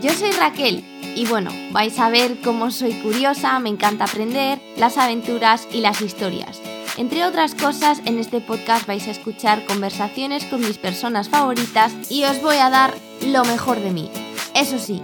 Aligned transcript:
Yo 0.00 0.12
soy 0.12 0.30
Raquel 0.30 0.84
y 1.16 1.26
bueno, 1.26 1.50
vais 1.72 1.98
a 1.98 2.08
ver 2.08 2.40
cómo 2.44 2.70
soy 2.70 2.92
curiosa, 2.92 3.58
me 3.58 3.68
encanta 3.68 4.04
aprender, 4.04 4.60
las 4.76 4.96
aventuras 4.96 5.66
y 5.72 5.80
las 5.80 6.00
historias. 6.00 6.60
Entre 6.96 7.24
otras 7.24 7.56
cosas, 7.56 8.00
en 8.04 8.18
este 8.18 8.40
podcast 8.40 8.86
vais 8.86 9.08
a 9.08 9.10
escuchar 9.10 9.66
conversaciones 9.66 10.44
con 10.44 10.60
mis 10.60 10.78
personas 10.78 11.28
favoritas 11.28 11.92
y 12.10 12.22
os 12.24 12.40
voy 12.40 12.56
a 12.56 12.70
dar 12.70 12.94
lo 13.26 13.44
mejor 13.44 13.80
de 13.80 13.90
mí. 13.90 14.08
Eso 14.54 14.78
sí, 14.78 15.02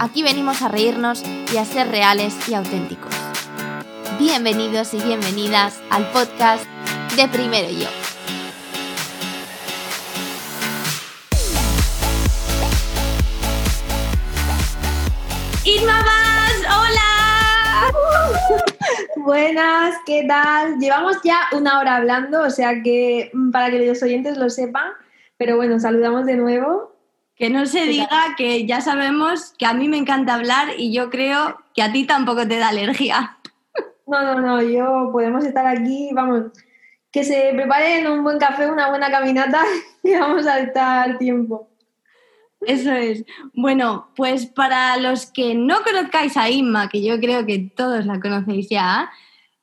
aquí 0.00 0.24
venimos 0.24 0.60
a 0.62 0.68
reírnos 0.68 1.22
y 1.52 1.58
a 1.58 1.64
ser 1.64 1.88
reales 1.88 2.34
y 2.48 2.54
auténticos. 2.54 3.14
Bienvenidos 4.18 4.92
y 4.94 4.98
bienvenidas 4.98 5.80
al 5.88 6.10
podcast 6.10 6.64
de 7.14 7.28
Primero 7.28 7.70
Yo. 7.70 8.05
Irma 15.76 16.02
Más, 16.02 16.56
hola. 16.78 17.92
Buenas, 19.16 19.94
¿qué 20.06 20.24
tal? 20.26 20.78
Llevamos 20.78 21.18
ya 21.22 21.40
una 21.52 21.78
hora 21.78 21.96
hablando, 21.96 22.42
o 22.44 22.50
sea 22.50 22.82
que 22.82 23.30
mm, 23.34 23.50
para 23.50 23.70
que 23.70 23.86
los 23.86 24.02
oyentes 24.02 24.38
lo 24.38 24.48
sepan, 24.48 24.92
pero 25.36 25.56
bueno, 25.56 25.78
saludamos 25.78 26.24
de 26.24 26.36
nuevo. 26.36 26.92
Que 27.34 27.50
no 27.50 27.66
se 27.66 27.84
diga 27.84 28.08
que 28.38 28.64
ya 28.64 28.80
sabemos 28.80 29.52
que 29.58 29.66
a 29.66 29.74
mí 29.74 29.86
me 29.88 29.98
encanta 29.98 30.34
hablar 30.34 30.68
y 30.78 30.94
yo 30.94 31.10
creo 31.10 31.58
que 31.74 31.82
a 31.82 31.92
ti 31.92 32.06
tampoco 32.06 32.48
te 32.48 32.58
da 32.58 32.68
alergia. 32.68 33.38
No, 34.06 34.22
no, 34.22 34.40
no, 34.40 34.62
yo 34.62 35.10
podemos 35.10 35.44
estar 35.44 35.66
aquí, 35.66 36.10
vamos, 36.14 36.44
que 37.10 37.24
se 37.24 37.50
preparen 37.54 38.06
un 38.06 38.22
buen 38.22 38.38
café, 38.38 38.70
una 38.70 38.88
buena 38.88 39.10
caminata 39.10 39.64
y 40.04 40.14
vamos 40.14 40.46
a 40.46 40.60
estar 40.60 41.18
tiempo. 41.18 41.68
Eso 42.60 42.92
es. 42.92 43.24
Bueno, 43.54 44.08
pues 44.16 44.46
para 44.46 44.96
los 44.96 45.26
que 45.26 45.54
no 45.54 45.82
conozcáis 45.82 46.36
a 46.36 46.50
Inma, 46.50 46.88
que 46.88 47.02
yo 47.02 47.20
creo 47.20 47.46
que 47.46 47.58
todos 47.58 48.06
la 48.06 48.20
conocéis 48.20 48.68
ya, 48.68 49.10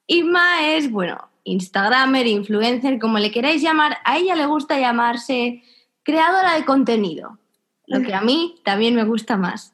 Inma 0.07 0.69
es, 0.69 0.91
bueno, 0.91 1.29
Instagramer, 1.43 2.27
influencer, 2.27 2.99
como 2.99 3.19
le 3.19 3.31
queráis 3.31 3.61
llamar, 3.61 3.97
a 4.05 4.17
ella 4.17 4.35
le 4.35 4.45
gusta 4.45 4.79
llamarse 4.79 5.63
creadora 6.03 6.55
de 6.55 6.65
contenido, 6.65 7.39
lo 7.87 8.01
que 8.01 8.13
a 8.13 8.21
mí 8.21 8.55
también 8.63 8.95
me 8.95 9.03
gusta 9.03 9.37
más. 9.37 9.73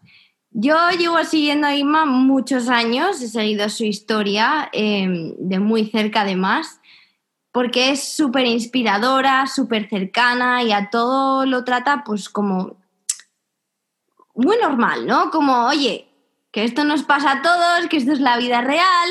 Yo 0.52 0.76
llevo 0.98 1.24
siguiendo 1.26 1.68
a 1.68 1.76
Inma 1.76 2.06
muchos 2.06 2.70
años, 2.70 3.22
he 3.22 3.28
seguido 3.28 3.70
su 3.70 3.84
historia 3.84 4.70
em, 4.72 5.36
de 5.38 5.60
muy 5.60 5.86
cerca 5.90 6.22
además, 6.22 6.80
porque 7.52 7.92
es 7.92 8.16
súper 8.16 8.48
inspiradora, 8.48 9.46
súper 9.46 9.90
cercana 9.90 10.64
y 10.64 10.72
a 10.72 10.90
todo 10.90 11.46
lo 11.46 11.64
trata 11.64 12.04
pues 12.04 12.30
como 12.30 12.79
muy 14.40 14.58
normal, 14.58 15.06
¿no? 15.06 15.32
Como, 15.32 15.66
oye, 15.68 16.10
que 16.52 16.64
esto 16.64 16.84
nos 16.84 17.04
pasa 17.04 17.32
a 17.32 17.42
todos, 17.42 17.88
que 17.90 17.98
esto 17.98 18.14
es 18.14 18.20
la 18.20 18.38
vida 18.38 18.62
real. 18.62 19.10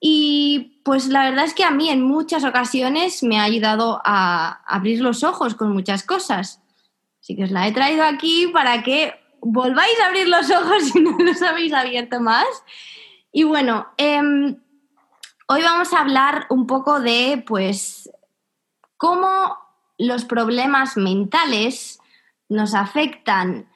Y 0.00 0.80
pues 0.84 1.08
la 1.08 1.24
verdad 1.24 1.44
es 1.44 1.54
que 1.54 1.64
a 1.64 1.70
mí 1.70 1.90
en 1.90 2.02
muchas 2.02 2.44
ocasiones 2.44 3.22
me 3.22 3.38
ha 3.38 3.44
ayudado 3.44 4.00
a 4.04 4.62
abrir 4.66 5.00
los 5.00 5.24
ojos 5.24 5.54
con 5.54 5.72
muchas 5.72 6.04
cosas. 6.04 6.62
Así 7.20 7.36
que 7.36 7.44
os 7.44 7.50
la 7.50 7.66
he 7.66 7.72
traído 7.72 8.04
aquí 8.04 8.46
para 8.46 8.82
que 8.82 9.14
volváis 9.40 10.00
a 10.00 10.06
abrir 10.06 10.28
los 10.28 10.50
ojos 10.50 10.84
si 10.92 11.00
no 11.00 11.18
los 11.18 11.42
habéis 11.42 11.72
abierto 11.72 12.20
más. 12.20 12.46
Y 13.32 13.44
bueno, 13.44 13.88
em, 13.96 14.56
hoy 15.48 15.62
vamos 15.62 15.92
a 15.92 16.00
hablar 16.00 16.46
un 16.48 16.66
poco 16.66 17.00
de, 17.00 17.42
pues, 17.46 18.10
cómo 18.96 19.58
los 19.98 20.24
problemas 20.24 20.96
mentales 20.96 22.00
nos 22.48 22.74
afectan 22.74 23.69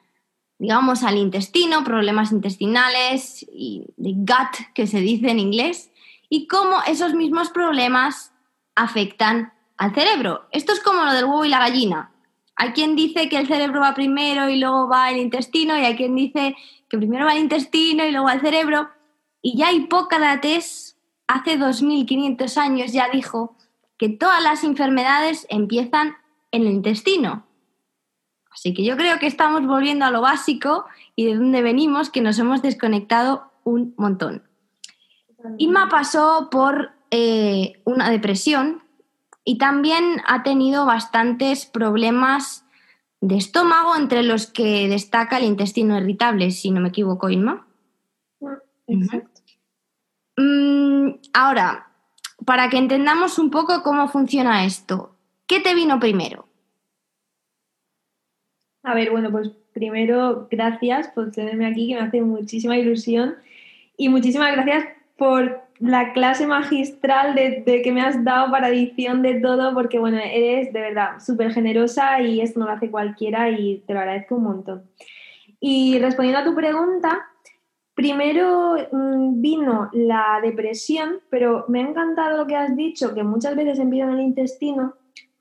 digamos, 0.58 1.02
al 1.02 1.18
intestino, 1.18 1.84
problemas 1.84 2.32
intestinales 2.32 3.44
y 3.52 3.86
de 3.96 4.12
gut, 4.12 4.72
que 4.74 4.86
se 4.86 5.00
dice 5.00 5.30
en 5.30 5.40
inglés, 5.40 5.90
y 6.28 6.46
cómo 6.46 6.76
esos 6.86 7.14
mismos 7.14 7.50
problemas 7.50 8.32
afectan 8.74 9.52
al 9.76 9.94
cerebro. 9.94 10.46
Esto 10.52 10.72
es 10.72 10.80
como 10.80 11.04
lo 11.04 11.12
del 11.12 11.24
huevo 11.24 11.44
y 11.44 11.48
la 11.48 11.58
gallina. 11.58 12.12
Hay 12.56 12.70
quien 12.70 12.94
dice 12.94 13.28
que 13.28 13.36
el 13.36 13.48
cerebro 13.48 13.80
va 13.80 13.94
primero 13.94 14.48
y 14.48 14.58
luego 14.58 14.88
va 14.88 15.10
el 15.10 15.18
intestino, 15.18 15.76
y 15.76 15.84
hay 15.84 15.96
quien 15.96 16.14
dice 16.14 16.56
que 16.88 16.98
primero 16.98 17.26
va 17.26 17.32
el 17.32 17.42
intestino 17.42 18.04
y 18.04 18.12
luego 18.12 18.30
el 18.30 18.40
cerebro. 18.40 18.90
Y 19.42 19.56
ya 19.56 19.72
Hipócrates, 19.72 20.96
hace 21.26 21.56
2500 21.56 22.56
años, 22.58 22.92
ya 22.92 23.08
dijo 23.10 23.56
que 23.98 24.08
todas 24.08 24.42
las 24.42 24.64
enfermedades 24.64 25.46
empiezan 25.50 26.16
en 26.50 26.62
el 26.62 26.72
intestino. 26.72 27.46
Así 28.54 28.72
que 28.72 28.84
yo 28.84 28.96
creo 28.96 29.18
que 29.18 29.26
estamos 29.26 29.66
volviendo 29.66 30.04
a 30.04 30.12
lo 30.12 30.20
básico 30.20 30.86
y 31.16 31.26
de 31.26 31.34
dónde 31.34 31.60
venimos, 31.60 32.08
que 32.08 32.20
nos 32.20 32.38
hemos 32.38 32.62
desconectado 32.62 33.50
un 33.64 33.94
montón. 33.96 34.44
Inma 35.58 35.88
pasó 35.88 36.48
por 36.50 36.92
eh, 37.10 37.82
una 37.84 38.08
depresión 38.10 38.82
y 39.44 39.58
también 39.58 40.22
ha 40.26 40.44
tenido 40.44 40.86
bastantes 40.86 41.66
problemas 41.66 42.64
de 43.20 43.36
estómago, 43.36 43.96
entre 43.96 44.22
los 44.22 44.46
que 44.46 44.88
destaca 44.88 45.38
el 45.38 45.44
intestino 45.44 45.98
irritable, 45.98 46.50
si 46.50 46.70
no 46.70 46.80
me 46.80 46.90
equivoco, 46.90 47.30
Inma. 47.30 47.66
Exacto. 48.86 49.40
Mm, 50.36 51.14
ahora, 51.32 51.88
para 52.44 52.68
que 52.68 52.76
entendamos 52.76 53.38
un 53.38 53.50
poco 53.50 53.82
cómo 53.82 54.08
funciona 54.08 54.64
esto, 54.64 55.16
¿qué 55.46 55.60
te 55.60 55.74
vino 55.74 55.98
primero? 55.98 56.48
A 58.84 58.94
ver, 58.94 59.10
bueno, 59.10 59.30
pues 59.30 59.50
primero, 59.72 60.46
gracias 60.50 61.08
por 61.08 61.32
tenerme 61.32 61.66
aquí, 61.66 61.88
que 61.88 61.94
me 61.94 62.02
hace 62.02 62.20
muchísima 62.20 62.76
ilusión. 62.76 63.34
Y 63.96 64.10
muchísimas 64.10 64.52
gracias 64.52 64.84
por 65.16 65.62
la 65.78 66.12
clase 66.12 66.46
magistral 66.46 67.34
de, 67.34 67.82
que 67.82 67.92
me 67.92 68.02
has 68.02 68.22
dado 68.22 68.50
para 68.50 68.68
edición 68.68 69.22
de 69.22 69.40
todo, 69.40 69.72
porque 69.72 69.98
bueno, 69.98 70.18
eres 70.18 70.72
de 70.72 70.80
verdad 70.80 71.18
súper 71.18 71.52
generosa 71.52 72.20
y 72.20 72.42
esto 72.42 72.60
no 72.60 72.66
lo 72.66 72.72
hace 72.72 72.90
cualquiera 72.90 73.48
y 73.50 73.82
te 73.86 73.94
lo 73.94 74.00
agradezco 74.00 74.36
un 74.36 74.44
montón. 74.44 74.82
Y 75.60 75.98
respondiendo 75.98 76.40
a 76.40 76.44
tu 76.44 76.54
pregunta, 76.54 77.26
primero 77.94 78.76
mm, 78.92 79.40
vino 79.40 79.88
la 79.94 80.40
depresión, 80.42 81.20
pero 81.30 81.64
me 81.68 81.80
ha 81.80 81.88
encantado 81.88 82.36
lo 82.36 82.46
que 82.46 82.56
has 82.56 82.76
dicho, 82.76 83.14
que 83.14 83.22
muchas 83.22 83.56
veces 83.56 83.78
empieza 83.78 84.08
en 84.08 84.18
el 84.18 84.20
intestino 84.20 84.94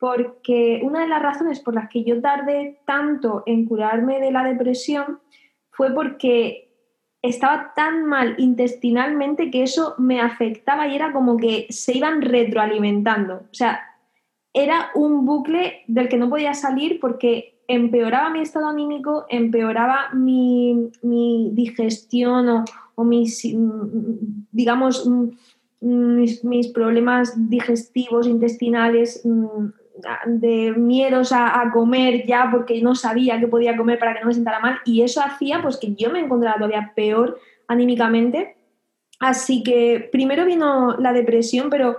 porque 0.04 0.82
una 0.84 1.00
de 1.00 1.08
las 1.08 1.22
razones 1.22 1.62
por 1.62 1.76
las 1.76 1.88
que 1.88 2.04
yo 2.04 2.20
tardé 2.20 2.78
tanto 2.86 3.42
en 3.46 3.66
curarme 3.66 4.20
de 4.20 4.34
la 4.34 4.44
depresión 4.44 5.22
fue 5.70 5.94
porque 5.94 6.70
estaba 7.22 7.72
tan 7.74 8.04
mal 8.04 8.36
intestinalmente 8.38 9.50
que 9.50 9.64
eso 9.64 9.96
me 9.98 10.20
afectaba 10.20 10.90
y 10.90 10.96
era 10.98 11.14
como 11.14 11.38
que 11.38 11.68
se 11.70 11.98
iban 11.98 12.22
retroalimentando. 12.22 13.36
O 13.50 13.54
sea, 13.54 13.80
era 14.52 14.90
un 14.94 15.26
bucle 15.26 15.84
del 15.88 16.10
que 16.10 16.18
no 16.18 16.30
podía 16.30 16.54
salir 16.54 17.00
porque 17.00 17.62
empeoraba 17.70 18.30
mi 18.30 18.42
estado 18.42 18.68
anímico, 18.68 19.26
empeoraba 19.30 20.10
mi, 20.14 20.92
digestión 21.54 22.66
o, 22.96 23.04
mis, 23.06 23.42
digamos, 24.52 25.10
mis, 25.80 26.44
mis, 26.44 26.68
problemas 26.74 27.50
digestivos, 27.50 28.28
intestinales, 28.28 29.22
mm, 29.24 29.83
de 30.26 30.74
miedos 30.74 31.32
a, 31.32 31.70
comer 31.74 32.26
ya 32.26 32.50
porque 32.52 32.82
no 32.82 32.96
sabía 32.96 33.40
qué 33.40 33.48
podía 33.48 33.78
comer 33.78 34.00
para 34.00 34.14
que 34.14 34.22
no 34.22 34.28
me 34.28 34.34
sentara 34.34 34.60
mal 34.60 34.80
y 34.86 35.02
eso 35.02 35.22
hacía 35.22 35.62
pues 35.62 35.78
que 35.78 35.94
yo 35.96 36.12
me 36.12 36.20
encontrara 36.20 36.58
todavía 36.58 36.92
peor 36.96 37.40
anímicamente. 37.68 38.56
Así 39.20 39.64
que 39.64 40.10
primero 40.12 40.46
vino 40.46 40.98
la 40.98 41.14
depresión, 41.14 41.70
pero 41.70 41.98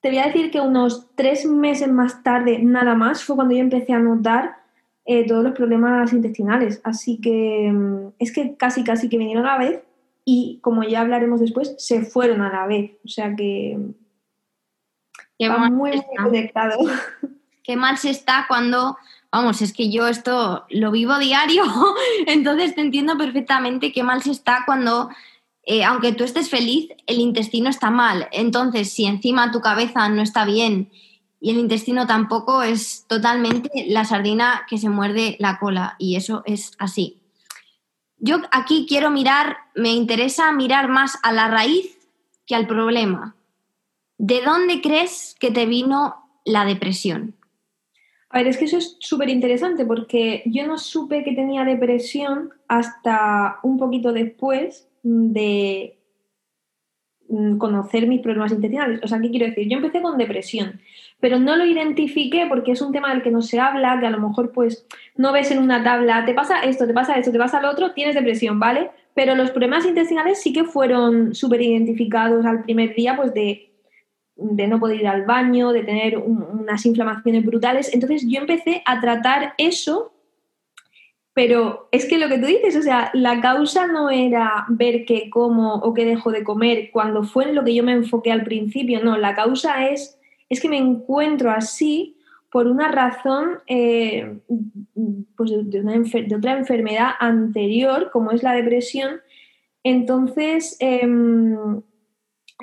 te 0.00 0.08
voy 0.10 0.18
a 0.18 0.26
decir 0.26 0.50
que 0.50 0.60
unos 0.60 1.08
tres 1.14 1.46
meses 1.46 1.88
más 1.88 2.22
tarde, 2.22 2.58
nada 2.60 2.94
más, 2.94 3.24
fue 3.24 3.36
cuando 3.36 3.54
yo 3.54 3.60
empecé 3.60 3.92
a 3.92 3.98
notar 3.98 4.56
eh, 5.04 5.26
todos 5.26 5.42
los 5.42 5.54
problemas 5.54 6.12
intestinales. 6.12 6.80
Así 6.84 7.20
que 7.20 7.70
mm, 7.72 8.12
es 8.18 8.32
que 8.32 8.56
casi, 8.56 8.84
casi 8.84 9.08
que 9.08 9.18
vinieron 9.18 9.46
a 9.46 9.58
la 9.58 9.64
vez 9.64 9.80
y 10.24 10.58
como 10.60 10.84
ya 10.84 11.00
hablaremos 11.00 11.40
después, 11.40 11.74
se 11.78 12.02
fueron 12.02 12.40
a 12.40 12.52
la 12.52 12.66
vez. 12.66 12.92
O 13.04 13.08
sea 13.08 13.34
que 13.34 13.78
Qué 15.38 15.48
mal 15.48 15.72
muy, 15.72 16.02
conectado. 16.16 16.78
Qué 17.62 17.76
mal 17.76 17.98
se 17.98 18.10
está 18.10 18.46
cuando, 18.48 18.96
vamos, 19.30 19.62
es 19.62 19.72
que 19.72 19.90
yo 19.90 20.08
esto 20.08 20.66
lo 20.70 20.90
vivo 20.90 21.18
diario, 21.18 21.64
entonces 22.26 22.74
te 22.74 22.80
entiendo 22.80 23.16
perfectamente 23.16 23.92
qué 23.92 24.02
mal 24.02 24.22
se 24.22 24.32
está 24.32 24.64
cuando, 24.66 25.10
eh, 25.64 25.84
aunque 25.84 26.12
tú 26.12 26.24
estés 26.24 26.50
feliz, 26.50 26.90
el 27.06 27.20
intestino 27.20 27.70
está 27.70 27.90
mal. 27.90 28.28
Entonces, 28.32 28.92
si 28.92 29.06
encima 29.06 29.52
tu 29.52 29.60
cabeza 29.60 30.08
no 30.08 30.22
está 30.22 30.44
bien 30.44 30.90
y 31.40 31.50
el 31.50 31.58
intestino 31.58 32.06
tampoco, 32.06 32.62
es 32.62 33.06
totalmente 33.08 33.70
la 33.88 34.04
sardina 34.04 34.64
que 34.68 34.78
se 34.78 34.88
muerde 34.88 35.36
la 35.38 35.58
cola 35.58 35.96
y 35.98 36.16
eso 36.16 36.42
es 36.46 36.72
así. 36.78 37.20
Yo 38.18 38.40
aquí 38.52 38.86
quiero 38.88 39.10
mirar, 39.10 39.56
me 39.74 39.92
interesa 39.92 40.52
mirar 40.52 40.88
más 40.88 41.18
a 41.24 41.32
la 41.32 41.48
raíz 41.48 41.98
que 42.46 42.54
al 42.54 42.68
problema. 42.68 43.34
¿De 44.18 44.40
dónde 44.42 44.80
crees 44.80 45.34
que 45.38 45.50
te 45.50 45.66
vino 45.66 46.14
la 46.44 46.64
depresión? 46.64 47.34
A 48.32 48.38
ver, 48.38 48.46
es 48.46 48.56
que 48.56 48.64
eso 48.64 48.78
es 48.78 48.96
súper 48.98 49.28
interesante 49.28 49.84
porque 49.84 50.42
yo 50.46 50.66
no 50.66 50.78
supe 50.78 51.22
que 51.22 51.32
tenía 51.32 51.64
depresión 51.64 52.50
hasta 52.66 53.58
un 53.62 53.78
poquito 53.78 54.10
después 54.12 54.88
de 55.02 55.98
mm, 57.28 57.58
conocer 57.58 58.06
mis 58.06 58.22
problemas 58.22 58.52
intestinales. 58.52 59.00
O 59.02 59.08
sea, 59.08 59.20
¿qué 59.20 59.30
quiero 59.30 59.46
decir? 59.46 59.68
Yo 59.68 59.76
empecé 59.76 60.00
con 60.00 60.16
depresión, 60.16 60.80
pero 61.20 61.38
no 61.38 61.56
lo 61.56 61.66
identifiqué 61.66 62.46
porque 62.48 62.72
es 62.72 62.80
un 62.80 62.92
tema 62.92 63.12
del 63.12 63.22
que 63.22 63.30
no 63.30 63.42
se 63.42 63.60
habla, 63.60 64.00
que 64.00 64.06
a 64.06 64.10
lo 64.10 64.26
mejor 64.26 64.50
pues 64.52 64.86
no 65.14 65.30
ves 65.32 65.50
en 65.50 65.58
una 65.58 65.84
tabla, 65.84 66.24
te 66.24 66.32
pasa 66.32 66.60
esto, 66.60 66.86
te 66.86 66.94
pasa 66.94 67.16
esto, 67.16 67.32
te 67.32 67.38
pasa 67.38 67.60
lo 67.60 67.70
otro, 67.70 67.92
tienes 67.92 68.14
depresión, 68.14 68.58
¿vale? 68.58 68.92
Pero 69.12 69.34
los 69.34 69.50
problemas 69.50 69.84
intestinales 69.84 70.40
sí 70.40 70.54
que 70.54 70.64
fueron 70.64 71.34
súper 71.34 71.60
identificados 71.60 72.46
al 72.46 72.62
primer 72.62 72.94
día, 72.94 73.14
pues 73.14 73.34
de, 73.34 73.71
de, 74.42 74.66
no 74.66 74.78
poder 74.80 75.00
ir 75.00 75.08
al 75.08 75.24
baño, 75.24 75.72
de 75.72 75.84
tener 75.84 76.18
unas 76.18 76.84
inflamaciones 76.86 77.44
brutales. 77.44 77.92
Entonces 77.94 78.24
yo 78.28 78.40
empecé 78.40 78.82
a 78.86 79.00
tratar 79.00 79.54
eso, 79.58 80.12
pero 81.32 81.88
es 81.92 82.06
que 82.06 82.18
lo 82.18 82.28
que 82.28 82.38
tú 82.38 82.46
dices, 82.46 82.76
o 82.76 82.82
sea, 82.82 83.10
la 83.14 83.40
causa 83.40 83.86
no 83.86 84.10
era 84.10 84.66
ver 84.68 85.04
qué 85.04 85.30
como 85.30 85.74
o 85.76 85.94
qué 85.94 86.04
dejo 86.04 86.30
de 86.30 86.44
comer 86.44 86.90
cuando 86.92 87.22
fue 87.22 87.44
en 87.44 87.54
lo 87.54 87.64
que 87.64 87.74
yo 87.74 87.82
me 87.82 87.92
enfoqué 87.92 88.32
al 88.32 88.44
principio, 88.44 89.02
no, 89.02 89.16
la 89.16 89.34
causa 89.34 89.88
es, 89.88 90.18
es 90.48 90.60
que 90.60 90.68
me 90.68 90.78
encuentro 90.78 91.50
así 91.50 92.16
por 92.52 92.66
una 92.66 92.88
razón 92.88 93.60
eh, 93.66 94.38
pues 95.36 95.50
de, 95.50 95.80
una 95.80 95.94
otra 96.36 96.58
enfermedad 96.58 97.12
anterior, 97.18 98.10
como 98.12 98.30
es 98.30 98.42
la 98.42 98.52
depresión. 98.52 99.22
Entonces, 99.82 100.76
em, 100.78 101.80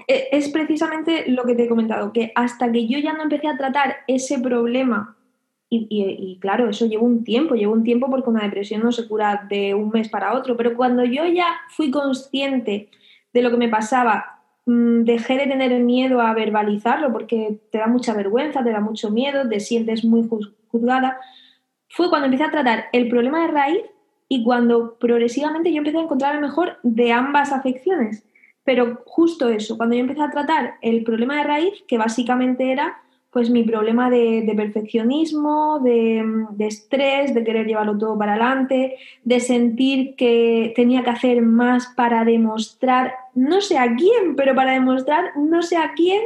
es 0.08 0.50
precisamente 0.50 1.30
lo 1.30 1.44
que 1.44 1.56
te 1.56 1.64
he 1.64 1.70
comentado, 1.70 2.14
que 2.14 2.32
hasta 2.36 2.72
que 2.72 2.88
yo 2.88 3.00
ya 3.00 3.14
no 3.14 3.24
empecé 3.24 3.48
a 3.48 3.58
tratar 3.58 3.98
ese 4.08 4.40
problema, 4.40 5.16
y, 5.72 6.40
claro, 6.42 6.68
eso 6.68 6.88
lleva 6.88 7.04
un 7.04 7.24
tiempo, 7.24 7.54
lleva 7.54 7.74
un 7.74 7.84
tiempo 7.84 8.10
porque 8.10 8.30
una 8.30 8.42
depresión 8.42 8.82
no 8.82 8.92
se 8.92 9.08
cura 9.08 9.46
de 9.48 9.76
un 9.76 9.90
mes 9.90 10.10
para 10.10 10.34
otro, 10.34 10.58
pero 10.58 10.76
cuando 10.76 11.04
yo 11.04 11.26
ya 11.26 11.60
fui 11.70 11.92
consciente 11.92 12.90
de 13.34 13.42
lo 13.44 13.52
que 13.52 13.58
me 13.58 13.70
pasaba 13.70 14.40
Mm, 14.70 15.04
dejé 15.04 15.36
de 15.36 15.48
tener 15.48 15.72
miedo 15.82 16.22
a 16.22 16.32
verbalizarlo 16.36 17.12
porque 17.12 17.60
te 17.72 17.80
da 17.80 17.88
mucha 17.88 18.14
vergüenza, 18.14 18.64
te 18.64 18.70
da 18.70 18.80
mucho 18.80 19.10
miedo, 19.10 19.50
te 19.50 19.60
sientes 19.60 20.06
muy 20.06 20.30
juzgada. 20.68 21.20
Fue 21.90 22.08
cuando 22.10 22.26
empecé 22.26 22.44
a 22.44 22.52
tratar 22.52 22.86
el 22.94 23.10
problema 23.10 23.42
de 23.42 23.48
raíz 23.48 23.82
y 24.28 24.44
cuando 24.44 25.00
progresivamente 25.00 25.72
yo 25.72 25.80
empecé 25.80 25.98
a 25.98 26.04
encontrar 26.04 26.36
el 26.36 26.42
mejor 26.42 26.78
de 26.84 27.12
ambas 27.12 27.52
afecciones. 27.52 28.24
Pero 28.70 29.02
justo 29.04 29.50
eso, 29.50 29.78
cuando 29.78 29.96
yo 29.96 30.02
empecé 30.02 30.22
a 30.22 30.30
tratar 30.30 30.76
el 30.84 31.04
problema 31.04 31.38
de 31.38 31.44
raíz, 31.44 31.74
que 31.88 31.98
básicamente 31.98 32.72
era 32.72 33.02
pues 33.32 33.50
mi 33.50 33.64
problema 33.64 34.12
de, 34.12 34.54
perfeccionismo, 34.56 35.80
de, 35.80 36.24
de, 36.52 36.68
estrés, 36.68 37.34
de 37.34 37.44
querer 37.44 37.66
llevarlo 37.66 37.98
todo 37.98 38.16
para 38.16 38.34
adelante, 38.34 38.98
de 39.24 39.40
sentir 39.40 40.16
que 40.16 40.72
tenía 40.76 41.04
que 41.04 41.10
hacer 41.10 41.42
más 41.42 41.88
para 41.96 42.24
demostrar, 42.26 43.16
no 43.34 43.60
sé 43.60 43.80
a 43.80 43.96
quién, 43.96 44.36
pero 44.36 44.54
para 44.54 44.74
demostrar 44.74 45.36
no 45.36 45.64
sé 45.64 45.76
a 45.76 45.94
quién 45.96 46.22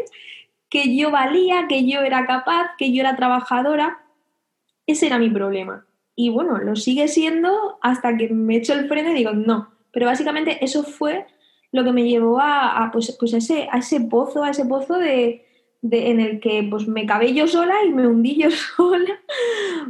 que 0.67 0.97
yo 0.97 1.11
valía, 1.11 1.67
que 1.69 1.87
yo 1.87 2.01
era 2.01 2.25
capaz, 2.25 2.71
que 2.77 2.91
yo 2.91 2.99
era 2.99 3.15
trabajadora. 3.15 3.99
Ese 4.85 5.05
era 5.05 5.17
mi 5.17 5.29
problema. 5.29 5.85
Y 6.13 6.29
bueno, 6.29 6.57
lo 6.57 6.75
sigue 6.75 7.07
siendo 7.07 7.77
hasta 7.81 8.17
que 8.17 8.27
me 8.33 8.57
echo 8.57 8.73
el 8.73 8.89
freno 8.89 9.11
y 9.11 9.13
digo, 9.13 9.31
no. 9.31 9.71
Pero 9.93 10.07
básicamente 10.07 10.57
eso 10.61 10.83
fue 10.83 11.25
lo 11.73 11.83
que 11.83 11.91
me 11.91 12.07
llevó 12.07 12.39
a, 12.39 12.89
pues, 12.93 13.17
pues 13.19 13.33
ese, 13.33 13.67
a 13.71 13.79
ese 13.79 13.99
pozo, 14.01 14.43
a 14.43 14.51
ese 14.51 14.63
pozo 14.63 14.93
de, 14.99 15.43
en 15.81 16.19
el 16.21 16.39
que 16.39 16.65
pues, 16.69 16.87
me 16.87 17.07
cabé 17.07 17.33
yo 17.33 17.47
sola 17.47 17.83
y 17.83 17.89
me 17.89 18.07
hundí 18.07 18.35
yo 18.35 18.49
sola, 18.75 19.19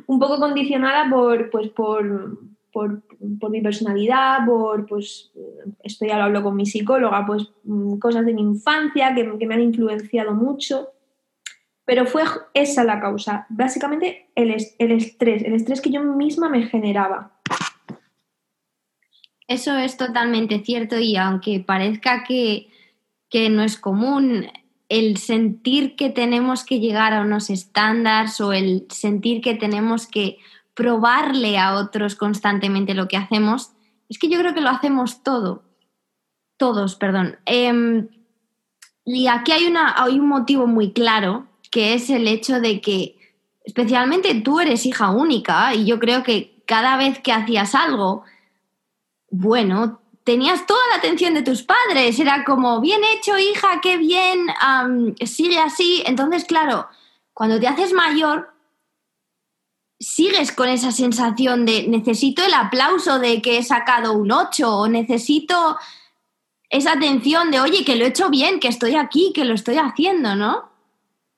un 0.07 0.17
poco 0.17 0.39
condicionada 0.39 1.09
por, 1.09 1.49
pues, 1.49 1.67
por, 1.69 2.39
por, 2.71 3.01
mi 3.49 3.61
personalidad, 3.61 4.45
por, 4.45 4.85
pues, 4.85 5.33
esto 5.83 6.05
ya 6.05 6.17
lo 6.17 6.23
hablo 6.23 6.41
con 6.41 6.55
mi 6.55 6.65
psicóloga, 6.65 7.25
pues 7.25 7.51
cosas 7.99 8.25
de 8.25 8.33
mi 8.33 8.41
infancia 8.41 9.13
que, 9.13 9.45
me 9.45 9.53
han 9.53 9.61
influenciado 9.61 10.33
mucho. 10.33 10.87
Pero 11.85 12.05
fue 12.05 12.23
esa 12.53 12.85
la 12.85 13.01
causa, 13.01 13.45
básicamente 13.49 14.29
el, 14.35 14.55
el 14.79 14.91
estrés, 14.93 15.43
el 15.43 15.53
estrés 15.53 15.81
que 15.81 15.89
yo 15.89 16.01
misma 16.01 16.47
me 16.47 16.63
generaba. 16.63 17.33
Eso 19.47 19.77
es 19.77 19.97
totalmente 19.97 20.63
cierto 20.63 20.97
y 20.99 21.15
aunque 21.17 21.59
parezca 21.59 22.23
que, 22.23 22.69
que 23.29 23.49
no 23.49 23.63
es 23.63 23.77
común, 23.77 24.47
el 24.89 25.17
sentir 25.17 25.95
que 25.95 26.09
tenemos 26.09 26.63
que 26.63 26.79
llegar 26.79 27.13
a 27.13 27.21
unos 27.21 27.49
estándares 27.49 28.39
o 28.41 28.53
el 28.53 28.85
sentir 28.89 29.41
que 29.41 29.55
tenemos 29.55 30.07
que 30.07 30.37
probarle 30.73 31.57
a 31.57 31.75
otros 31.75 32.15
constantemente 32.15 32.93
lo 32.93 33.07
que 33.07 33.17
hacemos, 33.17 33.71
es 34.09 34.19
que 34.19 34.29
yo 34.29 34.39
creo 34.39 34.53
que 34.53 34.61
lo 34.61 34.69
hacemos 34.69 35.23
todo. 35.23 35.63
Todos, 36.57 36.95
perdón. 36.95 37.37
Em, 37.45 38.07
y 39.05 39.27
aquí 39.27 39.51
hay, 39.51 39.65
una, 39.65 40.01
hay 40.01 40.19
un 40.19 40.27
motivo 40.27 40.67
muy 40.67 40.93
claro, 40.93 41.47
que 41.71 41.93
es 41.93 42.09
el 42.09 42.27
hecho 42.27 42.59
de 42.59 42.79
que, 42.79 43.17
especialmente 43.65 44.33
tú 44.41 44.59
eres 44.59 44.85
hija 44.85 45.09
única, 45.09 45.73
y 45.73 45.85
yo 45.85 45.99
creo 45.99 46.23
que 46.23 46.63
cada 46.65 46.97
vez 46.97 47.19
que 47.19 47.33
hacías 47.33 47.75
algo, 47.75 48.23
bueno, 49.35 49.99
tenías 50.23 50.67
toda 50.67 50.79
la 50.91 50.97
atención 50.97 51.33
de 51.33 51.41
tus 51.41 51.63
padres, 51.63 52.19
era 52.19 52.43
como, 52.43 52.79
bien 52.81 53.01
hecho, 53.15 53.35
hija, 53.39 53.81
qué 53.81 53.97
bien, 53.97 54.47
sigue 55.25 55.57
así. 55.57 56.03
Entonces, 56.05 56.45
claro, 56.45 56.87
cuando 57.33 57.59
te 57.59 57.67
haces 57.67 57.93
mayor, 57.93 58.53
sigues 59.99 60.51
con 60.51 60.69
esa 60.69 60.91
sensación 60.91 61.65
de 61.65 61.87
necesito 61.87 62.43
el 62.43 62.53
aplauso 62.53 63.17
de 63.17 63.41
que 63.41 63.57
he 63.57 63.63
sacado 63.63 64.13
un 64.13 64.31
8 64.31 64.77
o 64.77 64.87
necesito 64.87 65.77
esa 66.69 66.93
atención 66.93 67.49
de, 67.49 67.59
oye, 67.59 67.83
que 67.83 67.95
lo 67.95 68.05
he 68.05 68.09
hecho 68.09 68.29
bien, 68.29 68.59
que 68.59 68.67
estoy 68.67 68.95
aquí, 68.95 69.33
que 69.33 69.45
lo 69.45 69.55
estoy 69.55 69.77
haciendo, 69.77 70.35
¿no? 70.35 70.69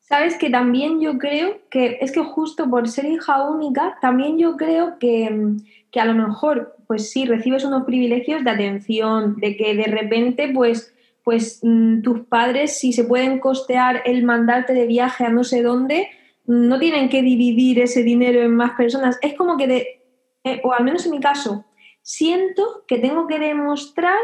Sabes 0.01 0.37
que 0.37 0.49
también 0.49 0.99
yo 0.99 1.17
creo 1.17 1.61
que 1.71 1.97
es 2.01 2.11
que 2.11 2.23
justo 2.23 2.69
por 2.69 2.89
ser 2.89 3.05
hija 3.05 3.41
única, 3.49 3.97
también 4.01 4.37
yo 4.37 4.57
creo 4.57 4.99
que, 4.99 5.55
que 5.95 6.01
a 6.01 6.05
lo 6.05 6.13
mejor, 6.13 6.75
pues 6.87 7.09
sí, 7.09 7.23
recibes 7.23 7.63
unos 7.63 7.85
privilegios 7.85 8.43
de 8.43 8.49
atención, 8.49 9.37
de 9.37 9.55
que 9.55 9.75
de 9.75 9.85
repente, 9.85 10.51
pues, 10.53 10.93
pues 11.23 11.61
mm, 11.63 12.01
tus 12.01 12.27
padres, 12.27 12.77
si 12.77 12.91
se 12.91 13.05
pueden 13.05 13.39
costear 13.39 14.01
el 14.03 14.25
mandarte 14.25 14.73
de 14.73 14.87
viaje 14.87 15.23
a 15.23 15.29
no 15.29 15.45
sé 15.45 15.61
dónde, 15.61 16.09
no 16.47 16.79
tienen 16.79 17.07
que 17.07 17.21
dividir 17.21 17.79
ese 17.79 18.03
dinero 18.03 18.41
en 18.41 18.53
más 18.57 18.71
personas. 18.71 19.17
Es 19.21 19.35
como 19.35 19.55
que, 19.55 19.67
de, 19.67 20.03
eh, 20.43 20.59
o 20.65 20.73
al 20.73 20.83
menos 20.83 21.05
en 21.05 21.11
mi 21.11 21.21
caso, 21.21 21.63
siento 22.01 22.83
que 22.89 22.97
tengo 22.97 23.25
que 23.25 23.39
demostrar 23.39 24.19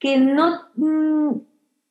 que 0.00 0.18
no, 0.18 0.60
mm, 0.74 1.34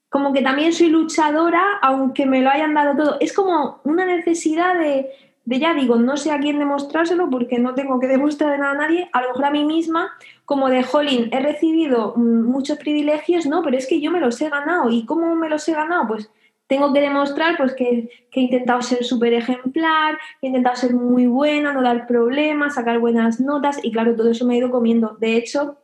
como 0.10 0.34
que 0.34 0.42
también 0.42 0.74
soy 0.74 0.90
luchadora, 0.90 1.64
aunque 1.82 2.26
me 2.26 2.42
lo 2.42 2.50
hayan 2.50 2.74
dado 2.74 2.98
todo. 2.98 3.18
Es 3.22 3.32
como 3.32 3.80
una 3.86 4.04
necesidad 4.04 4.78
de, 4.78 5.10
de 5.48 5.60
ya 5.60 5.74
digo, 5.74 5.96
no 5.96 6.18
sé 6.18 6.32
a 6.32 6.40
quién 6.40 6.60
demostrárselo 6.60 7.30
porque 7.30 7.58
no 7.58 7.74
tengo 7.74 8.02
que 8.02 8.08
demostrar 8.08 8.60
nada 8.60 8.74
a 8.74 8.76
nadie, 8.76 9.10
a 9.14 9.22
lo 9.22 9.30
mejor 9.30 9.46
a 9.46 9.52
mí 9.52 9.64
misma, 9.64 10.12
como 10.44 10.68
de 10.68 10.84
Jolín, 10.84 11.30
he 11.32 11.40
recibido 11.40 12.14
mm, 12.18 12.44
muchos 12.44 12.78
privilegios, 12.78 13.46
no, 13.46 13.64
pero 13.64 13.78
es 13.78 13.88
que 13.88 14.02
yo 14.02 14.12
me 14.12 14.20
los 14.20 14.42
he 14.42 14.50
ganado. 14.50 14.90
¿Y 14.90 15.06
cómo 15.06 15.34
me 15.38 15.48
los 15.48 15.66
he 15.70 15.72
ganado? 15.72 16.06
Pues 16.06 16.30
tengo 16.68 16.92
que 16.92 17.00
demostrar 17.00 17.56
pues, 17.56 17.74
que, 17.76 18.10
he 18.30 18.40
intentado 18.42 18.82
ser 18.82 19.06
súper 19.06 19.34
ejemplar, 19.34 20.18
he 20.42 20.48
intentado 20.48 20.76
ser 20.76 20.94
muy 20.94 21.28
buena, 21.28 21.72
no 21.72 21.82
dar 21.82 22.08
problemas, 22.08 22.76
sacar 22.76 23.00
buenas 23.00 23.40
notas 23.40 23.80
y 23.82 23.94
claro, 23.94 24.18
todo 24.18 24.30
eso 24.30 24.46
me 24.46 24.56
ha 24.56 24.58
ido 24.58 24.70
comiendo. 24.70 25.16
De 25.18 25.38
hecho, 25.38 25.78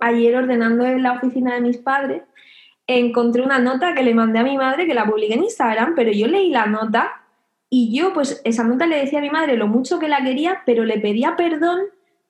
ayer 0.00 0.34
ordenando 0.34 0.84
en 0.84 1.04
la 1.04 1.12
oficina 1.12 1.54
de 1.54 1.60
mis 1.60 1.78
padres, 1.78 2.24
encontré 2.88 3.42
una 3.42 3.60
nota 3.60 3.94
que 3.94 4.02
le 4.02 4.14
mandé 4.14 4.40
a 4.40 4.42
mi 4.42 4.56
madre 4.56 4.84
que 4.84 4.94
la 4.94 5.06
publiqué 5.06 5.34
en 5.34 5.44
Instagram, 5.44 5.94
pero 5.94 6.10
yo 6.10 6.26
leí 6.26 6.50
la 6.50 6.66
nota 6.66 7.22
y 7.78 7.94
yo, 7.94 8.14
pues, 8.14 8.40
esa 8.44 8.64
nota 8.64 8.86
le 8.86 8.96
decía 8.96 9.18
a 9.18 9.22
mi 9.22 9.28
madre 9.28 9.58
lo 9.58 9.66
mucho 9.66 9.98
que 9.98 10.08
la 10.08 10.24
quería, 10.24 10.62
pero 10.64 10.86
le 10.86 10.98
pedía 10.98 11.36
perdón 11.36 11.80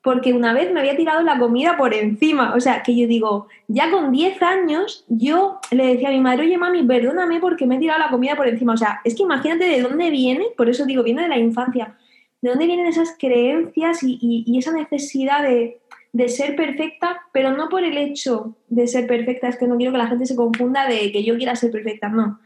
porque 0.02 0.32
una 0.32 0.52
vez 0.52 0.72
me 0.72 0.80
había 0.80 0.96
tirado 0.96 1.22
la 1.22 1.38
comida 1.38 1.76
por 1.76 1.94
encima. 1.94 2.52
O 2.56 2.58
sea, 2.58 2.82
que 2.82 2.96
yo 2.96 3.06
digo, 3.06 3.46
ya 3.68 3.88
con 3.92 4.10
10 4.10 4.42
años, 4.42 5.04
yo 5.06 5.60
le 5.70 5.86
decía 5.86 6.08
a 6.08 6.10
mi 6.10 6.18
madre, 6.18 6.46
oye, 6.46 6.58
mami, 6.58 6.82
perdóname 6.82 7.38
porque 7.38 7.64
me 7.64 7.76
he 7.76 7.78
tirado 7.78 8.00
la 8.00 8.10
comida 8.10 8.34
por 8.34 8.48
encima. 8.48 8.72
O 8.72 8.76
sea, 8.76 9.00
es 9.04 9.14
que 9.14 9.22
imagínate 9.22 9.66
de 9.66 9.82
dónde 9.82 10.10
viene, 10.10 10.46
por 10.56 10.68
eso 10.68 10.84
digo, 10.84 11.04
viene 11.04 11.22
de 11.22 11.28
la 11.28 11.38
infancia, 11.38 11.96
de 12.42 12.50
dónde 12.50 12.66
vienen 12.66 12.86
esas 12.86 13.14
creencias 13.16 14.00
y, 14.02 14.52
esa 14.58 14.72
necesidad 14.72 15.44
de, 15.44 15.80
de 16.12 16.28
ser 16.28 16.56
perfecta, 16.56 17.20
pero 17.32 17.52
no 17.52 17.68
por 17.68 17.84
el 17.84 17.96
hecho 17.98 18.56
de 18.68 18.88
ser 18.88 19.06
perfecta, 19.06 19.46
es 19.46 19.56
que 19.56 19.68
no 19.68 19.76
quiero 19.76 19.92
que 19.92 19.98
la 19.98 20.08
gente 20.08 20.26
se 20.26 20.34
confunda 20.34 20.88
de 20.88 21.12
que 21.12 21.22
yo 21.22 21.36
quiera 21.36 21.54
ser 21.54 21.70
perfecta, 21.70 22.08
no. 22.08 22.40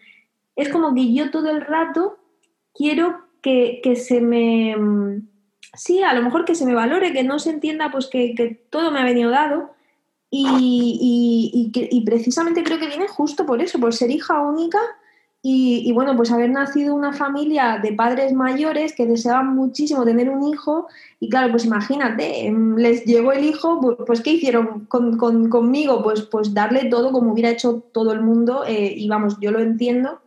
Es 0.54 0.68
como 0.68 0.94
que 0.94 1.14
yo 1.14 1.30
todo 1.30 1.48
el 1.48 1.62
rato 1.62 2.19
quiero 2.74 3.30
que, 3.42 3.80
se 3.96 4.20
me, 4.20 4.76
mm, 4.76 5.28
sí, 5.74 6.02
a 6.02 6.14
lo 6.14 6.22
mejor 6.22 6.44
que 6.44 6.54
se 6.54 6.66
me 6.66 6.74
valore, 6.74 7.12
que 7.12 7.22
no 7.22 7.38
se 7.38 7.50
entienda 7.50 7.90
pues 7.90 8.06
que, 8.06 8.62
todo 8.70 8.90
me 8.90 9.00
ha 9.00 9.04
venido 9.04 9.30
dado. 9.30 9.70
Y, 10.32 11.72
y, 11.72 12.00
precisamente 12.02 12.62
creo 12.62 12.78
que 12.78 12.86
viene 12.86 13.08
justo 13.08 13.44
por 13.46 13.60
eso, 13.60 13.80
por 13.80 13.92
ser 13.92 14.10
hija 14.12 14.40
única. 14.40 14.78
Y, 15.42 15.90
bueno, 15.92 16.14
pues 16.16 16.30
haber 16.30 16.50
nacido 16.50 16.94
una 16.94 17.14
familia 17.14 17.80
de 17.82 17.94
padres 17.94 18.34
mayores 18.34 18.94
que 18.94 19.06
deseaban 19.06 19.56
muchísimo 19.56 20.04
tener 20.04 20.28
un 20.28 20.46
hijo. 20.46 20.86
Y 21.18 21.30
claro, 21.30 21.50
pues 21.50 21.64
imagínate, 21.64 22.46
em, 22.46 22.76
les 22.76 23.06
llegó 23.06 23.32
el 23.32 23.44
hijo, 23.44 23.96
pues 24.06 24.20
¿qué 24.20 24.32
hicieron 24.32 24.86
conmigo? 24.86 26.02
Pues, 26.02 26.22
pues 26.22 26.52
darle 26.52 26.84
todo 26.90 27.10
como 27.10 27.32
hubiera 27.32 27.50
hecho 27.50 27.82
todo 27.92 28.12
el 28.12 28.20
mundo 28.20 28.64
eh, 28.66 28.92
y 28.94 29.08
vamos, 29.08 29.38
yo 29.40 29.50
lo 29.50 29.60
entiendo, 29.60 30.20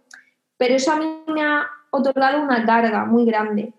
pero 0.58 0.76
eso 0.76 0.92
a 0.92 0.96
mí 0.98 1.06
me 1.28 1.44
ha 1.44 1.68
otorgado 1.94 2.42
una 2.42 2.66
carga 2.66 3.06
muy 3.06 3.26
grande, 3.26 3.74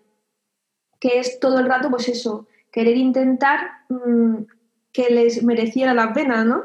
que 0.99 1.19
es 1.19 1.39
todo 1.39 1.59
el 1.59 1.67
rato 1.67 1.89
pues 1.89 2.09
eso, 2.09 2.47
querer 2.71 2.97
intentar 2.97 3.59
mm, 3.89 4.35
que 4.91 5.09
les 5.09 5.43
mereciera 5.43 5.93
la 5.93 6.13
pena, 6.13 6.43
¿no? 6.43 6.63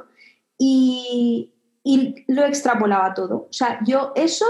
Y, 0.57 1.53
y 1.83 2.25
lo 2.29 2.45
extrapolaba 2.45 3.15
todo. 3.15 3.47
O 3.51 3.53
sea, 3.53 3.81
yo 3.85 4.13
eso 4.15 4.47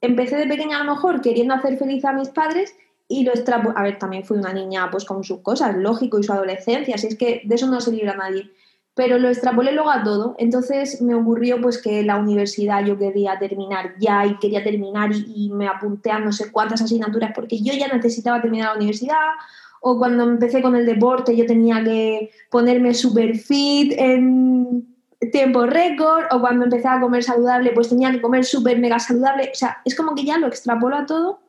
empecé 0.00 0.36
de 0.36 0.46
pequeña 0.46 0.80
a 0.80 0.84
lo 0.84 0.94
mejor 0.94 1.20
queriendo 1.20 1.54
hacer 1.54 1.78
feliz 1.78 2.04
a 2.04 2.12
mis 2.12 2.28
padres 2.28 2.74
y 3.08 3.24
lo 3.24 3.32
extrapolé. 3.32 3.74
A 3.76 3.82
ver, 3.82 3.98
también 3.98 4.24
fui 4.24 4.38
una 4.38 4.52
niña 4.52 4.90
pues 4.90 5.04
con 5.04 5.24
sus 5.24 5.40
cosas, 5.40 5.76
lógico, 5.76 6.18
y 6.18 6.22
su 6.22 6.32
adolescencia, 6.32 6.94
así 6.94 7.06
es 7.06 7.16
que 7.16 7.42
de 7.44 7.54
eso 7.54 7.66
no 7.66 7.80
se 7.80 7.92
libra 7.92 8.14
nadie. 8.16 8.50
Pero 8.94 9.18
lo 9.18 9.28
extrapolé 9.28 9.72
luego 9.72 9.90
a 9.90 10.04
todo. 10.04 10.36
Entonces 10.38 11.02
me 11.02 11.14
ocurrió 11.14 11.60
pues 11.60 11.82
que 11.82 12.02
la 12.04 12.16
universidad 12.16 12.84
yo 12.84 12.96
quería 12.96 13.38
terminar 13.38 13.94
ya 13.98 14.24
y 14.24 14.38
quería 14.38 14.62
terminar 14.62 15.10
y, 15.12 15.46
y 15.46 15.50
me 15.50 15.66
apunté 15.66 16.10
a 16.10 16.20
no 16.20 16.30
sé 16.32 16.52
cuántas 16.52 16.82
asignaturas 16.82 17.32
porque 17.34 17.60
yo 17.60 17.72
ya 17.74 17.88
necesitaba 17.88 18.40
terminar 18.40 18.70
la 18.70 18.76
universidad 18.76 19.32
o 19.80 19.98
cuando 19.98 20.24
empecé 20.24 20.62
con 20.62 20.76
el 20.76 20.86
deporte 20.86 21.36
yo 21.36 21.44
tenía 21.44 21.82
que 21.82 22.30
ponerme 22.50 22.94
super 22.94 23.36
fit 23.36 23.92
en 23.98 24.94
tiempo 25.30 25.66
récord 25.66 26.24
o 26.30 26.40
cuando 26.40 26.64
empecé 26.64 26.88
a 26.88 27.00
comer 27.00 27.22
saludable, 27.22 27.72
pues 27.72 27.88
tenía 27.88 28.10
que 28.10 28.20
comer 28.20 28.44
súper 28.44 28.78
mega 28.78 28.98
saludable. 28.98 29.50
O 29.52 29.54
sea, 29.54 29.78
es 29.84 29.94
como 29.94 30.14
que 30.14 30.24
ya 30.24 30.38
lo 30.38 30.46
extrapolo 30.46 30.96
a 30.96 31.06
todo 31.06 31.40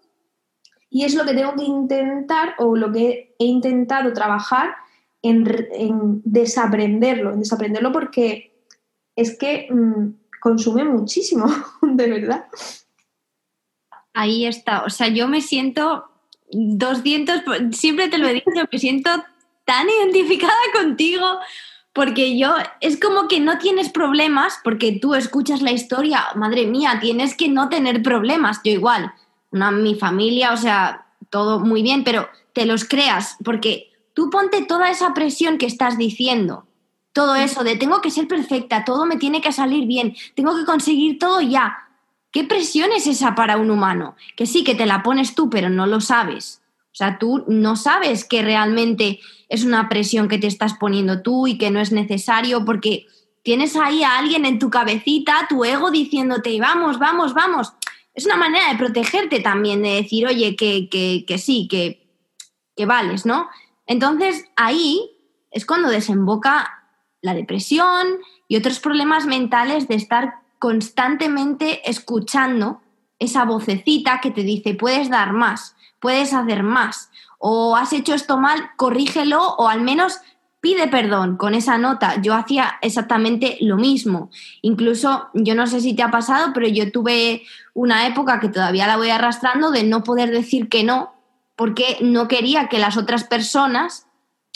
y 0.90 1.04
es 1.04 1.16
lo 1.16 1.25
que 1.25 1.34
tengo 1.34 1.56
que 1.56 1.64
intentar 1.64 2.56
o 2.58 2.75
lo 2.75 2.92
que 2.92 3.36
he 3.40 3.46
intentado 3.46 4.14
trabajar 4.14 4.75
en, 5.29 6.22
desaprenderlo, 6.24 7.34
en 7.34 7.39
desaprenderlo 7.39 7.91
porque 7.91 8.53
es 9.15 9.38
que 9.38 9.67
mm, 9.72 10.39
consume 10.39 10.84
muchísimo, 10.84 11.48
de 11.82 12.08
verdad. 12.08 12.46
Ahí 14.13 14.46
está, 14.46 14.84
o 14.84 14.89
sea, 14.89 15.08
yo 15.08 15.27
me 15.27 15.41
siento 15.41 16.05
200, 16.51 17.41
siempre 17.72 18.08
te 18.08 18.17
lo 18.17 18.27
he 18.27 18.34
dicho, 18.34 18.51
me 18.72 18.79
siento 18.79 19.10
tan 19.65 19.88
identificada 19.89 20.53
contigo 20.74 21.25
porque 21.91 22.38
yo, 22.38 22.53
es 22.82 23.00
como 23.00 23.29
que 23.29 23.39
no 23.39 23.58
tienes 23.58 23.89
problemas, 23.89 24.60
porque 24.65 24.91
tú 24.91 25.15
escuchas 25.15 25.62
la 25.62 25.72
historia, 25.72 26.25
madre 26.36 26.67
mía, 26.67 27.00
tienes 27.01 27.38
que 27.38 27.48
no 27.48 27.70
tener 27.70 28.03
problemas, 28.03 28.60
yo 28.65 28.74
igual, 28.74 29.13
una, 29.51 29.72
mi 29.72 29.96
familia, 29.96 30.51
o 30.51 30.58
sea, 30.58 31.05
todo 31.29 31.62
muy 31.62 31.84
bien, 31.84 32.03
pero 32.03 32.27
te 32.51 32.65
los 32.65 32.84
creas, 32.84 33.38
porque 33.46 33.95
tú 34.15 34.31
ponte 34.31 34.63
toda 34.63 34.89
esa 34.89 35.13
presión 35.13 35.60
que 35.60 35.67
estás 35.67 36.00
diciendo, 36.00 36.65
todo 37.13 37.36
eso 37.36 37.63
de 37.63 37.75
tengo 37.75 38.01
que 38.01 38.10
ser 38.10 38.27
perfecta, 38.27 38.84
todo 38.84 39.05
me 39.05 39.17
tiene 39.17 39.41
que 39.41 39.51
salir 39.51 39.86
bien, 39.86 40.15
tengo 40.34 40.57
que 40.57 40.65
conseguir 40.65 41.19
todo 41.19 41.41
ya. 41.41 41.77
¿Qué 42.31 42.43
presión 42.43 42.91
es 42.91 43.05
esa 43.07 43.36
para 43.36 43.57
un 43.57 43.69
humano? 43.69 44.15
Que 44.36 44.45
sí, 44.45 44.63
que 44.63 44.75
te 44.75 44.86
la 44.86 45.03
pones 45.03 45.36
tú, 45.36 45.50
pero 45.50 45.69
no 45.69 45.86
lo 45.86 46.01
sabes. 46.01 46.62
O 46.91 46.95
sea, 46.98 47.19
tú 47.19 47.45
no 47.48 47.75
sabes 47.75 48.25
que 48.25 48.41
realmente 48.41 49.19
es 49.48 49.63
una 49.63 49.88
presión 49.88 50.27
que 50.27 50.38
te 50.38 50.48
estás 50.48 50.74
poniendo 50.74 51.22
tú 51.22 51.48
y 51.48 51.57
que 51.57 51.69
no 51.72 51.79
es 51.79 51.91
necesario 51.91 52.65
porque 52.65 53.05
tienes 53.43 53.75
ahí 53.75 54.03
a 54.03 54.17
alguien 54.17 54.45
en 54.45 54.60
tu 54.60 54.69
cabecita, 54.69 55.45
tu 55.48 55.63
ego 55.63 55.91
diciéndote, 55.91 56.60
vamos, 56.60 57.00
vamos, 57.00 57.34
vamos. 57.34 57.74
Es 58.13 58.25
una 58.25 58.38
manera 58.38 58.72
de 58.72 58.77
protegerte 58.77 59.41
también, 59.41 59.84
de 59.84 59.89
decir, 59.89 60.25
oye, 60.25 60.55
que, 60.55 60.89
que, 60.89 61.38
sí, 61.38 61.67
que, 61.69 62.07
que 62.75 62.86
vales, 62.86 63.25
¿no? 63.25 63.48
Entonces 63.88 64.46
ahí 64.56 65.12
es 65.51 65.65
cuando 65.65 65.89
desemboca 65.89 66.84
la 67.22 67.34
depresión 67.34 68.08
y 68.48 68.58
otros 68.58 68.80
problemas 68.80 69.25
mentales 69.25 69.88
de 69.88 69.96
estar 69.96 70.36
constantemente 70.60 71.89
escuchando 71.89 72.82
esa 73.20 73.46
vocecita 73.46 74.20
que 74.22 74.32
te 74.32 74.44
dice, 74.44 74.74
puedes 74.75 75.10
dar 75.10 75.34
más, 75.34 75.75
puedes 76.00 76.34
hacer 76.34 76.63
más. 76.63 77.10
O 77.39 77.75
has 77.75 77.94
hecho 77.94 78.13
esto 78.13 78.38
mal, 78.38 78.72
corrígelo 78.77 79.56
o 79.56 79.68
al 79.68 79.82
menos 79.82 80.20
pide 80.60 80.88
perdón 80.88 81.38
con 81.38 81.54
esa 81.54 81.77
nota. 81.77 82.20
Yo 82.22 82.34
hacía 82.34 82.80
exactamente 82.82 83.58
lo 83.62 83.77
mismo. 83.77 84.32
Incluso, 84.62 85.30
yo 85.34 85.54
no 85.54 85.68
sé 85.68 85.80
si 85.80 85.96
te 85.96 86.04
ha 86.04 86.10
pasado, 86.10 86.54
pero 86.54 86.68
yo 86.68 86.92
tuve 86.92 87.44
una 87.74 88.08
época 88.08 88.39
que 88.39 88.50
todavía 88.50 88.88
la 88.88 88.98
voy 88.98 89.12
arrastrando 89.12 89.70
de 89.70 89.84
no 89.84 90.04
poder 90.04 90.32
decir 90.32 90.68
que 90.68 90.84
no, 90.84 91.14
porque 91.56 91.98
no 92.02 92.28
quería 92.28 92.68
que 92.68 92.80
las 92.80 92.98
otras 92.98 93.24
personas 93.24 94.08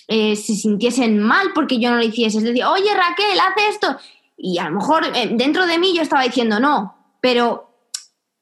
eh, 0.08 0.36
se 0.36 0.56
sintiesen 0.56 1.20
mal 1.20 1.52
porque 1.54 1.80
yo 1.80 1.92
no 1.92 1.98
lo 1.98 2.04
hiciese. 2.04 2.40
Es 2.40 2.44
decir, 2.44 2.64
oye 2.66 2.94
Raquel, 2.94 3.40
haz 3.40 3.54
esto. 3.70 3.98
Y 4.36 4.58
a 4.58 4.70
lo 4.70 4.78
mejor 4.78 5.06
eh, 5.16 5.30
dentro 5.34 5.66
de 5.66 5.78
mí 5.78 5.94
yo 5.96 6.02
estaba 6.02 6.24
diciendo 6.24 6.60
no, 6.60 6.96
pero 7.22 7.70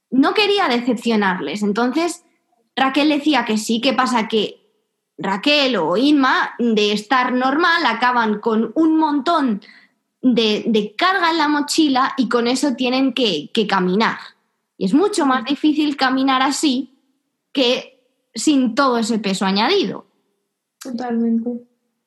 no 0.09 0.33
quería 0.33 0.67
decepcionarles. 0.67 1.63
Entonces, 1.63 2.23
Raquel 2.75 3.09
decía 3.09 3.45
que 3.45 3.57
sí, 3.57 3.81
¿qué 3.81 3.93
pasa? 3.93 4.27
Que 4.27 4.61
Raquel 5.17 5.75
o 5.77 5.97
Inma, 5.97 6.55
de 6.59 6.93
estar 6.93 7.33
normal, 7.33 7.85
acaban 7.85 8.39
con 8.39 8.71
un 8.75 8.97
montón 8.97 9.61
de, 10.21 10.95
carga 10.97 11.31
en 11.31 11.37
la 11.37 11.47
mochila 11.47 12.13
y 12.17 12.29
con 12.29 12.47
eso 12.47 12.75
tienen 12.75 13.13
que, 13.13 13.49
que 13.53 13.67
caminar. 13.67 14.17
Y 14.77 14.85
es 14.85 14.93
mucho 14.93 15.25
más 15.25 15.43
difícil 15.45 15.97
caminar 15.97 16.41
así 16.41 16.93
que 17.51 17.96
sin 18.37 18.75
todo 18.75 18.97
ese 18.97 19.19
peso 19.19 19.45
añadido. 19.45 20.05
Totalmente. 20.81 21.49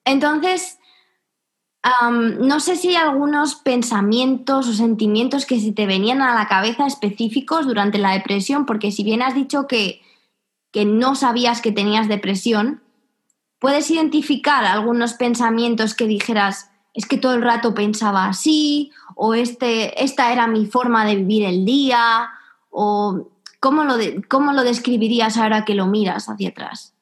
Entonces, 0.04 0.78
no 2.38 2.60
sé 2.60 2.76
si 2.76 2.88
hay 2.88 2.96
algunos 2.96 3.56
pensamientos 3.56 4.68
o 4.68 4.72
sentimientos 4.72 5.46
que 5.46 5.60
se 5.60 5.72
te 5.72 5.86
venían 5.86 6.22
a 6.22 6.34
la 6.34 6.48
cabeza 6.48 6.86
específicos 6.86 7.66
durante 7.66 7.98
la 7.98 8.12
depresión, 8.12 8.66
porque 8.66 8.92
si 8.92 9.04
bien 9.04 9.22
has 9.22 9.34
dicho 9.34 9.66
que 9.66 10.00
que 10.72 10.84
no 10.84 11.14
sabías 11.14 11.60
que 11.60 11.72
tenías 11.72 12.08
depresión, 12.08 12.82
puedes 13.58 13.90
identificar 13.90 14.64
algunos 14.64 15.14
pensamientos 15.14 15.94
que 15.94 16.06
dijeras, 16.06 16.70
es 16.94 17.06
que 17.06 17.18
todo 17.18 17.34
el 17.34 17.42
rato 17.42 17.74
pensaba 17.74 18.26
así, 18.26 18.92
o 19.16 19.34
este, 19.34 20.02
esta 20.02 20.32
era 20.32 20.46
mi 20.46 20.66
forma 20.66 21.04
de 21.04 21.16
vivir 21.16 21.44
el 21.44 21.64
día, 21.64 22.30
o 22.70 23.28
¿cómo 23.60 23.84
lo, 23.84 23.94
cómo 24.28 24.52
lo 24.52 24.64
describirías 24.64 25.36
ahora 25.36 25.64
que 25.64 25.74
lo 25.74 25.86
miras 25.86 26.28
hacia 26.28 26.48
atrás? 26.48 26.94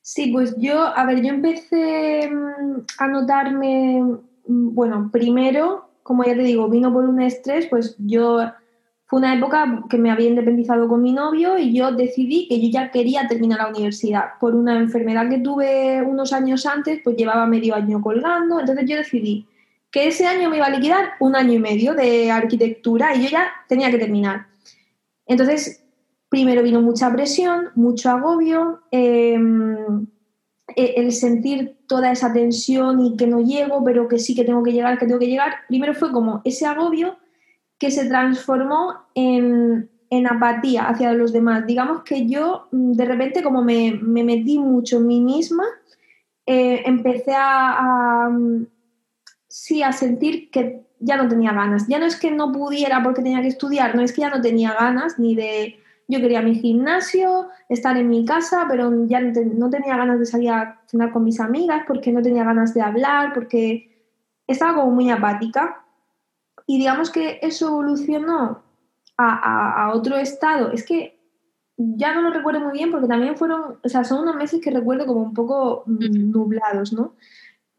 Sí, 0.00 0.30
pues 0.32 0.54
yo, 0.58 0.82
a 0.82 1.06
ver, 1.06 1.22
yo 1.22 1.28
empecé 1.28 2.28
mm, 2.30 2.80
a 2.98 3.08
notarme, 3.08 4.02
mm, 4.46 4.74
bueno, 4.74 5.10
primero, 5.12 5.88
como 6.02 6.24
ya 6.24 6.34
te 6.34 6.42
digo, 6.42 6.68
vino 6.68 6.92
por 6.92 7.04
un 7.04 7.22
estrés, 7.22 7.66
pues 7.66 7.96
yo 7.98 8.40
fue 9.06 9.18
una 9.18 9.34
época 9.34 9.84
que 9.88 9.96
me 9.96 10.10
había 10.10 10.28
independizado 10.28 10.88
con 10.88 11.02
mi 11.02 11.12
novio 11.12 11.58
y 11.58 11.72
yo 11.72 11.92
decidí 11.92 12.48
que 12.48 12.60
yo 12.60 12.68
ya 12.70 12.90
quería 12.90 13.28
terminar 13.28 13.60
la 13.60 13.68
universidad. 13.68 14.38
Por 14.40 14.54
una 14.54 14.78
enfermedad 14.78 15.28
que 15.28 15.38
tuve 15.38 16.02
unos 16.02 16.32
años 16.32 16.66
antes, 16.66 17.00
pues 17.02 17.16
llevaba 17.16 17.46
medio 17.46 17.74
año 17.74 18.02
colgando, 18.02 18.60
entonces 18.60 18.84
yo 18.88 18.96
decidí 18.96 19.46
que 19.90 20.08
ese 20.08 20.26
año 20.26 20.50
me 20.50 20.56
iba 20.56 20.66
a 20.66 20.70
liquidar 20.70 21.12
un 21.20 21.36
año 21.36 21.52
y 21.52 21.58
medio 21.58 21.94
de 21.94 22.30
arquitectura 22.30 23.14
y 23.14 23.22
yo 23.22 23.28
ya 23.30 23.52
tenía 23.68 23.90
que 23.90 23.98
terminar. 23.98 24.46
Entonces, 25.26 25.84
primero 26.28 26.62
vino 26.62 26.82
mucha 26.82 27.12
presión, 27.12 27.68
mucho 27.74 28.10
agobio, 28.10 28.82
em, 28.90 30.06
e, 30.76 30.94
el 30.96 31.12
sentir 31.12 31.76
toda 31.86 32.10
esa 32.10 32.32
tensión 32.32 33.04
y 33.04 33.16
que 33.16 33.26
no 33.26 33.40
llego, 33.40 33.84
pero 33.84 34.08
que 34.08 34.18
sí 34.18 34.34
que 34.34 34.44
tengo 34.44 34.62
que 34.62 34.72
llegar, 34.72 34.98
que 34.98 35.06
tengo 35.06 35.20
que 35.20 35.28
llegar. 35.28 35.54
Primero 35.68 35.94
fue 35.94 36.10
como 36.12 36.40
ese 36.44 36.66
agobio 36.66 37.16
que 37.78 37.90
se 37.90 38.06
transformó 38.06 38.94
en, 39.14 39.90
apatía 40.30 40.88
hacia 40.88 41.12
los 41.12 41.32
demás. 41.32 41.66
Digamos 41.66 42.04
que 42.04 42.26
yo 42.26 42.68
mm, 42.70 42.92
de 42.92 43.04
repente 43.04 43.42
como 43.42 43.62
me, 43.62 43.92
metí 44.00 44.58
mucho 44.58 44.98
en 44.98 45.06
mí 45.08 45.20
misma, 45.20 45.64
eh, 46.46 46.82
empecé 46.86 47.32
a, 47.36 48.28
mm, 48.30 48.66
sí, 49.48 49.82
a 49.82 49.92
sentir 49.92 50.50
que 50.50 50.84
ya 51.04 51.16
no 51.16 51.28
tenía 51.28 51.52
ganas. 51.52 51.86
Ya 51.86 51.98
no 51.98 52.06
es 52.06 52.16
que 52.16 52.30
no 52.30 52.50
pudiera 52.50 53.02
porque 53.02 53.22
tenía 53.22 53.42
que 53.42 53.48
estudiar, 53.48 53.94
no 53.94 54.02
es 54.02 54.12
que 54.12 54.22
ya 54.22 54.30
no 54.30 54.40
tenía 54.40 54.72
ganas 54.72 55.18
ni 55.18 55.34
de... 55.34 55.80
Yo 56.06 56.20
quería 56.20 56.42
mi 56.42 56.54
gimnasio, 56.54 57.48
estar 57.70 57.96
en 57.96 58.10
mi 58.10 58.26
casa, 58.26 58.66
pero 58.68 58.92
ya 59.06 59.20
no, 59.20 59.70
tenía 59.70 59.96
ganas 59.96 60.18
de 60.18 60.26
salir 60.26 60.50
a 60.50 60.82
cenar 60.86 61.12
con 61.12 61.24
mis 61.24 61.40
amigas 61.40 61.84
porque 61.86 62.12
no 62.12 62.20
tenía 62.20 62.44
ganas 62.44 62.74
de 62.74 62.82
hablar, 62.82 63.32
porque 63.32 63.90
estaba 64.46 64.74
como 64.74 64.90
muy 64.90 65.10
apática. 65.10 65.82
Y 66.66 66.78
digamos 66.78 67.10
que 67.10 67.38
eso 67.40 67.68
evolucionó 67.68 68.62
a, 69.16 69.92
otro 69.94 70.16
estado. 70.16 70.72
Es 70.72 70.84
que 70.84 71.18
ya 71.78 72.14
no 72.14 72.20
lo 72.20 72.30
recuerdo 72.30 72.60
muy 72.60 72.72
bien 72.72 72.90
porque 72.90 73.08
también 73.08 73.36
fueron, 73.38 73.78
o 73.82 73.88
sea, 73.88 74.04
son 74.04 74.24
unos 74.24 74.36
meses 74.36 74.60
que 74.62 74.70
recuerdo 74.70 75.06
como 75.06 75.22
un 75.22 75.32
poco 75.32 75.84
nublados, 75.86 76.92
¿no? 76.92 77.14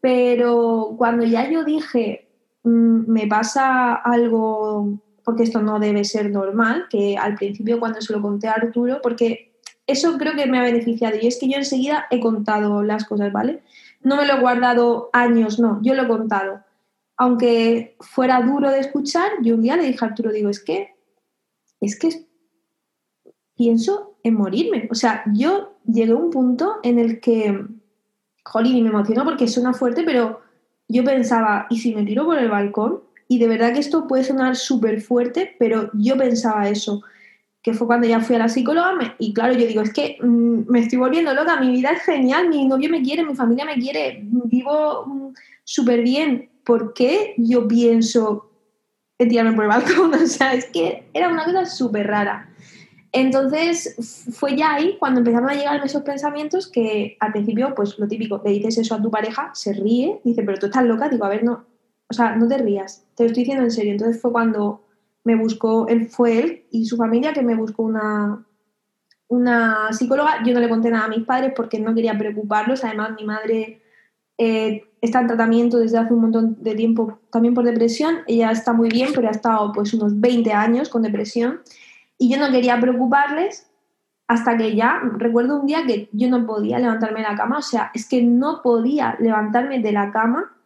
Pero 0.00 0.96
cuando 0.98 1.24
ya 1.24 1.48
yo 1.48 1.62
dije, 1.62 2.25
me 2.66 3.28
pasa 3.28 3.94
algo 3.94 4.98
porque 5.24 5.44
esto 5.44 5.60
no 5.62 5.78
debe 5.78 6.04
ser 6.04 6.30
normal, 6.30 6.86
que 6.90 7.16
al 7.16 7.34
principio 7.34 7.80
cuando 7.80 8.00
se 8.00 8.12
lo 8.12 8.22
conté 8.22 8.48
a 8.48 8.52
Arturo, 8.52 9.00
porque 9.02 9.56
eso 9.86 10.18
creo 10.18 10.34
que 10.34 10.46
me 10.46 10.58
ha 10.58 10.62
beneficiado 10.62 11.16
y 11.20 11.26
es 11.26 11.38
que 11.38 11.48
yo 11.48 11.56
enseguida 11.56 12.06
he 12.10 12.20
contado 12.20 12.82
las 12.82 13.04
cosas, 13.04 13.32
¿vale? 13.32 13.62
No 14.02 14.16
me 14.16 14.26
lo 14.26 14.34
he 14.34 14.40
guardado 14.40 15.10
años, 15.12 15.58
no, 15.58 15.80
yo 15.82 15.94
lo 15.94 16.02
he 16.02 16.08
contado. 16.08 16.60
Aunque 17.16 17.96
fuera 18.00 18.40
duro 18.42 18.70
de 18.70 18.80
escuchar, 18.80 19.30
yo 19.42 19.54
un 19.54 19.62
día 19.62 19.76
le 19.76 19.84
dije 19.84 20.04
a 20.04 20.08
Arturo, 20.08 20.30
digo, 20.32 20.48
es 20.48 20.62
que, 20.62 20.94
es 21.80 21.98
que 21.98 22.26
pienso 23.56 24.18
en 24.22 24.34
morirme. 24.34 24.88
O 24.90 24.94
sea, 24.94 25.24
yo 25.32 25.78
llegué 25.86 26.12
a 26.12 26.16
un 26.16 26.30
punto 26.30 26.76
en 26.82 26.98
el 26.98 27.20
que, 27.20 27.64
jolín, 28.44 28.76
y 28.76 28.82
me 28.82 28.90
emocionó 28.90 29.24
porque 29.24 29.48
suena 29.48 29.72
fuerte, 29.72 30.02
pero 30.04 30.45
yo 30.88 31.04
pensaba, 31.04 31.66
¿y 31.70 31.78
si 31.78 31.94
me 31.94 32.04
tiro 32.04 32.24
por 32.24 32.38
el 32.38 32.48
balcón? 32.48 33.00
Y 33.28 33.38
de 33.38 33.48
verdad 33.48 33.72
que 33.72 33.80
esto 33.80 34.06
puede 34.06 34.24
sonar 34.24 34.56
súper 34.56 35.00
fuerte, 35.00 35.56
pero 35.58 35.90
yo 35.94 36.16
pensaba 36.16 36.68
eso, 36.68 37.02
que 37.62 37.74
fue 37.74 37.88
cuando 37.88 38.06
ya 38.06 38.20
fui 38.20 38.36
a 38.36 38.38
la 38.38 38.48
psicóloga 38.48 39.16
y 39.18 39.34
claro, 39.34 39.52
yo 39.54 39.66
digo, 39.66 39.82
es 39.82 39.92
que 39.92 40.18
mm, 40.22 40.70
me 40.70 40.80
estoy 40.80 40.98
volviendo 40.98 41.34
loca, 41.34 41.60
mi 41.60 41.72
vida 41.72 41.90
es 41.90 42.02
genial, 42.02 42.48
mi 42.48 42.64
novio 42.66 42.88
me 42.88 43.02
quiere, 43.02 43.24
mi 43.24 43.34
familia 43.34 43.64
me 43.64 43.74
quiere, 43.74 44.20
vivo 44.22 45.04
mm, 45.06 45.34
súper 45.64 46.02
bien. 46.02 46.50
¿Por 46.64 46.94
qué 46.94 47.34
yo 47.36 47.66
pienso 47.66 48.50
en 49.18 49.28
tirarme 49.28 49.52
por 49.52 49.64
el 49.64 49.70
balcón? 49.70 50.14
O 50.22 50.26
sea, 50.26 50.54
es 50.54 50.66
que 50.66 51.08
era 51.12 51.28
una 51.28 51.44
cosa 51.44 51.66
súper 51.66 52.06
rara. 52.06 52.48
Entonces 53.18 53.96
fue 54.34 54.54
ya 54.58 54.74
ahí 54.74 54.98
cuando 54.98 55.20
empezaron 55.20 55.48
a 55.48 55.54
llegar 55.54 55.82
esos 55.82 56.02
pensamientos 56.02 56.70
que 56.70 57.16
al 57.18 57.32
principio, 57.32 57.74
pues 57.74 57.98
lo 57.98 58.06
típico, 58.06 58.42
le 58.44 58.50
dices 58.50 58.76
eso 58.76 58.94
a 58.94 59.00
tu 59.00 59.10
pareja, 59.10 59.50
se 59.54 59.72
ríe, 59.72 60.20
dice, 60.22 60.42
pero 60.42 60.58
tú 60.58 60.66
estás 60.66 60.84
loca, 60.84 61.08
digo, 61.08 61.24
a 61.24 61.30
ver, 61.30 61.42
no, 61.42 61.64
o 62.10 62.12
sea, 62.12 62.36
no 62.36 62.46
te 62.46 62.58
rías, 62.58 63.06
te 63.14 63.22
lo 63.22 63.28
estoy 63.28 63.44
diciendo 63.44 63.64
en 63.64 63.70
serio. 63.70 63.92
Entonces 63.92 64.20
fue 64.20 64.32
cuando 64.32 64.84
me 65.24 65.34
buscó, 65.34 65.88
él 65.88 66.10
fue 66.10 66.38
él 66.38 66.66
y 66.70 66.84
su 66.84 66.98
familia 66.98 67.32
que 67.32 67.40
me 67.40 67.54
buscó 67.54 67.84
una, 67.84 68.44
una 69.28 69.94
psicóloga. 69.94 70.44
Yo 70.44 70.52
no 70.52 70.60
le 70.60 70.68
conté 70.68 70.90
nada 70.90 71.06
a 71.06 71.08
mis 71.08 71.24
padres 71.24 71.54
porque 71.56 71.80
no 71.80 71.94
quería 71.94 72.18
preocuparlos. 72.18 72.84
Además, 72.84 73.12
mi 73.18 73.24
madre 73.24 73.80
eh, 74.36 74.84
está 75.00 75.22
en 75.22 75.28
tratamiento 75.28 75.78
desde 75.78 75.96
hace 75.96 76.12
un 76.12 76.20
montón 76.20 76.62
de 76.62 76.74
tiempo 76.74 77.18
también 77.32 77.54
por 77.54 77.64
depresión. 77.64 78.16
Ella 78.26 78.50
está 78.50 78.74
muy 78.74 78.90
bien, 78.90 79.08
pero 79.14 79.28
ha 79.28 79.30
estado 79.30 79.72
pues 79.72 79.94
unos 79.94 80.20
20 80.20 80.52
años 80.52 80.90
con 80.90 81.00
depresión. 81.00 81.60
Y 82.18 82.30
yo 82.30 82.38
no 82.38 82.50
quería 82.50 82.80
preocuparles 82.80 83.70
hasta 84.28 84.56
que 84.56 84.74
ya, 84.74 85.00
recuerdo 85.18 85.60
un 85.60 85.66
día 85.66 85.86
que 85.86 86.08
yo 86.12 86.28
no 86.28 86.46
podía 86.46 86.78
levantarme 86.78 87.20
de 87.20 87.28
la 87.28 87.36
cama, 87.36 87.58
o 87.58 87.62
sea, 87.62 87.90
es 87.94 88.08
que 88.08 88.22
no 88.22 88.60
podía 88.62 89.16
levantarme 89.20 89.80
de 89.80 89.92
la 89.92 90.10
cama 90.10 90.56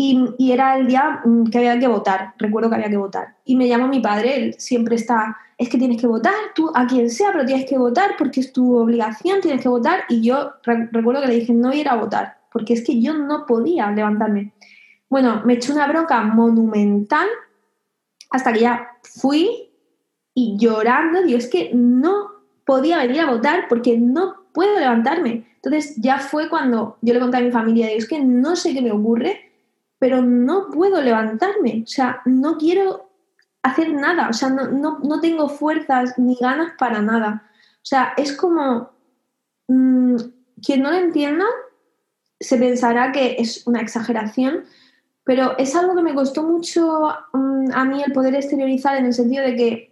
y, 0.00 0.52
era 0.52 0.78
el 0.78 0.86
día 0.86 1.20
mm, 1.24 1.44
que 1.50 1.58
había 1.58 1.78
que 1.78 1.88
votar, 1.88 2.34
recuerdo 2.38 2.70
que 2.70 2.76
había 2.76 2.88
que 2.88 2.96
votar. 2.96 3.36
Y 3.44 3.56
me 3.56 3.66
llamó 3.66 3.88
mi 3.88 4.00
padre, 4.00 4.36
él 4.36 4.54
siempre 4.56 4.94
está, 4.94 5.36
es 5.58 5.68
que 5.68 5.76
tienes 5.76 6.00
que 6.00 6.06
votar, 6.06 6.34
tú 6.54 6.70
a 6.72 6.86
quien 6.86 7.10
sea, 7.10 7.32
pero 7.32 7.44
tienes 7.44 7.68
que 7.68 7.76
votar 7.76 8.12
porque 8.16 8.40
es 8.40 8.52
tu 8.52 8.76
obligación, 8.76 9.40
tienes 9.40 9.60
que 9.60 9.68
votar. 9.68 10.04
Y 10.08 10.22
yo 10.22 10.52
recuerdo 10.64 11.20
que 11.22 11.26
le 11.26 11.34
dije, 11.34 11.52
no 11.52 11.72
ir 11.72 11.88
a 11.88 11.96
votar, 11.96 12.38
porque 12.52 12.74
es 12.74 12.84
que 12.84 13.00
yo 13.00 13.14
no 13.14 13.44
podía 13.44 13.90
levantarme. 13.90 14.52
Bueno, 15.08 15.42
me 15.44 15.54
eché 15.54 15.72
una 15.72 15.88
bronca 15.88 16.22
monumental 16.22 17.26
hasta 18.30 18.52
que 18.52 18.60
ya 18.60 18.88
fui 19.02 19.67
y 20.38 20.56
llorando, 20.56 21.24
digo, 21.24 21.36
es 21.36 21.48
que 21.48 21.72
no 21.74 22.30
podía 22.64 22.98
venir 22.98 23.22
a 23.22 23.30
votar 23.32 23.66
porque 23.68 23.98
no 23.98 24.44
puedo 24.52 24.78
levantarme. 24.78 25.48
Entonces 25.56 25.96
ya 25.96 26.20
fue 26.20 26.48
cuando 26.48 26.96
yo 27.00 27.12
le 27.12 27.18
conté 27.18 27.38
a 27.38 27.40
mi 27.40 27.50
familia, 27.50 27.88
digo, 27.88 27.98
es 27.98 28.08
que 28.08 28.20
no 28.20 28.54
sé 28.54 28.72
qué 28.72 28.80
me 28.80 28.92
ocurre, 28.92 29.50
pero 29.98 30.22
no 30.22 30.70
puedo 30.70 31.02
levantarme, 31.02 31.82
o 31.84 31.88
sea, 31.88 32.22
no 32.24 32.56
quiero 32.56 33.10
hacer 33.64 33.92
nada, 33.92 34.28
o 34.28 34.32
sea, 34.32 34.48
no, 34.50 35.20
tengo 35.20 35.48
fuerzas 35.48 36.16
ni 36.18 36.36
ganas 36.36 36.72
para 36.78 37.02
nada. 37.02 37.50
O 37.74 37.86
sea, 37.86 38.12
es 38.16 38.32
como, 38.32 38.90
mm, 39.66 40.16
quien 40.64 40.82
no 40.82 40.92
lo 40.92 40.98
entienda 40.98 41.46
se 42.38 42.58
pensará 42.58 43.10
que 43.10 43.34
es 43.40 43.66
una 43.66 43.80
exageración, 43.80 44.66
pero 45.24 45.58
es 45.58 45.74
algo 45.74 45.96
que 45.96 46.02
me 46.02 46.14
costó 46.14 46.44
mucho 46.44 47.08
mm, 47.32 47.72
a 47.74 47.84
mí 47.84 48.04
el 48.04 48.12
poder 48.12 48.36
exteriorizar 48.36 48.96
en 48.98 49.06
el 49.06 49.14
sentido 49.14 49.44
de 49.44 49.56
que 49.56 49.87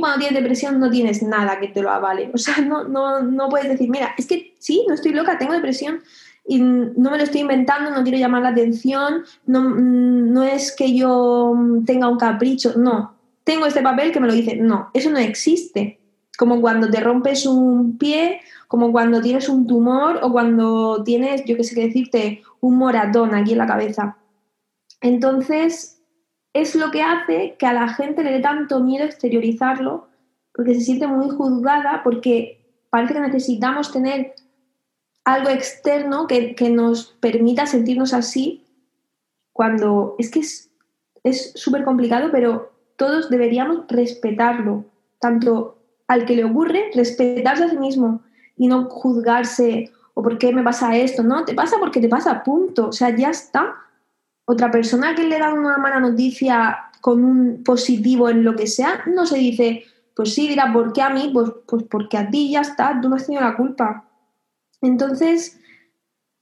cuando 0.00 0.18
tienes 0.18 0.40
depresión 0.40 0.78
no 0.80 0.90
tienes 0.90 1.22
nada 1.22 1.58
que 1.60 1.68
te 1.68 1.82
lo 1.82 1.90
avale. 1.90 2.30
O 2.34 2.38
sea, 2.38 2.58
no, 2.58 2.84
no, 2.84 3.22
no 3.22 3.48
puedes 3.48 3.68
decir, 3.68 3.88
mira, 3.88 4.14
es 4.16 4.26
que 4.26 4.54
sí, 4.58 4.84
no 4.88 4.94
estoy 4.94 5.12
loca, 5.12 5.38
tengo 5.38 5.52
depresión, 5.52 6.00
y 6.48 6.60
no 6.60 7.10
me 7.10 7.18
lo 7.18 7.24
estoy 7.24 7.40
inventando, 7.40 7.90
no 7.90 8.02
quiero 8.02 8.18
llamar 8.18 8.42
la 8.42 8.50
atención, 8.50 9.24
no, 9.46 9.70
no 9.70 10.44
es 10.44 10.74
que 10.74 10.94
yo 10.94 11.54
tenga 11.84 12.08
un 12.08 12.18
capricho, 12.18 12.74
no, 12.76 13.16
tengo 13.42 13.66
este 13.66 13.82
papel 13.82 14.12
que 14.12 14.20
me 14.20 14.26
lo 14.26 14.32
dice, 14.32 14.56
no, 14.56 14.90
eso 14.94 15.10
no 15.10 15.18
existe. 15.18 16.00
Como 16.36 16.60
cuando 16.60 16.90
te 16.90 17.00
rompes 17.00 17.46
un 17.46 17.96
pie, 17.96 18.40
como 18.68 18.92
cuando 18.92 19.22
tienes 19.22 19.48
un 19.48 19.66
tumor 19.66 20.20
o 20.22 20.30
cuando 20.30 21.02
tienes, 21.04 21.44
yo 21.46 21.56
qué 21.56 21.64
sé 21.64 21.74
qué 21.74 21.86
decirte, 21.86 22.42
un 22.60 22.76
moratón 22.76 23.34
aquí 23.34 23.52
en 23.52 23.58
la 23.58 23.66
cabeza. 23.66 24.16
Entonces, 25.00 25.95
es 26.60 26.74
lo 26.74 26.90
que 26.90 27.02
hace 27.02 27.56
que 27.58 27.66
a 27.66 27.72
la 27.72 27.88
gente 27.88 28.22
le 28.22 28.32
dé 28.32 28.40
tanto 28.40 28.80
miedo 28.80 29.04
exteriorizarlo, 29.04 30.08
porque 30.52 30.74
se 30.74 30.80
siente 30.80 31.06
muy 31.06 31.28
juzgada, 31.30 32.02
porque 32.02 32.64
parece 32.90 33.14
que 33.14 33.20
necesitamos 33.20 33.92
tener 33.92 34.34
algo 35.24 35.50
externo 35.50 36.26
que, 36.26 36.54
nos 36.70 37.06
permita 37.20 37.66
sentirnos 37.66 38.14
así 38.14 38.64
cuando 39.52 40.14
es 40.18 40.30
que 40.30 40.40
es 40.40 41.52
súper 41.54 41.84
complicado, 41.84 42.30
pero 42.30 42.72
todos 42.96 43.28
deberíamos 43.28 43.86
respetarlo, 43.88 44.84
tanto 45.20 45.78
al 46.08 46.24
que 46.24 46.36
le 46.36 46.44
ocurre, 46.44 46.90
respetarse 46.94 47.64
a 47.64 47.70
sí 47.70 47.76
mismo 47.76 48.22
y 48.56 48.68
no 48.68 48.88
juzgarse 48.88 49.90
o 50.14 50.22
por 50.22 50.38
qué 50.38 50.52
me 50.52 50.62
pasa 50.62 50.96
esto, 50.96 51.22
no, 51.22 51.44
te 51.44 51.54
pasa 51.54 51.76
porque 51.78 52.00
te 52.00 52.08
pasa, 52.08 52.42
punto, 52.42 52.88
o 52.88 52.92
sea, 52.92 53.14
ya 53.14 53.28
está. 53.28 53.74
Otra 54.46 54.70
persona 54.70 55.14
que 55.14 55.24
le 55.24 55.38
da 55.38 55.52
una 55.52 55.76
mala 55.76 56.00
noticia 56.00 56.90
con 57.00 57.24
un 57.24 57.62
positivo 57.62 58.28
en 58.28 58.42
lo 58.42 58.56
que 58.56 58.66
sea, 58.66 59.02
no 59.06 59.26
se 59.26 59.38
dice, 59.38 59.84
pues 60.14 60.34
sí, 60.34 60.48
dirá, 60.48 60.72
¿por 60.72 60.92
qué 60.92 61.02
a 61.02 61.10
mí? 61.10 61.30
Pues, 61.32 61.50
pues 61.68 61.84
porque 61.84 62.16
a 62.16 62.30
ti 62.30 62.50
ya 62.50 62.62
está, 62.62 62.98
tú 63.00 63.08
no 63.08 63.16
has 63.16 63.26
tenido 63.26 63.42
la 63.42 63.56
culpa. 63.56 64.08
Entonces, 64.80 65.58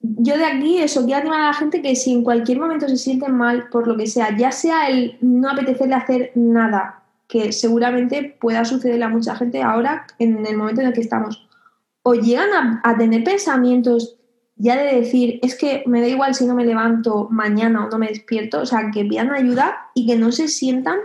yo 0.01 0.37
de 0.37 0.45
aquí 0.45 0.79
eso, 0.79 1.05
quiero 1.05 1.23
animar 1.23 1.41
a 1.41 1.47
la 1.47 1.55
gente 1.55 1.81
que 1.81 1.97
si 1.97 2.13
en 2.13 2.23
cualquier 2.23 2.59
momento 2.59 2.89
se 2.89 2.97
sienten 2.99 3.35
mal 3.35 3.69
por 3.71 3.89
lo 3.89 3.97
que 3.97 4.07
sea, 4.07 4.37
ya 4.37 4.53
sea 4.53 4.89
el 4.89 5.17
no 5.21 5.51
apetecerle 5.51 5.95
hacer 5.95 6.33
nada, 6.35 7.03
que 7.27 7.53
seguramente 7.53 8.37
pueda 8.39 8.65
sucederle 8.65 9.05
a 9.05 9.09
mucha 9.09 9.35
gente 9.35 9.63
ahora 9.63 10.07
en 10.19 10.45
el 10.47 10.57
momento 10.57 10.83
en 10.83 10.89
el 10.89 10.93
que 10.93 11.01
estamos, 11.01 11.49
o 12.03 12.15
llegan 12.15 12.53
a, 12.53 12.81
a 12.85 12.99
tener 12.99 13.25
pensamientos 13.25 14.19
ya 14.57 14.77
de 14.77 14.95
decir, 15.01 15.41
es 15.43 15.57
que 15.57 15.83
me 15.87 16.01
da 16.01 16.09
igual 16.09 16.35
si 16.35 16.47
no 16.47 16.55
me 16.55 16.65
levanto 16.65 17.29
mañana 17.31 17.85
o 17.85 17.91
no 17.91 17.99
me 17.99 18.09
despierto, 18.09 18.61
o 18.61 18.67
sea, 18.67 18.91
que 18.93 19.05
pidan 19.05 19.33
ayuda 19.33 19.91
y 19.95 20.07
que 20.07 20.17
no 20.17 20.31
se 20.33 20.49
sientan 20.49 20.99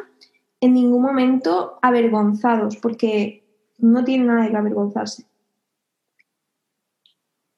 en 0.62 0.74
ningún 0.74 1.02
momento 1.02 1.80
avergonzados, 1.82 2.78
porque 2.78 3.44
no 3.78 4.04
tienen 4.04 4.28
nada 4.28 4.44
de 4.44 4.52
que 4.52 4.58
avergonzarse. 4.58 5.26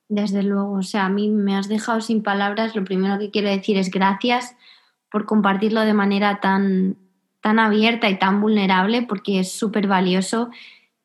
Desde 0.08 0.44
luego, 0.44 0.74
o 0.74 0.84
sea, 0.84 1.06
a 1.06 1.10
mí 1.10 1.30
me 1.30 1.56
has 1.56 1.68
dejado 1.68 2.02
sin 2.02 2.22
palabras. 2.22 2.76
Lo 2.76 2.84
primero 2.84 3.18
que 3.18 3.32
quiero 3.32 3.50
decir 3.50 3.78
es 3.78 3.90
gracias 3.90 4.56
por 5.10 5.26
compartirlo 5.26 5.82
de 5.82 5.94
manera 5.94 6.42
tan, 6.42 6.98
tan 7.42 7.60
abierta 7.60 8.10
y 8.10 8.20
tan 8.20 8.42
vulnerable, 8.42 9.04
porque 9.04 9.40
es 9.40 9.52
súper 9.52 9.88
valioso. 9.88 10.50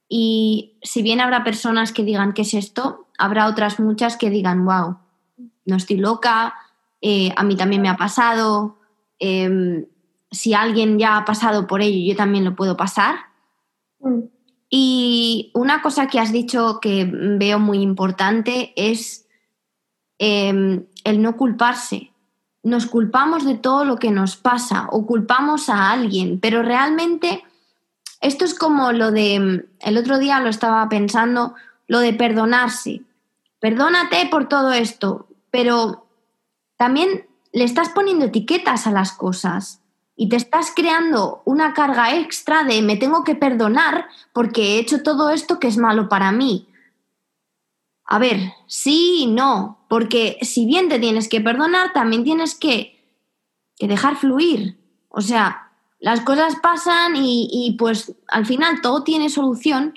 Y 0.08 0.76
si 0.82 1.02
bien 1.02 1.20
habrá 1.20 1.44
personas 1.44 1.92
que 1.92 2.04
digan 2.04 2.32
qué 2.32 2.42
es 2.42 2.54
esto, 2.54 3.05
habrá 3.18 3.46
otras 3.46 3.80
muchas 3.80 4.16
que 4.16 4.30
digan, 4.30 4.64
wow, 4.64 4.98
no 5.64 5.76
estoy 5.76 5.96
loca, 5.96 6.54
eh, 7.00 7.32
a 7.36 7.42
mí 7.42 7.56
también 7.56 7.82
me 7.82 7.88
ha 7.88 7.96
pasado, 7.96 8.76
em, 9.18 9.86
si 10.30 10.54
alguien 10.54 10.98
ya 10.98 11.16
ha 11.16 11.24
pasado 11.24 11.66
por 11.66 11.82
ello, 11.82 12.12
yo 12.12 12.16
también 12.16 12.44
lo 12.44 12.54
puedo 12.54 12.76
pasar. 12.76 13.16
Mm. 14.00 14.20
Y 14.68 15.50
una 15.54 15.82
cosa 15.82 16.08
que 16.08 16.18
has 16.18 16.32
dicho 16.32 16.80
que 16.80 17.08
veo 17.10 17.58
muy 17.58 17.80
importante 17.80 18.72
es 18.76 19.26
em, 20.18 20.86
el 21.04 21.22
no 21.22 21.36
culparse. 21.36 22.10
Nos 22.62 22.86
culpamos 22.86 23.44
de 23.44 23.54
todo 23.54 23.84
lo 23.84 23.96
que 23.96 24.10
nos 24.10 24.36
pasa 24.36 24.88
o 24.90 25.06
culpamos 25.06 25.68
a 25.68 25.92
alguien, 25.92 26.40
pero 26.40 26.62
realmente 26.62 27.44
esto 28.20 28.44
es 28.44 28.58
como 28.58 28.92
lo 28.92 29.12
de, 29.12 29.66
el 29.80 29.98
otro 29.98 30.18
día 30.18 30.40
lo 30.40 30.48
estaba 30.48 30.88
pensando, 30.88 31.54
lo 31.86 32.00
de 32.00 32.12
perdonarse. 32.12 33.02
Perdónate 33.60 34.26
por 34.30 34.48
todo 34.48 34.72
esto, 34.72 35.28
pero 35.50 36.06
también 36.76 37.26
le 37.52 37.64
estás 37.64 37.88
poniendo 37.90 38.26
etiquetas 38.26 38.86
a 38.86 38.92
las 38.92 39.12
cosas 39.12 39.80
y 40.16 40.28
te 40.28 40.36
estás 40.36 40.72
creando 40.74 41.42
una 41.44 41.74
carga 41.74 42.16
extra 42.16 42.64
de 42.64 42.82
me 42.82 42.96
tengo 42.96 43.22
que 43.22 43.34
perdonar 43.34 44.08
porque 44.32 44.62
he 44.62 44.78
hecho 44.78 45.02
todo 45.02 45.30
esto 45.30 45.58
que 45.58 45.68
es 45.68 45.76
malo 45.76 46.08
para 46.08 46.32
mí. 46.32 46.68
A 48.06 48.18
ver, 48.18 48.52
sí 48.66 49.22
y 49.22 49.26
no, 49.26 49.84
porque 49.88 50.38
si 50.42 50.64
bien 50.64 50.88
te 50.88 50.98
tienes 50.98 51.28
que 51.28 51.40
perdonar, 51.40 51.92
también 51.92 52.24
tienes 52.24 52.54
que, 52.54 52.94
dejar 53.78 54.16
fluir. 54.16 54.78
O 55.08 55.20
sea, 55.20 55.72
las 55.98 56.20
cosas 56.20 56.56
pasan 56.62 57.14
y, 57.16 57.76
pues 57.78 58.14
al 58.28 58.46
final 58.46 58.80
todo 58.80 59.02
tiene 59.02 59.28
solución, 59.28 59.94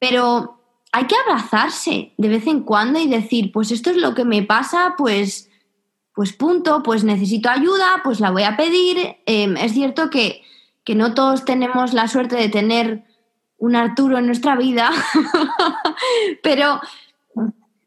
pero 0.00 0.58
hay 0.96 1.08
que 1.08 1.16
abrazarse 1.16 2.12
de 2.16 2.28
vez 2.28 2.46
en 2.46 2.60
cuando 2.60 3.00
y 3.00 3.08
decir, 3.08 3.50
pues 3.50 3.72
esto 3.72 3.90
es 3.90 3.96
lo 3.96 4.14
que 4.14 4.24
me 4.24 4.44
pasa, 4.44 4.94
pues, 4.96 5.50
pues 6.14 6.32
punto, 6.32 6.84
pues 6.84 7.02
necesito 7.02 7.50
ayuda, 7.50 8.00
pues 8.04 8.20
la 8.20 8.30
voy 8.30 8.44
a 8.44 8.56
pedir. 8.56 9.16
Em, 9.26 9.56
es 9.56 9.72
cierto 9.72 10.08
que, 10.08 10.42
que 10.84 10.94
no 10.94 11.12
todos 11.12 11.44
tenemos 11.44 11.94
la 11.94 12.06
suerte 12.06 12.36
de 12.36 12.48
tener 12.48 13.02
un 13.58 13.74
Arturo 13.74 14.18
en 14.18 14.26
nuestra 14.26 14.54
vida, 14.54 14.92
pero... 16.44 16.80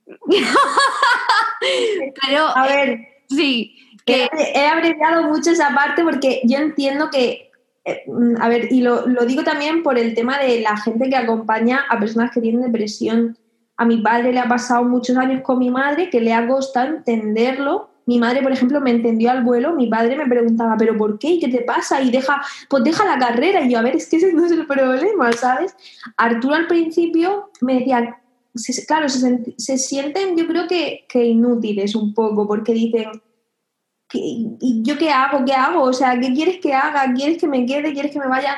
pero... 2.22 2.58
A 2.58 2.68
ver, 2.68 3.08
sí. 3.30 3.74
Que... 4.06 4.30
He, 4.54 4.68
abreviado 4.68 5.30
mucho 5.30 5.52
esa 5.52 5.74
parte 5.74 6.04
porque 6.04 6.42
yo 6.44 6.58
entiendo 6.58 7.10
que, 7.10 7.47
eh, 7.88 8.04
a 8.40 8.50
ver, 8.50 8.72
y 8.72 8.82
lo, 8.82 9.08
lo 9.08 9.26
digo 9.26 9.44
también 9.44 9.84
por 9.84 9.98
el 9.98 10.14
tema 10.14 10.38
de 10.40 10.62
la 10.62 10.78
gente 10.78 11.10
que 11.10 11.16
acompaña 11.16 11.86
a 11.90 12.00
personas 12.00 12.32
que 12.32 12.42
tienen 12.42 12.62
depresión. 12.62 13.38
A 13.78 13.86
mi 13.86 13.98
padre 13.98 14.34
le 14.34 14.40
ha 14.40 14.48
pasado 14.48 14.84
muchos 14.84 15.18
años 15.18 15.42
con 15.42 15.60
mi 15.60 15.70
madre 15.70 16.10
que 16.10 16.22
le 16.22 16.34
ha 16.34 16.48
costado 16.48 16.88
entenderlo 16.88 17.90
mi 18.08 18.20
madre, 18.20 18.42
por 18.42 18.54
ejemplo, 18.54 18.80
me 18.80 18.92
entendió 18.92 19.30
al 19.30 19.44
vuelo, 19.44 19.76
mi 19.76 19.88
padre 19.88 20.16
me 20.16 20.26
preguntaba, 20.26 20.78
¿pero 20.78 20.98
por 20.98 21.20
qué? 21.20 21.32
¿Y 21.32 21.40
qué 21.40 21.50
te 21.50 21.60
pasa? 21.60 22.02
Y 22.02 22.10
deja, 22.10 22.42
pues 22.70 22.82
deja 22.86 23.06
la 23.06 23.20
carrera. 23.20 23.62
Y 23.62 23.72
yo, 23.72 23.80
a 23.80 23.82
ver, 23.82 23.98
es 23.98 24.08
que 24.08 24.16
ese 24.16 24.32
no 24.32 24.46
es 24.46 24.52
el 24.54 24.66
problema, 24.66 25.34
¿sabes? 25.34 25.76
Arturo 26.16 26.56
al 26.56 26.68
principio 26.68 27.52
me 27.60 27.80
decía, 27.80 28.18
claro, 28.88 29.10
se, 29.10 29.78
sienten, 29.78 30.38
yo 30.38 30.48
creo 30.48 30.68
que, 30.70 31.06
que, 31.10 31.26
inútiles 31.26 31.96
un 31.96 32.14
poco, 32.14 32.48
porque 32.48 32.74
dicen, 32.74 33.12
¿y 34.14 34.82
yo 34.84 34.98
qué 34.98 35.12
hago? 35.12 35.44
¿Qué 35.46 35.54
hago? 35.54 35.84
O 35.84 35.94
sea, 35.94 36.20
¿qué 36.20 36.34
quieres 36.34 36.60
que 36.60 36.74
haga? 36.74 37.14
¿Quieres 37.14 37.38
que 37.38 37.48
me 37.48 37.66
quede? 37.66 37.94
¿Quieres 37.94 38.12
que 38.12 38.20
me 38.20 38.28
vaya? 38.28 38.58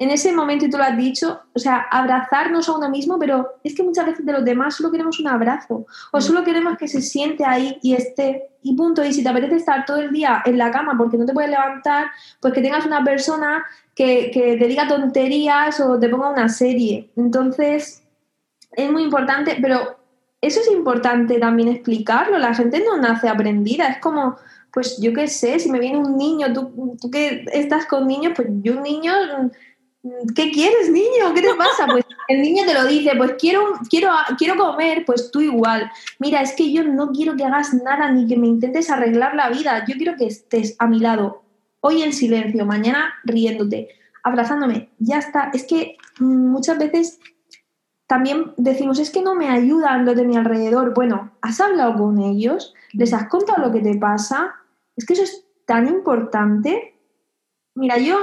en 0.00 0.08
ese 0.08 0.32
momento, 0.32 0.64
y 0.64 0.70
tú 0.70 0.78
lo 0.78 0.84
has 0.84 0.96
dicho, 0.96 1.42
o 1.54 1.58
sea, 1.58 1.86
abrazarnos 1.90 2.66
a 2.70 2.72
uno 2.72 2.88
mismo, 2.88 3.18
pero 3.18 3.60
es 3.62 3.74
que 3.74 3.82
muchas 3.82 4.06
veces 4.06 4.24
de 4.24 4.32
los 4.32 4.42
demás 4.46 4.74
solo 4.74 4.90
queremos 4.90 5.20
un 5.20 5.28
abrazo 5.28 5.84
o 6.10 6.18
mm. 6.18 6.22
solo 6.22 6.42
queremos 6.42 6.78
que 6.78 6.88
se 6.88 7.02
siente 7.02 7.44
ahí 7.44 7.78
y 7.82 7.92
esté 7.92 8.48
y 8.62 8.74
punto. 8.74 9.04
Y 9.04 9.12
si 9.12 9.22
te 9.22 9.28
apetece 9.28 9.56
estar 9.56 9.84
todo 9.84 9.98
el 9.98 10.10
día 10.10 10.42
en 10.46 10.56
la 10.56 10.70
cama 10.70 10.94
porque 10.96 11.18
no 11.18 11.26
te 11.26 11.34
puedes 11.34 11.50
levantar, 11.50 12.06
pues 12.40 12.54
que 12.54 12.62
tengas 12.62 12.86
una 12.86 13.04
persona 13.04 13.62
que, 13.94 14.30
que 14.32 14.56
te 14.56 14.68
diga 14.68 14.88
tonterías 14.88 15.78
o 15.80 15.98
te 15.98 16.08
ponga 16.08 16.30
una 16.30 16.48
serie. 16.48 17.10
Entonces, 17.16 18.02
es 18.72 18.90
muy 18.90 19.02
importante, 19.02 19.58
pero 19.60 19.98
eso 20.40 20.60
es 20.60 20.72
importante 20.72 21.38
también 21.38 21.68
explicarlo. 21.68 22.38
La 22.38 22.54
gente 22.54 22.82
no 22.82 22.96
nace 22.96 23.28
aprendida, 23.28 23.88
es 23.88 23.98
como 23.98 24.38
pues 24.72 24.98
yo 25.00 25.12
qué 25.12 25.28
sé, 25.28 25.58
si 25.58 25.70
me 25.70 25.80
viene 25.80 25.98
un 25.98 26.16
niño, 26.16 26.52
tú, 26.52 26.96
tú 27.00 27.10
que 27.10 27.44
estás 27.52 27.86
con 27.86 28.06
niños, 28.06 28.32
pues 28.36 28.48
yo 28.62 28.76
un 28.76 28.82
niño 28.82 29.12
¿Qué 30.34 30.50
quieres, 30.50 30.90
niño? 30.90 31.34
¿Qué 31.34 31.42
te 31.42 31.54
pasa? 31.54 31.86
Pues 31.86 32.06
el 32.28 32.40
niño 32.40 32.64
te 32.64 32.72
lo 32.72 32.86
dice, 32.86 33.12
pues 33.16 33.34
quiero, 33.38 33.72
quiero, 33.90 34.10
quiero 34.38 34.56
comer, 34.56 35.04
pues 35.04 35.30
tú 35.30 35.40
igual. 35.40 35.90
Mira, 36.18 36.40
es 36.40 36.52
que 36.52 36.72
yo 36.72 36.84
no 36.84 37.10
quiero 37.10 37.36
que 37.36 37.44
hagas 37.44 37.74
nada 37.74 38.10
ni 38.10 38.26
que 38.26 38.38
me 38.38 38.46
intentes 38.46 38.90
arreglar 38.90 39.34
la 39.34 39.50
vida. 39.50 39.84
Yo 39.86 39.96
quiero 39.96 40.16
que 40.16 40.26
estés 40.26 40.74
a 40.78 40.86
mi 40.86 41.00
lado, 41.00 41.42
hoy 41.80 42.02
en 42.02 42.14
silencio, 42.14 42.64
mañana 42.64 43.12
riéndote, 43.24 43.88
abrazándome. 44.22 44.88
Ya 44.98 45.18
está. 45.18 45.50
Es 45.52 45.64
que 45.64 45.96
muchas 46.18 46.78
veces 46.78 47.20
también 48.06 48.54
decimos, 48.56 48.98
es 48.98 49.10
que 49.10 49.22
no 49.22 49.34
me 49.34 49.50
ayudan 49.50 50.06
los 50.06 50.16
de 50.16 50.24
mi 50.24 50.36
alrededor. 50.36 50.94
Bueno, 50.94 51.32
¿has 51.42 51.60
hablado 51.60 51.98
con 51.98 52.18
ellos? 52.18 52.74
¿Les 52.92 53.12
has 53.12 53.28
contado 53.28 53.66
lo 53.66 53.70
que 53.72 53.80
te 53.80 53.96
pasa? 53.96 54.54
Es 55.00 55.06
que 55.06 55.14
eso 55.14 55.22
es 55.22 55.46
tan 55.64 55.88
importante. 55.88 56.94
Mira, 57.74 57.96
yo 57.96 58.18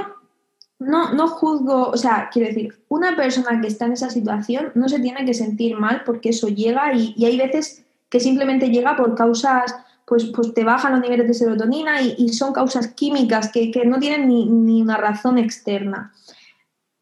no, 0.78 1.12
no 1.12 1.28
juzgo, 1.28 1.90
o 1.90 1.98
sea, 1.98 2.30
quiero 2.32 2.50
decir, 2.50 2.86
una 2.88 3.16
persona 3.16 3.60
que 3.60 3.68
está 3.68 3.86
en 3.86 3.94
esa 3.94 4.12
situación 4.12 4.72
no 4.76 4.88
se 4.88 5.00
tiene 5.00 5.26
que 5.26 5.34
sentir 5.34 5.76
mal 5.76 6.04
porque 6.06 6.30
eso 6.30 6.50
llega 6.50 6.94
y, 6.94 7.26
hay 7.26 7.36
veces 7.36 7.84
que 8.12 8.20
simplemente 8.20 8.70
llega 8.70 8.96
por 8.96 9.16
causas, 9.16 9.76
pues, 10.06 10.26
pues 10.26 10.54
te 10.54 10.64
bajan 10.64 10.92
los 10.92 11.02
niveles 11.02 11.28
de 11.28 11.34
serotonina 11.34 12.04
y, 12.04 12.30
son 12.30 12.54
causas 12.54 12.90
químicas 12.90 13.52
que, 13.52 13.72
no 13.88 13.98
tienen 13.98 14.28
ni, 14.28 14.46
ni, 14.46 14.84
una 14.84 14.98
razón 14.98 15.40
externa. 15.40 16.14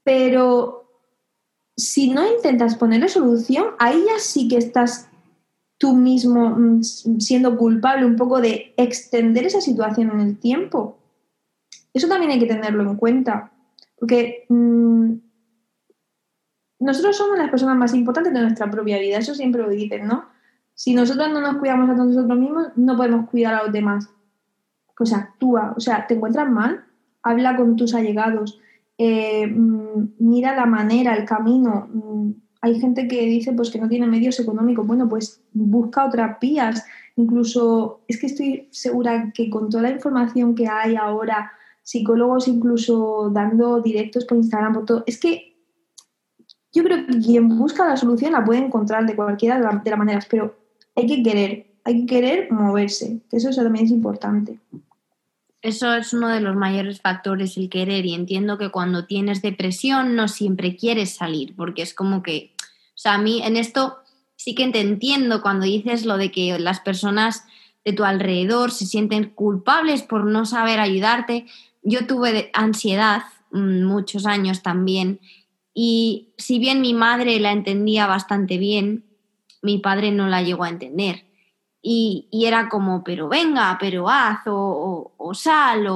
Pero 0.06 0.90
si 1.76 2.12
no 2.12 2.26
intentas 2.26 2.76
ponerle 2.76 3.10
solución, 3.10 3.72
ahí 3.78 4.06
ya 4.08 4.20
sí 4.20 4.48
que 4.48 4.56
estás 4.56 5.10
tú 5.78 5.96
mismo 5.96 6.50
mm, 6.50 6.84
siendo 7.20 7.58
culpable 7.58 8.06
un 8.06 8.16
poco 8.16 8.42
de 8.42 8.74
extender 8.78 9.46
esa 9.46 9.62
situación 9.62 10.12
en 10.12 10.20
el 10.20 10.40
tiempo. 10.40 10.98
Eso 11.94 12.08
también 12.08 12.32
hay 12.32 12.40
que 12.40 12.46
tenerlo 12.46 12.84
en 12.84 12.96
cuenta. 12.96 13.52
Porque 13.98 14.46
mm, 14.50 15.14
nosotros 16.80 17.18
somos 17.18 17.38
las 17.38 17.50
personas 17.50 17.78
más 17.78 17.94
importantes 17.94 18.34
de 18.34 18.42
nuestra 18.42 18.70
propia 18.70 19.00
vida, 19.00 19.18
eso 19.18 19.34
siempre 19.34 19.62
lo 19.62 19.70
dicen, 19.70 20.08
¿no? 20.08 20.26
Si 20.74 20.94
nosotros 20.94 21.30
no 21.32 21.40
nos 21.40 21.58
cuidamos 21.58 21.90
a 21.90 21.94
nosotros 21.94 22.38
mismos, 22.38 22.68
no 22.76 22.98
podemos 22.98 23.30
cuidar 23.30 23.56
a 23.56 23.64
los 23.64 23.72
demás. 23.72 24.10
Pues 24.98 25.14
actúa, 25.14 25.74
o 25.76 25.80
sea, 25.80 26.06
te 26.06 26.16
encuentras 26.16 26.50
mal, 26.50 26.86
habla 27.24 27.56
con 27.56 27.76
tus 27.76 27.96
allegados, 27.96 28.60
eh, 28.98 29.48
mm, 29.48 30.16
mira 30.20 30.56
la 30.56 30.66
manera, 30.66 31.16
el 31.16 31.26
camino. 31.26 31.88
Hay 32.66 32.80
gente 32.80 33.08
que 33.08 33.22
dice 33.28 33.54
pues 33.54 33.70
que 33.70 33.80
no 33.80 33.88
tiene 33.88 34.08
medios 34.08 34.40
económicos. 34.40 34.88
Bueno, 34.88 35.08
pues 35.08 35.40
busca 35.54 36.04
otras 36.04 36.40
vías. 36.40 36.84
Incluso 37.16 38.02
es 38.08 38.20
que 38.20 38.26
estoy 38.26 38.68
segura 38.72 39.32
que 39.36 39.52
con 39.52 39.70
toda 39.70 39.84
la 39.84 39.92
información 39.92 40.56
que 40.56 40.68
hay 40.68 40.96
ahora 40.96 41.52
psicólogos 41.84 42.48
incluso 42.48 43.30
dando 43.32 43.82
directos 43.82 44.26
por 44.26 44.38
Instagram, 44.38 44.74
por 44.74 44.86
todo. 44.86 45.04
Es 45.06 45.20
que 45.20 45.56
yo 46.74 46.84
creo 46.84 47.06
que 47.06 47.20
quien 47.20 47.50
busca 47.56 47.88
la 47.88 47.98
solución 47.98 48.32
la 48.32 48.44
puede 48.44 48.66
encontrar 48.66 49.06
de 49.06 49.16
cualquiera 49.16 49.60
de, 49.60 49.92
las 49.92 50.00
maneras, 50.00 50.26
pero 50.28 50.58
hay 50.96 51.06
que 51.06 51.22
querer, 51.22 51.68
hay 51.84 52.00
que 52.00 52.06
querer 52.08 52.52
moverse, 52.52 53.22
eso 53.32 53.52
también 53.52 53.86
es 53.86 53.92
importante. 53.92 54.60
Eso 55.66 55.96
es 55.96 56.14
uno 56.14 56.30
de 56.30 56.42
los 56.42 56.56
mayores 56.56 57.02
factores, 57.02 57.58
el 57.58 57.72
querer, 57.72 58.06
y 58.06 58.14
entiendo 58.14 58.60
que 58.60 58.70
cuando 58.70 59.08
tienes 59.08 59.42
depresión 59.42 60.16
no 60.16 60.28
siempre 60.28 60.76
quieres 60.76 61.16
salir, 61.16 61.56
porque 61.56 61.82
es 61.82 61.96
como 61.96 62.22
que, 62.22 62.55
sea, 63.06 63.16
a 63.16 63.18
mí 63.18 63.42
en 63.44 63.58
esto 63.58 63.98
sí 64.36 64.56
que 64.56 64.68
te 64.70 64.82
entiendo 64.82 65.42
cuando 65.42 65.66
dices 65.66 66.06
lo 66.06 66.18
de 66.18 66.32
que 66.32 66.58
las 66.60 66.80
personas 66.80 67.46
de 67.84 67.94
tu 67.94 68.04
alrededor 68.04 68.72
se 68.72 68.86
sienten 68.86 69.30
culpables 69.30 70.02
por 70.02 70.26
no 70.26 70.46
saber 70.46 70.80
ayudarte, 70.80 71.46
yo 71.84 72.08
tuve 72.08 72.50
ansiedad 72.54 73.24
mm, 73.52 73.84
muchos 73.84 74.26
años 74.26 74.64
también 74.64 75.20
y 75.78 76.34
si 76.38 76.58
bien 76.58 76.80
mi 76.80 76.94
madre 76.94 77.40
la 77.40 77.52
entendía 77.52 78.08
bastante 78.08 78.58
bien, 78.58 79.04
mi 79.62 79.78
padre 79.80 80.12
no 80.12 80.28
la 80.28 80.42
llegó 80.42 80.64
a 80.64 80.70
entender. 80.70 81.26
Y, 81.82 82.28
era 82.32 82.70
como, 82.70 83.04
pero 83.04 83.28
venga, 83.28 83.78
pero 83.80 84.10
haz 84.10 84.48
o, 84.48 85.14
o, 85.18 85.34
sal, 85.36 85.88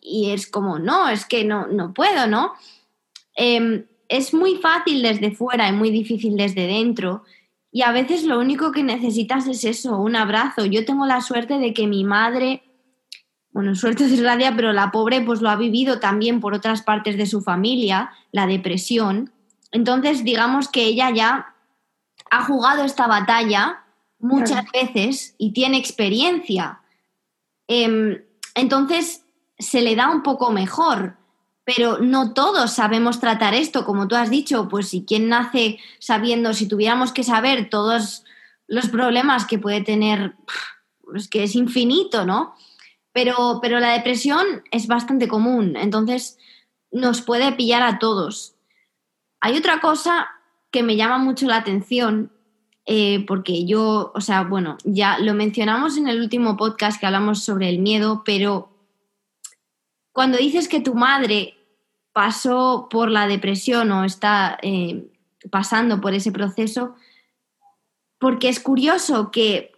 y 0.00 0.30
es 0.30 0.50
como, 0.50 0.78
no, 0.78 1.08
es 1.08 1.26
que 1.26 1.44
no, 1.44 1.66
no 1.66 1.92
puedo, 1.92 2.26
¿no? 2.26 2.54
Em, 3.34 3.84
es 4.08 4.34
muy 4.34 4.56
fácil 4.56 5.02
desde 5.02 5.30
fuera 5.30 5.68
y 5.68 5.72
muy 5.72 5.90
difícil 5.90 6.36
desde 6.36 6.66
dentro. 6.66 7.24
Y 7.72 7.82
a 7.82 7.92
veces 7.92 8.24
lo 8.24 8.38
único 8.38 8.72
que 8.72 8.82
necesitas 8.82 9.46
es 9.46 9.64
eso, 9.64 9.98
un 9.98 10.16
abrazo. 10.16 10.64
Yo 10.64 10.84
tengo 10.84 11.06
la 11.06 11.20
suerte 11.20 11.58
de 11.58 11.74
que 11.74 11.86
mi 11.86 12.04
madre 12.04 12.62
bueno, 13.56 13.74
suerte 13.74 14.06
desgracia, 14.06 14.52
pero 14.54 14.74
la 14.74 14.90
pobre 14.90 15.22
pues 15.22 15.40
lo 15.40 15.48
ha 15.48 15.56
vivido 15.56 15.98
también 15.98 16.40
por 16.40 16.52
otras 16.52 16.82
partes 16.82 17.16
de 17.16 17.24
su 17.24 17.40
familia, 17.40 18.10
la 18.30 18.46
depresión. 18.46 19.32
Entonces, 19.72 20.24
digamos 20.24 20.68
que 20.68 20.84
ella 20.84 21.10
ya 21.10 21.54
ha 22.30 22.44
jugado 22.44 22.84
esta 22.84 23.06
batalla 23.06 23.82
muchas 24.18 24.70
veces 24.72 25.34
y 25.38 25.52
tiene 25.52 25.78
experiencia. 25.78 26.80
Em, 27.66 28.22
entonces, 28.54 29.24
se 29.58 29.80
le 29.80 29.96
da 29.96 30.10
un 30.10 30.22
poco 30.22 30.50
mejor, 30.50 31.15
pero 31.66 31.98
no 31.98 32.32
todos 32.32 32.72
sabemos 32.72 33.18
tratar 33.18 33.52
esto, 33.52 33.84
como 33.84 34.06
tú 34.06 34.14
has 34.14 34.30
dicho, 34.30 34.68
pues 34.68 34.88
si 34.88 35.04
quien 35.04 35.28
nace 35.28 35.80
sabiendo, 35.98 36.54
si 36.54 36.68
tuviéramos 36.68 37.12
que 37.12 37.24
saber 37.24 37.68
todos 37.68 38.22
los 38.68 38.88
problemas 38.88 39.46
que 39.46 39.58
puede 39.58 39.80
tener, 39.80 40.36
pues 41.02 41.28
que 41.28 41.42
es 41.42 41.56
infinito, 41.56 42.24
¿no? 42.24 42.54
Pero, 43.12 43.58
pero 43.60 43.80
la 43.80 43.94
depresión 43.94 44.46
es 44.70 44.86
bastante 44.86 45.26
común, 45.26 45.76
entonces 45.76 46.38
nos 46.92 47.20
puede 47.20 47.50
pillar 47.50 47.82
a 47.82 47.98
todos. 47.98 48.54
Hay 49.40 49.56
otra 49.56 49.80
cosa 49.80 50.28
que 50.70 50.84
me 50.84 50.94
llama 50.94 51.18
mucho 51.18 51.46
la 51.46 51.56
atención, 51.56 52.30
eh, 52.84 53.24
porque 53.26 53.66
yo, 53.66 54.12
o 54.14 54.20
sea, 54.20 54.44
bueno, 54.44 54.78
ya 54.84 55.18
lo 55.18 55.34
mencionamos 55.34 55.96
en 55.96 56.06
el 56.06 56.20
último 56.20 56.56
podcast 56.56 57.00
que 57.00 57.06
hablamos 57.06 57.42
sobre 57.42 57.68
el 57.68 57.80
miedo, 57.80 58.22
pero 58.24 58.70
cuando 60.12 60.38
dices 60.38 60.68
que 60.68 60.80
tu 60.80 60.94
madre 60.94 61.55
pasó 62.16 62.88
por 62.88 63.10
la 63.10 63.26
depresión 63.26 63.92
o 63.92 64.02
está 64.02 64.56
eh, 64.62 65.06
pasando 65.50 66.00
por 66.00 66.14
ese 66.14 66.32
proceso, 66.32 66.94
porque 68.18 68.48
es 68.48 68.58
curioso 68.58 69.30
que 69.30 69.72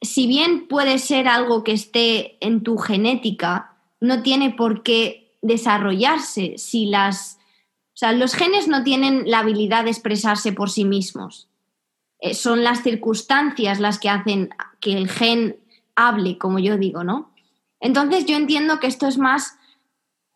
si 0.00 0.26
bien 0.26 0.68
puede 0.68 0.98
ser 0.98 1.28
algo 1.28 1.64
que 1.64 1.72
esté 1.72 2.38
en 2.40 2.62
tu 2.62 2.78
genética, 2.78 3.76
no 4.00 4.22
tiene 4.22 4.54
por 4.54 4.82
qué 4.82 5.36
desarrollarse 5.42 6.54
si 6.56 6.86
las... 6.86 7.36
O 7.88 7.98
sea, 7.98 8.12
los 8.12 8.32
genes 8.32 8.66
no 8.66 8.82
tienen 8.82 9.24
la 9.26 9.40
habilidad 9.40 9.84
de 9.84 9.90
expresarse 9.90 10.54
por 10.54 10.70
sí 10.70 10.86
mismos. 10.86 11.50
Eh, 12.20 12.32
son 12.32 12.64
las 12.64 12.82
circunstancias 12.82 13.80
las 13.80 13.98
que 13.98 14.08
hacen 14.08 14.48
que 14.80 14.96
el 14.96 15.10
gen 15.10 15.58
hable, 15.94 16.38
como 16.38 16.58
yo 16.58 16.78
digo, 16.78 17.04
¿no? 17.04 17.34
Entonces 17.80 18.24
yo 18.24 18.34
entiendo 18.34 18.80
que 18.80 18.86
esto 18.86 19.06
es 19.06 19.18
más 19.18 19.58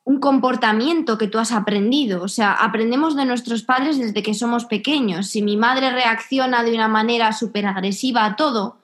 un 0.07 0.21
comportamiento 0.21 1.19
que 1.19 1.27
tú 1.27 1.41
has 1.41 1.51
aprendido. 1.51 2.23
O 2.23 2.29
sea, 2.29 2.53
aprendemos 2.53 3.17
de 3.17 3.25
nuestros 3.25 3.65
padres 3.65 3.99
desde 3.99 4.23
que 4.23 4.35
somos 4.35 4.65
pequeños. 4.65 5.27
Si 5.27 5.43
mi 5.43 5.57
madre 5.57 5.91
reacciona 5.91 6.63
de 6.63 6.73
una 6.73 6.87
manera 6.87 7.33
súper 7.33 7.67
agresiva 7.67 8.25
a 8.25 8.37
todo, 8.37 8.79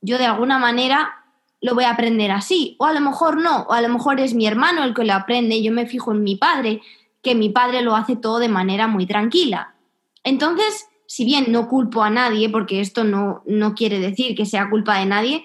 yo 0.00 0.16
de 0.16 0.26
alguna 0.26 0.60
manera 0.60 1.24
lo 1.60 1.74
voy 1.74 1.82
a 1.84 1.90
aprender 1.90 2.30
así. 2.30 2.76
O 2.78 2.86
a 2.86 2.92
lo 2.92 3.00
mejor 3.00 3.38
no, 3.38 3.62
o 3.62 3.72
a 3.72 3.80
lo 3.80 3.88
mejor 3.88 4.20
es 4.20 4.32
mi 4.32 4.46
hermano 4.46 4.84
el 4.84 4.94
que 4.94 5.02
lo 5.02 5.12
aprende. 5.12 5.60
Yo 5.60 5.72
me 5.72 5.86
fijo 5.86 6.12
en 6.12 6.22
mi 6.22 6.36
padre, 6.36 6.82
que 7.20 7.34
mi 7.34 7.48
padre 7.48 7.82
lo 7.82 7.96
hace 7.96 8.14
todo 8.14 8.38
de 8.38 8.48
manera 8.48 8.86
muy 8.86 9.06
tranquila. 9.06 9.74
Entonces, 10.22 10.86
si 11.06 11.24
bien 11.24 11.46
no 11.48 11.66
culpo 11.66 12.04
a 12.04 12.10
nadie, 12.10 12.48
porque 12.48 12.80
esto 12.80 13.02
no, 13.02 13.42
no 13.44 13.74
quiere 13.74 13.98
decir 13.98 14.36
que 14.36 14.46
sea 14.46 14.70
culpa 14.70 14.98
de 15.00 15.06
nadie, 15.06 15.44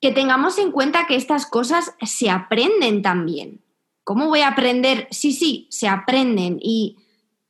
que 0.00 0.12
tengamos 0.12 0.56
en 0.58 0.70
cuenta 0.70 1.08
que 1.08 1.16
estas 1.16 1.46
cosas 1.46 1.96
se 2.00 2.30
aprenden 2.30 3.02
también. 3.02 3.65
¿Cómo 4.06 4.28
voy 4.28 4.42
a 4.42 4.50
aprender? 4.50 5.08
Sí, 5.10 5.32
sí, 5.32 5.66
se 5.68 5.88
aprenden 5.88 6.60
y, 6.62 6.96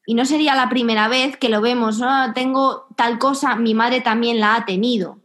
no 0.09 0.25
sería 0.25 0.55
la 0.55 0.71
primera 0.71 1.07
vez 1.07 1.37
que 1.37 1.51
lo 1.51 1.61
vemos, 1.61 1.99
¿no? 1.99 2.33
Tengo 2.33 2.87
tal 2.97 3.19
cosa, 3.19 3.57
mi 3.57 3.75
madre 3.75 4.01
también 4.01 4.41
la 4.41 4.55
ha 4.55 4.65
tenido. 4.65 5.19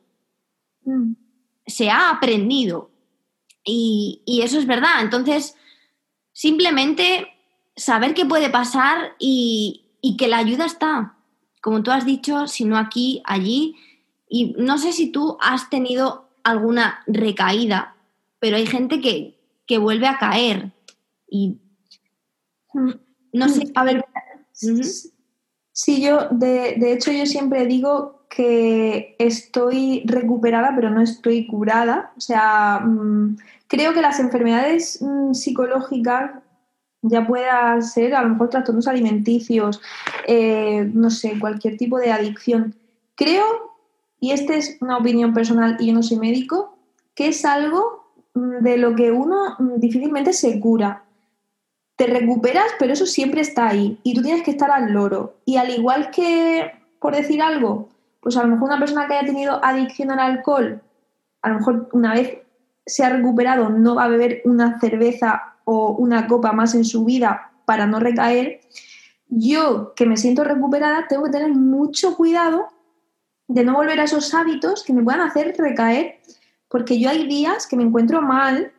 Mm. 0.84 1.14
Se 1.66 1.90
ha 1.90 2.10
aprendido 2.10 2.92
y, 3.64 4.24
y 4.26 4.42
eso 4.42 4.60
es 4.60 4.66
verdad. 4.66 5.00
Entonces, 5.00 5.56
simplemente 6.34 7.30
saber 7.78 8.14
qué 8.14 8.26
puede 8.26 8.50
pasar 8.50 9.16
y, 9.18 9.86
y 10.02 10.18
que 10.18 10.28
la 10.28 10.40
ayuda 10.40 10.66
está, 10.66 11.16
como 11.62 11.82
tú 11.82 11.92
has 11.92 12.06
dicho, 12.06 12.46
si 12.48 12.66
no 12.66 12.78
aquí, 12.78 13.22
allí. 13.24 13.78
Y 14.28 14.54
no 14.58 14.78
sé 14.78 14.92
si 14.92 15.14
tú 15.14 15.38
has 15.40 15.70
tenido 15.70 16.28
alguna 16.44 17.04
recaída, 17.08 17.96
pero 18.40 18.58
hay 18.58 18.68
gente 18.68 19.00
que, 19.00 19.40
que 19.66 19.78
vuelve 19.78 20.08
a 20.08 20.18
caer. 20.18 20.74
Y 21.32 21.58
mm, 22.74 22.92
no 23.34 23.50
sé. 23.50 23.64
A 23.74 23.86
ver, 23.86 24.06
sí, 25.72 26.04
yo, 26.04 26.28
de, 26.30 26.92
hecho, 26.92 27.12
yo 27.12 27.26
siempre 27.26 27.66
digo 27.66 28.26
que 28.30 29.16
estoy 29.18 30.04
recuperada, 30.06 30.74
pero 30.76 30.92
no 30.92 31.02
estoy 31.02 31.48
curada. 31.48 32.12
O 32.18 32.22
sea, 32.22 32.82
mm, 32.82 33.38
creo 33.68 33.94
que 33.94 34.02
las 34.02 34.20
enfermedades 34.20 35.02
mm, 35.02 35.34
psicológicas 35.34 36.32
ya 37.02 37.26
pueda 37.26 37.82
ser 37.82 38.14
a 38.14 38.22
lo 38.22 38.30
mejor 38.30 38.50
trastornos 38.50 38.88
alimenticios, 38.88 39.82
eh, 40.28 40.88
no 40.94 41.10
sé, 41.10 41.40
cualquier 41.40 41.78
tipo 41.78 41.98
de 41.98 42.12
adicción. 42.12 42.76
Creo, 43.16 43.46
y 44.20 44.32
esta 44.32 44.56
es 44.56 44.78
una 44.82 44.98
opinión 44.98 45.34
personal 45.34 45.78
y 45.80 45.88
yo 45.88 45.94
no 45.94 46.04
soy 46.04 46.18
médico, 46.18 46.78
que 47.16 47.30
es 47.30 47.44
algo 47.44 48.02
de 48.34 48.78
lo 48.78 48.96
que 48.96 49.12
uno 49.12 49.58
difícilmente 49.78 50.32
se 50.34 50.60
cura 50.60 51.04
te 52.02 52.08
recuperas, 52.08 52.66
pero 52.80 52.94
eso 52.94 53.06
siempre 53.06 53.42
está 53.42 53.68
ahí 53.68 54.00
y 54.02 54.16
tú 54.16 54.24
tienes 54.24 54.42
que 54.42 54.50
estar 54.50 54.72
al 54.72 54.92
loro. 54.92 55.36
Y 55.46 55.58
al 55.58 55.70
igual 55.70 56.10
que, 56.10 56.72
por 57.00 57.16
decir 57.16 57.44
algo, 57.44 57.90
pues 58.22 58.36
a 58.38 58.42
lo 58.42 58.48
mejor 58.48 58.70
una 58.70 58.80
persona 58.80 59.06
que 59.06 59.14
haya 59.14 59.28
tenido 59.28 59.64
adicción 59.64 60.10
al 60.10 60.18
alcohol, 60.18 60.82
a 61.44 61.50
lo 61.50 61.60
mejor 61.60 61.90
una 61.94 62.16
vez 62.16 62.40
se 62.88 63.04
ha 63.04 63.12
recuperado, 63.12 63.70
no 63.70 63.94
va 63.94 64.06
a 64.06 64.08
beber 64.08 64.42
una 64.46 64.80
cerveza 64.80 65.54
o 65.64 65.92
una 65.92 66.26
copa 66.26 66.54
más 66.54 66.74
en 66.74 66.86
su 66.86 67.06
vida 67.06 67.52
para 67.66 67.86
no 67.86 68.00
recaer. 68.00 68.62
Yo, 69.28 69.94
que 69.96 70.08
me 70.08 70.18
siento 70.18 70.44
recuperada, 70.44 71.06
tengo 71.08 71.26
que 71.26 71.34
tener 71.34 71.54
mucho 71.54 72.18
cuidado 72.18 72.66
de 73.48 73.64
no 73.64 73.76
volver 73.76 74.00
a 74.00 74.06
esos 74.06 74.34
hábitos 74.34 74.84
que 74.84 74.94
me 74.94 75.04
puedan 75.04 75.22
hacer 75.22 75.54
recaer, 75.56 76.20
porque 76.68 77.00
yo 77.00 77.12
hay 77.12 77.28
días 77.28 77.68
que 77.68 77.76
me 77.76 77.84
encuentro 77.84 78.24
mal 78.24 78.72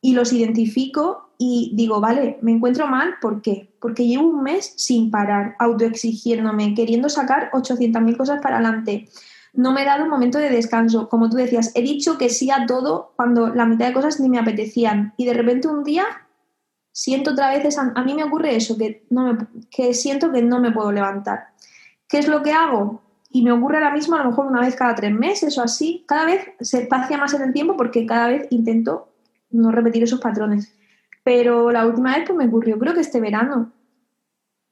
y 0.00 0.14
los 0.14 0.32
identifico 0.32 1.28
y 1.44 1.72
digo, 1.74 2.00
vale, 2.00 2.38
me 2.40 2.52
encuentro 2.52 2.86
mal, 2.86 3.14
¿por 3.20 3.42
qué? 3.42 3.74
Porque 3.80 4.06
llevo 4.06 4.28
un 4.28 4.44
mes 4.44 4.74
sin 4.76 5.10
parar, 5.10 5.56
autoexigiéndome, 5.58 6.72
queriendo 6.72 7.08
sacar 7.08 7.50
800.000 7.50 8.16
cosas 8.16 8.40
para 8.40 8.58
adelante. 8.58 9.08
No 9.52 9.72
me 9.72 9.82
he 9.82 9.84
dado 9.84 10.04
un 10.04 10.10
momento 10.10 10.38
de 10.38 10.50
descanso. 10.50 11.08
Como 11.08 11.28
tú 11.28 11.36
decías, 11.36 11.72
he 11.74 11.82
dicho 11.82 12.16
que 12.16 12.28
sí 12.28 12.52
a 12.52 12.64
todo 12.66 13.12
cuando 13.16 13.48
la 13.48 13.64
mitad 13.64 13.88
de 13.88 13.92
cosas 13.92 14.20
ni 14.20 14.28
me 14.28 14.38
apetecían. 14.38 15.14
Y 15.16 15.24
de 15.24 15.34
repente 15.34 15.66
un 15.66 15.82
día 15.82 16.04
siento 16.92 17.32
otra 17.32 17.50
vez, 17.50 17.64
esa, 17.64 17.92
a 17.92 18.04
mí 18.04 18.14
me 18.14 18.22
ocurre 18.22 18.54
eso, 18.54 18.78
que, 18.78 19.04
no 19.10 19.32
me, 19.32 19.38
que 19.68 19.94
siento 19.94 20.30
que 20.30 20.42
no 20.42 20.60
me 20.60 20.70
puedo 20.70 20.92
levantar. 20.92 21.48
¿Qué 22.08 22.18
es 22.18 22.28
lo 22.28 22.44
que 22.44 22.52
hago? 22.52 23.02
Y 23.30 23.42
me 23.42 23.50
ocurre 23.50 23.78
ahora 23.78 23.92
mismo 23.92 24.14
a 24.14 24.22
lo 24.22 24.30
mejor 24.30 24.46
una 24.46 24.60
vez 24.60 24.76
cada 24.76 24.94
tres 24.94 25.12
meses 25.12 25.58
o 25.58 25.62
así. 25.62 26.04
Cada 26.06 26.24
vez 26.24 26.46
se 26.60 26.82
espacia 26.82 27.18
más 27.18 27.34
en 27.34 27.42
el 27.42 27.52
tiempo 27.52 27.76
porque 27.76 28.06
cada 28.06 28.28
vez 28.28 28.46
intento 28.50 29.08
no 29.50 29.72
repetir 29.72 30.04
esos 30.04 30.20
patrones. 30.20 30.72
Pero 31.24 31.70
la 31.70 31.86
última 31.86 32.16
vez 32.16 32.24
pues 32.26 32.36
me 32.36 32.46
ocurrió, 32.46 32.78
creo 32.78 32.94
que 32.94 33.00
este 33.00 33.20
verano. 33.20 33.72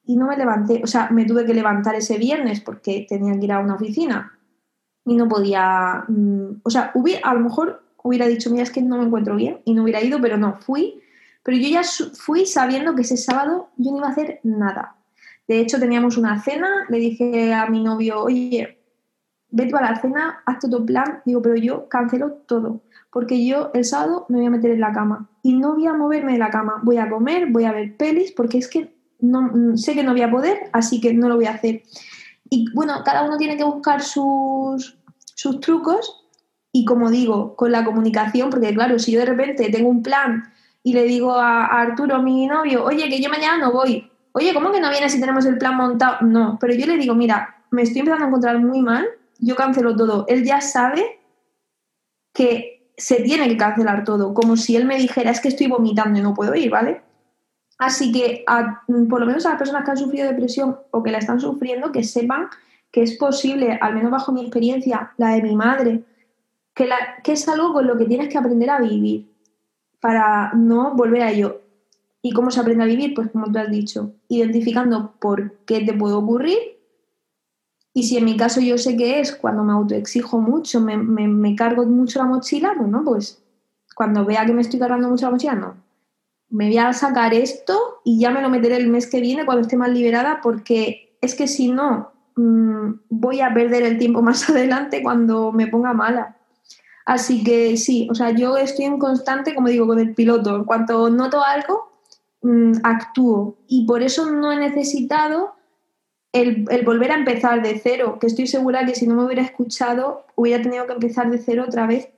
Y 0.04 0.16
no 0.16 0.26
me 0.26 0.36
levanté, 0.36 0.80
o 0.82 0.86
sea, 0.86 1.10
me 1.10 1.24
tuve 1.24 1.44
que 1.44 1.54
levantar 1.54 1.94
ese 1.94 2.18
viernes 2.18 2.60
porque 2.60 3.06
tenía 3.08 3.38
que 3.38 3.44
ir 3.44 3.52
a 3.52 3.60
una 3.60 3.74
oficina. 3.74 4.38
Y 5.04 5.14
no 5.14 5.28
podía, 5.28 6.04
mm, 6.08 6.60
o 6.62 6.70
sea, 6.70 6.90
hubiera, 6.94 7.28
a 7.28 7.34
lo 7.34 7.40
mejor 7.40 7.82
hubiera 8.02 8.26
dicho, 8.26 8.50
mira, 8.50 8.62
es 8.62 8.70
que 8.70 8.82
no 8.82 8.98
me 8.98 9.04
encuentro 9.04 9.36
bien 9.36 9.60
y 9.64 9.74
no 9.74 9.82
hubiera 9.82 10.02
ido, 10.02 10.20
pero 10.20 10.36
no, 10.36 10.56
fui. 10.60 11.00
Pero 11.42 11.56
yo 11.56 11.68
ya 11.68 11.82
fui 12.14 12.46
sabiendo 12.46 12.94
que 12.94 13.02
ese 13.02 13.16
sábado 13.16 13.70
yo 13.76 13.92
no 13.92 13.98
iba 13.98 14.08
a 14.08 14.10
hacer 14.10 14.40
nada. 14.42 14.96
De 15.46 15.60
hecho, 15.60 15.78
teníamos 15.78 16.16
una 16.16 16.40
cena, 16.42 16.86
le 16.88 16.98
dije 16.98 17.54
a 17.54 17.66
mi 17.66 17.82
novio, 17.82 18.22
oye, 18.22 18.78
vete 19.50 19.76
a 19.76 19.80
la 19.80 20.00
cena, 20.00 20.42
haz 20.46 20.58
todo 20.60 20.84
plan. 20.84 21.22
Digo, 21.24 21.42
pero 21.42 21.56
yo 21.56 21.88
cancelo 21.88 22.32
todo 22.46 22.82
porque 23.12 23.44
yo 23.44 23.70
el 23.74 23.84
sábado 23.84 24.26
me 24.28 24.38
voy 24.38 24.46
a 24.46 24.50
meter 24.50 24.70
en 24.70 24.80
la 24.80 24.92
cama 24.92 25.28
y 25.42 25.54
no 25.54 25.74
voy 25.74 25.86
a 25.86 25.94
moverme 25.94 26.32
de 26.32 26.38
la 26.38 26.50
cama, 26.50 26.80
voy 26.82 26.98
a 26.98 27.08
comer, 27.08 27.48
voy 27.50 27.64
a 27.64 27.72
ver 27.72 27.96
pelis, 27.96 28.32
porque 28.32 28.58
es 28.58 28.68
que 28.68 28.94
no, 29.20 29.76
sé 29.76 29.94
que 29.94 30.02
no 30.02 30.12
voy 30.12 30.22
a 30.22 30.30
poder, 30.30 30.70
así 30.72 31.00
que 31.00 31.12
no 31.12 31.28
lo 31.28 31.36
voy 31.36 31.46
a 31.46 31.52
hacer. 31.52 31.82
Y 32.48 32.66
bueno, 32.72 33.02
cada 33.04 33.24
uno 33.24 33.36
tiene 33.36 33.56
que 33.56 33.64
buscar 33.64 34.02
sus, 34.02 34.96
sus 35.34 35.60
trucos 35.60 36.26
y 36.72 36.84
como 36.84 37.10
digo, 37.10 37.56
con 37.56 37.72
la 37.72 37.84
comunicación, 37.84 38.50
porque 38.50 38.72
claro, 38.72 38.98
si 38.98 39.12
yo 39.12 39.20
de 39.20 39.26
repente 39.26 39.70
tengo 39.70 39.88
un 39.88 40.02
plan 40.02 40.52
y 40.82 40.92
le 40.92 41.04
digo 41.04 41.32
a, 41.32 41.66
a 41.66 41.80
Arturo, 41.80 42.22
mi 42.22 42.46
novio, 42.46 42.84
oye, 42.84 43.08
que 43.08 43.20
yo 43.20 43.28
mañana 43.28 43.58
no 43.58 43.72
voy, 43.72 44.10
oye, 44.32 44.54
¿cómo 44.54 44.70
que 44.70 44.80
no 44.80 44.90
vienes 44.90 45.12
si 45.12 45.20
tenemos 45.20 45.44
el 45.46 45.58
plan 45.58 45.76
montado? 45.76 46.18
No, 46.26 46.58
pero 46.60 46.74
yo 46.74 46.86
le 46.86 46.96
digo, 46.96 47.14
mira, 47.14 47.64
me 47.70 47.82
estoy 47.82 48.00
empezando 48.00 48.24
a 48.24 48.28
encontrar 48.28 48.58
muy 48.60 48.80
mal, 48.80 49.06
yo 49.38 49.56
cancelo 49.56 49.96
todo. 49.96 50.26
Él 50.28 50.44
ya 50.44 50.60
sabe 50.60 51.20
que 52.32 52.79
se 53.00 53.22
tiene 53.22 53.48
que 53.48 53.56
cancelar 53.56 54.04
todo, 54.04 54.34
como 54.34 54.58
si 54.58 54.76
él 54.76 54.84
me 54.84 54.98
dijera 54.98 55.30
es 55.30 55.40
que 55.40 55.48
estoy 55.48 55.68
vomitando 55.68 56.18
y 56.18 56.22
no 56.22 56.34
puedo 56.34 56.54
ir, 56.54 56.70
¿vale? 56.70 57.00
Así 57.78 58.12
que 58.12 58.44
por 59.08 59.20
lo 59.20 59.26
menos 59.26 59.46
a 59.46 59.50
las 59.50 59.58
personas 59.58 59.84
que 59.84 59.90
han 59.92 59.96
sufrido 59.96 60.28
depresión 60.28 60.76
o 60.90 61.02
que 61.02 61.10
la 61.10 61.16
están 61.16 61.40
sufriendo, 61.40 61.92
que 61.92 62.04
sepan 62.04 62.48
que 62.90 63.02
es 63.02 63.16
posible, 63.16 63.78
al 63.80 63.94
menos 63.94 64.10
bajo 64.10 64.32
mi 64.32 64.42
experiencia, 64.42 65.12
la 65.16 65.30
de 65.30 65.42
mi 65.42 65.56
madre, 65.56 66.04
que, 66.74 66.90
que 67.24 67.32
es 67.32 67.48
algo 67.48 67.72
con 67.72 67.86
lo 67.86 67.96
que 67.96 68.04
tienes 68.04 68.28
que 68.28 68.36
aprender 68.36 68.68
a 68.68 68.80
vivir 68.80 69.32
para 69.98 70.52
no 70.52 70.94
volver 70.94 71.22
a 71.22 71.30
ello. 71.30 71.62
¿Y 72.20 72.32
cómo 72.32 72.50
se 72.50 72.60
aprende 72.60 72.84
a 72.84 72.86
vivir? 72.86 73.14
Pues 73.14 73.30
como 73.30 73.50
tú 73.50 73.58
has 73.58 73.70
dicho, 73.70 74.12
identificando 74.28 75.14
por 75.18 75.56
qué 75.64 75.80
te 75.80 75.94
puede 75.94 76.16
ocurrir 76.16 76.58
y 77.92 78.04
si 78.04 78.16
en 78.16 78.24
mi 78.24 78.36
caso 78.36 78.60
yo 78.60 78.78
sé 78.78 78.96
que 78.96 79.20
es 79.20 79.34
cuando 79.34 79.64
me 79.64 79.72
autoexijo 79.72 80.40
mucho, 80.40 80.80
me, 80.80 80.96
me, 80.96 81.56
cargo 81.56 81.84
mucho 81.86 82.20
la 82.20 82.26
mochila, 82.26 82.74
bueno, 82.78 83.02
pues 83.04 83.42
cuando 83.96 84.24
vea 84.24 84.46
que 84.46 84.52
me 84.52 84.62
estoy 84.62 84.78
cargando 84.78 85.08
mucho 85.08 85.26
la 85.26 85.32
mochila, 85.32 85.54
no. 85.54 85.74
Me 86.50 86.66
voy 86.68 86.78
a 86.78 86.92
sacar 86.92 87.34
esto 87.34 88.00
y 88.04 88.20
ya 88.20 88.30
me 88.30 88.42
lo 88.42 88.48
meteré 88.48 88.76
el 88.76 88.88
mes 88.88 89.08
que 89.08 89.20
viene 89.20 89.44
cuando 89.44 89.62
esté 89.62 89.76
más 89.76 89.90
liberada, 89.90 90.40
porque 90.42 91.16
es 91.20 91.34
que 91.34 91.48
si 91.48 91.70
no, 91.70 92.12
mm, 92.36 92.92
voy 93.08 93.40
a 93.40 93.52
perder 93.52 93.82
el 93.82 93.98
tiempo 93.98 94.22
más 94.22 94.48
adelante 94.48 95.02
cuando 95.02 95.52
me 95.52 95.66
ponga 95.66 95.92
mala. 95.92 96.36
Así 97.06 97.42
que 97.42 97.76
sí, 97.76 98.08
o 98.10 98.14
sea, 98.14 98.30
yo 98.30 98.56
estoy 98.56 98.84
en 98.84 98.98
constante, 98.98 99.54
como 99.54 99.68
digo, 99.68 99.86
con 99.86 99.98
el 99.98 100.14
piloto. 100.14 100.54
En 100.54 100.64
cuanto 100.64 101.10
noto 101.10 101.42
algo, 101.42 101.90
mm, 102.42 102.72
actúo. 102.84 103.56
Y 103.66 103.84
por 103.84 104.02
eso 104.02 104.30
no 104.30 104.52
he 104.52 104.56
necesitado 104.56 105.54
el, 106.32 106.64
volver 106.84 107.10
a 107.10 107.16
empezar 107.16 107.62
de 107.62 107.78
cero, 107.82 108.18
que 108.20 108.26
estoy 108.26 108.46
segura 108.46 108.86
que 108.86 108.94
si 108.94 109.06
no 109.06 109.14
me 109.14 109.24
hubiera 109.24 109.42
escuchado, 109.42 110.26
hubiera 110.36 110.62
tenido 110.62 110.86
que 110.86 110.92
empezar 110.92 111.30
de 111.30 111.38
cero 111.38 111.64
otra 111.66 111.86
vez. 111.86 112.08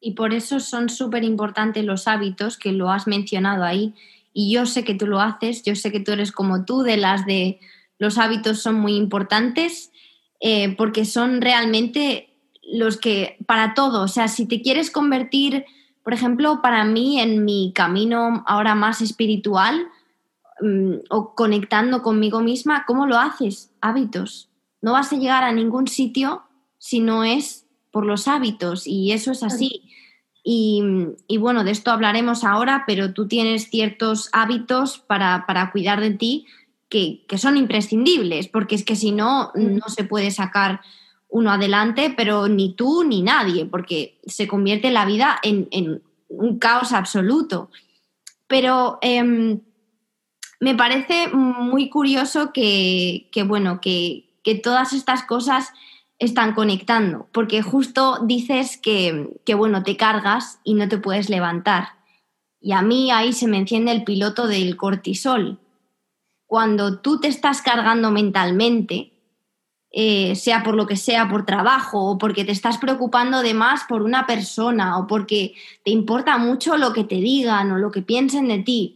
Y 0.00 0.12
por 0.12 0.32
eso 0.32 0.60
son 0.60 0.88
súper 0.88 1.24
importantes 1.24 1.84
los 1.84 2.06
hábitos, 2.06 2.56
que 2.56 2.72
lo 2.72 2.90
has 2.90 3.06
mencionado 3.06 3.64
ahí. 3.64 3.94
Y 4.32 4.52
yo 4.52 4.66
sé 4.66 4.84
que 4.84 4.94
tú 4.94 5.06
lo 5.06 5.20
haces, 5.20 5.62
yo 5.62 5.74
sé 5.74 5.90
que 5.90 6.00
tú 6.00 6.12
eres 6.12 6.30
como 6.30 6.64
tú, 6.64 6.82
de 6.82 6.96
las 6.96 7.26
de 7.26 7.58
los 7.98 8.18
hábitos 8.18 8.60
son 8.60 8.76
muy 8.76 8.94
importantes, 8.94 9.90
eh, 10.40 10.76
porque 10.76 11.04
son 11.04 11.40
realmente 11.40 12.28
los 12.62 12.98
que, 12.98 13.38
para 13.46 13.74
todo, 13.74 14.02
o 14.02 14.08
sea, 14.08 14.28
si 14.28 14.46
te 14.46 14.60
quieres 14.60 14.90
convertir, 14.90 15.64
por 16.02 16.12
ejemplo, 16.12 16.60
para 16.62 16.84
mí 16.84 17.20
en 17.20 17.44
mi 17.44 17.72
camino 17.74 18.44
ahora 18.46 18.74
más 18.74 19.00
espiritual 19.00 19.88
mm, 20.60 20.94
o 21.10 21.34
conectando 21.34 22.02
conmigo 22.02 22.40
misma, 22.40 22.84
¿cómo 22.86 23.06
lo 23.06 23.18
haces? 23.18 23.72
Hábitos. 23.80 24.50
No 24.80 24.92
vas 24.92 25.12
a 25.12 25.16
llegar 25.16 25.44
a 25.44 25.52
ningún 25.52 25.88
sitio 25.88 26.42
si 26.78 27.00
no 27.00 27.24
es 27.24 27.66
por 27.90 28.04
los 28.06 28.28
hábitos 28.28 28.86
y 28.86 29.12
eso 29.12 29.32
es 29.32 29.42
así. 29.42 29.82
Y, 30.48 30.80
bueno, 31.40 31.64
de 31.64 31.72
esto 31.72 31.90
hablaremos 31.90 32.44
ahora, 32.44 32.84
pero 32.86 33.12
tú 33.12 33.26
tienes 33.26 33.68
ciertos 33.68 34.28
hábitos 34.32 34.98
para, 34.98 35.70
cuidar 35.72 36.00
de 36.00 36.12
ti 36.12 36.46
que, 36.88 37.24
son 37.36 37.56
imprescindibles, 37.56 38.46
porque 38.46 38.76
es 38.76 38.84
que 38.84 38.94
si 38.94 39.10
no, 39.10 39.50
no 39.56 39.88
se 39.88 40.04
puede 40.04 40.30
sacar 40.30 40.82
uno 41.28 41.50
adelante, 41.50 42.14
pero 42.16 42.46
ni 42.46 42.74
tú 42.74 43.02
ni 43.02 43.22
nadie, 43.22 43.66
porque 43.66 44.20
se 44.26 44.46
convierte 44.46 44.92
la 44.92 45.04
vida 45.04 45.38
en, 45.42 46.00
un 46.28 46.58
caos 46.58 46.92
absoluto. 46.92 47.70
Pero 48.46 48.98
em, 49.02 49.62
me 50.60 50.74
parece 50.74 51.28
muy 51.28 51.90
curioso 51.90 52.52
que, 52.52 53.28
bueno, 53.46 53.80
que, 53.80 54.24
todas 54.62 54.92
estas 54.92 55.24
cosas 55.24 55.72
están 56.18 56.54
conectando, 56.54 57.28
porque 57.32 57.62
justo 57.62 58.20
dices 58.24 58.78
que, 58.78 59.28
bueno, 59.56 59.82
te 59.82 59.96
cargas 59.96 60.60
y 60.64 60.74
no 60.74 60.88
te 60.88 60.98
puedes 60.98 61.28
levantar. 61.28 61.88
Y 62.60 62.72
a 62.72 62.82
mí 62.82 63.10
ahí 63.10 63.32
se 63.32 63.48
me 63.48 63.58
enciende 63.58 63.92
el 63.92 64.04
piloto 64.04 64.46
del 64.46 64.76
cortisol. 64.76 65.58
Cuando 66.46 67.00
tú 67.00 67.20
te 67.20 67.28
estás 67.28 67.60
cargando 67.60 68.10
mentalmente, 68.10 69.12
eh, 69.90 70.36
sea 70.36 70.62
por 70.62 70.74
lo 70.74 70.86
que 70.86 70.96
sea, 70.96 71.28
por 71.28 71.44
trabajo 71.44 72.10
o 72.10 72.18
porque 72.18 72.44
te 72.44 72.52
estás 72.52 72.78
preocupando 72.78 73.42
de 73.42 73.54
más 73.54 73.84
por 73.84 74.02
una 74.02 74.26
persona 74.26 74.98
o 74.98 75.06
porque 75.06 75.54
te 75.84 75.90
importa 75.90 76.38
mucho 76.38 76.76
lo 76.76 76.92
que 76.92 77.04
te 77.04 77.16
digan 77.16 77.72
o 77.72 77.78
lo 77.78 77.90
que 77.90 78.02
piensen 78.02 78.48
de 78.48 78.58
ti. 78.60 78.95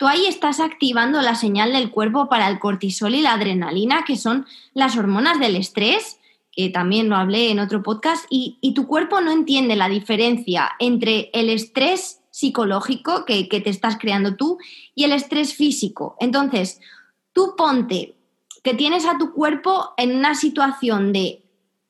Tú 0.00 0.08
ahí 0.08 0.24
estás 0.24 0.60
activando 0.60 1.20
la 1.20 1.34
señal 1.34 1.74
del 1.74 1.90
cuerpo 1.90 2.30
para 2.30 2.48
el 2.48 2.58
cortisol 2.58 3.14
y 3.14 3.20
la 3.20 3.34
adrenalina, 3.34 4.02
que 4.06 4.16
son 4.16 4.46
las 4.72 4.96
hormonas 4.96 5.38
del 5.38 5.56
estrés, 5.56 6.18
que 6.52 6.70
también 6.70 7.10
lo 7.10 7.16
hablé 7.16 7.50
en 7.50 7.58
otro 7.58 7.82
podcast, 7.82 8.24
y, 8.30 8.56
tu 8.74 8.86
cuerpo 8.86 9.20
no 9.20 9.30
entiende 9.30 9.76
la 9.76 9.90
diferencia 9.90 10.70
entre 10.78 11.28
el 11.34 11.50
estrés 11.50 12.22
psicológico 12.30 13.26
que, 13.26 13.46
que 13.46 13.60
te 13.60 13.68
estás 13.68 13.98
creando 13.98 14.36
tú 14.36 14.56
y 14.94 15.04
el 15.04 15.12
estrés 15.12 15.52
físico. 15.52 16.16
Entonces, 16.18 16.80
tú 17.34 17.52
ponte 17.54 18.14
que 18.64 18.72
tienes 18.72 19.04
a 19.04 19.18
tu 19.18 19.34
cuerpo 19.34 19.92
en 19.98 20.16
una 20.16 20.34
situación 20.34 21.12
de 21.12 21.42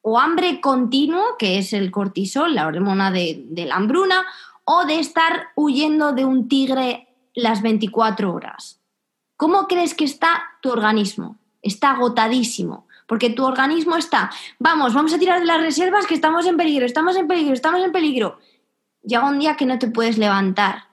o 0.02 0.18
hambre 0.18 0.60
continuo, 0.60 1.36
que 1.38 1.58
es 1.58 1.72
el 1.72 1.92
cortisol, 1.92 2.56
la 2.56 2.66
hormona 2.66 3.12
de, 3.12 3.46
la 3.54 3.76
hambruna, 3.76 4.26
o 4.64 4.84
de 4.84 4.98
estar 4.98 5.50
huyendo 5.54 6.10
de 6.10 6.24
un 6.24 6.48
tigre 6.48 7.06
las 7.34 7.62
24 7.62 8.32
horas. 8.32 8.80
¿Cómo 9.36 9.66
crees 9.68 9.94
que 9.94 10.04
está 10.04 10.42
tu 10.60 10.70
organismo? 10.70 11.38
Está 11.62 11.92
agotadísimo, 11.92 12.86
porque 13.06 13.30
tu 13.30 13.44
organismo 13.44 13.96
está, 13.96 14.30
vamos, 14.58 14.94
vamos 14.94 15.12
a 15.12 15.18
tirar 15.18 15.40
de 15.40 15.46
las 15.46 15.60
reservas 15.60 16.06
que 16.06 16.14
estamos 16.14 16.46
en 16.46 16.56
peligro, 16.56 16.86
estamos 16.86 17.16
en 17.16 17.26
peligro, 17.26 17.54
estamos 17.54 17.82
en 17.82 17.92
peligro. 17.92 18.38
Llega 19.02 19.26
un 19.26 19.38
día 19.38 19.56
que 19.56 19.66
no 19.66 19.78
te 19.78 19.88
puedes 19.88 20.18
levantar 20.18 20.88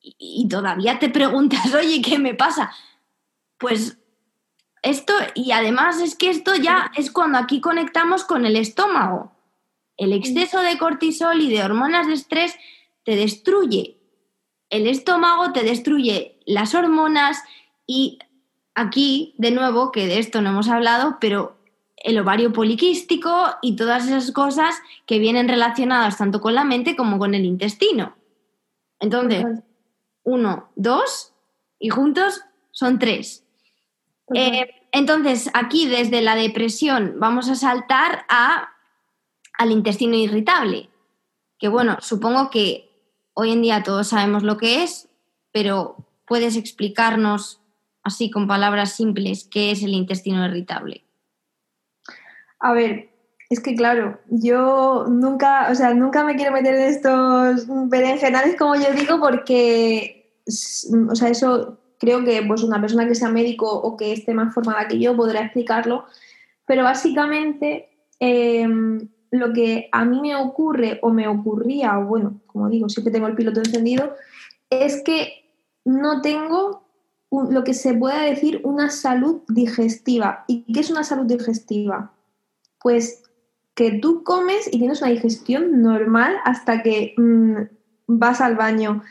y 0.00 0.46
todavía 0.48 0.98
te 0.98 1.08
preguntas, 1.08 1.74
oye, 1.74 2.02
¿qué 2.02 2.18
me 2.18 2.34
pasa? 2.34 2.72
Pues 3.58 3.98
esto, 4.82 5.14
y 5.34 5.52
además 5.52 6.00
es 6.00 6.14
que 6.14 6.30
esto 6.30 6.54
ya 6.56 6.90
es 6.96 7.10
cuando 7.10 7.38
aquí 7.38 7.60
conectamos 7.60 8.24
con 8.24 8.44
el 8.44 8.56
estómago. 8.56 9.32
El 9.96 10.12
exceso 10.12 10.60
de 10.60 10.76
cortisol 10.76 11.40
y 11.40 11.50
de 11.50 11.62
hormonas 11.62 12.06
de 12.06 12.14
estrés 12.14 12.54
te 13.04 13.16
destruye 13.16 14.03
el 14.70 14.86
estómago, 14.86 15.52
te 15.52 15.62
destruye 15.62 16.40
las 16.46 16.74
hormonas 16.74 17.42
y 17.86 18.18
aquí, 18.74 19.34
de 19.38 19.50
nuevo, 19.50 19.92
que 19.92 20.06
de 20.06 20.18
esto 20.18 20.42
no 20.42 20.50
hemos 20.50 20.68
hablado, 20.68 21.18
pero 21.20 21.56
el 21.96 22.18
ovario 22.18 22.52
poliquístico 22.52 23.46
y 23.62 23.76
todas 23.76 24.06
esas 24.06 24.30
cosas 24.32 24.76
que 25.06 25.18
vienen 25.18 25.48
relacionadas 25.48 26.18
tanto 26.18 26.40
con 26.40 26.54
la 26.54 26.64
mente 26.64 26.96
como 26.96 27.18
con 27.18 27.34
el 27.34 27.44
intestino. 27.44 28.14
Entonces, 29.00 29.44
uno, 30.22 30.68
dos 30.76 31.32
y 31.78 31.88
juntos 31.88 32.42
son 32.70 32.98
tres. 32.98 33.44
Eh, 34.34 34.68
entonces, 34.92 35.50
aquí 35.54 35.86
desde 35.86 36.22
la 36.22 36.36
depresión 36.36 37.14
vamos 37.18 37.48
a 37.48 37.54
saltar 37.54 38.24
a, 38.28 38.70
al 39.58 39.70
intestino 39.70 40.14
irritable, 40.14 40.88
que 41.58 41.68
bueno, 41.68 41.98
supongo 42.00 42.50
que 42.50 42.93
hoy 43.34 43.52
en 43.52 43.62
día 43.62 43.82
todos 43.82 44.08
sabemos 44.08 44.42
lo 44.42 44.56
que 44.56 44.82
es, 44.82 45.08
pero 45.52 45.96
puedes 46.26 46.56
explicarnos 46.56 47.60
así 48.02 48.30
con 48.30 48.46
palabras 48.46 48.92
simples 48.92 49.48
qué 49.50 49.70
es 49.70 49.82
el 49.82 49.94
intestino 49.94 50.44
irritable. 50.46 51.04
A 52.60 52.72
ver, 52.72 53.10
es 53.50 53.60
que 53.60 53.74
claro, 53.74 54.18
yo 54.28 55.06
nunca, 55.08 55.68
o 55.70 55.74
sea, 55.74 55.92
nunca 55.94 56.24
me 56.24 56.36
quiero 56.36 56.52
meter 56.52 56.74
en 56.74 56.82
estos 56.82 57.66
berenjenales 57.88 58.56
como 58.56 58.74
yo 58.76 58.92
digo 58.92 59.20
porque, 59.20 60.40
o 61.10 61.14
sea, 61.14 61.28
eso 61.28 61.78
creo 61.98 62.24
que 62.24 62.42
pues, 62.42 62.62
una 62.62 62.80
persona 62.80 63.06
que 63.06 63.14
sea 63.14 63.28
médico 63.28 63.70
o 63.70 63.96
que 63.96 64.12
esté 64.12 64.34
más 64.34 64.54
formada 64.54 64.88
que 64.88 64.98
yo 64.98 65.16
podrá 65.16 65.40
explicarlo, 65.40 66.04
pero 66.66 66.84
básicamente 66.84 67.88
em, 68.18 69.08
lo 69.34 69.52
que 69.52 69.88
a 69.90 70.04
mí 70.04 70.20
me 70.20 70.36
ocurre 70.36 70.98
o 71.02 71.10
me 71.10 71.26
ocurría, 71.26 71.98
o 71.98 72.04
bueno, 72.04 72.40
como 72.46 72.68
digo, 72.68 72.88
siempre 72.88 73.12
tengo 73.12 73.26
el 73.26 73.34
piloto 73.34 73.60
encendido, 73.60 74.14
es 74.70 75.02
que 75.02 75.50
no 75.84 76.20
tengo 76.22 76.84
lo 77.30 77.64
que 77.64 77.74
se 77.74 77.94
pueda 77.94 78.22
decir 78.22 78.60
una 78.62 78.90
salud 78.90 79.42
digestiva. 79.48 80.44
¿Y 80.46 80.72
qué 80.72 80.80
es 80.80 80.90
una 80.90 81.02
salud 81.02 81.26
digestiva? 81.26 82.12
Pues 82.80 83.24
que 83.74 83.98
tú 83.98 84.22
comes 84.22 84.68
y 84.72 84.78
tienes 84.78 85.02
una 85.02 85.10
digestión 85.10 85.82
normal 85.82 86.36
hasta 86.44 86.82
que 86.82 87.14
mm, 87.16 87.62
vas 88.06 88.40
al 88.40 88.54
baño 88.54 89.02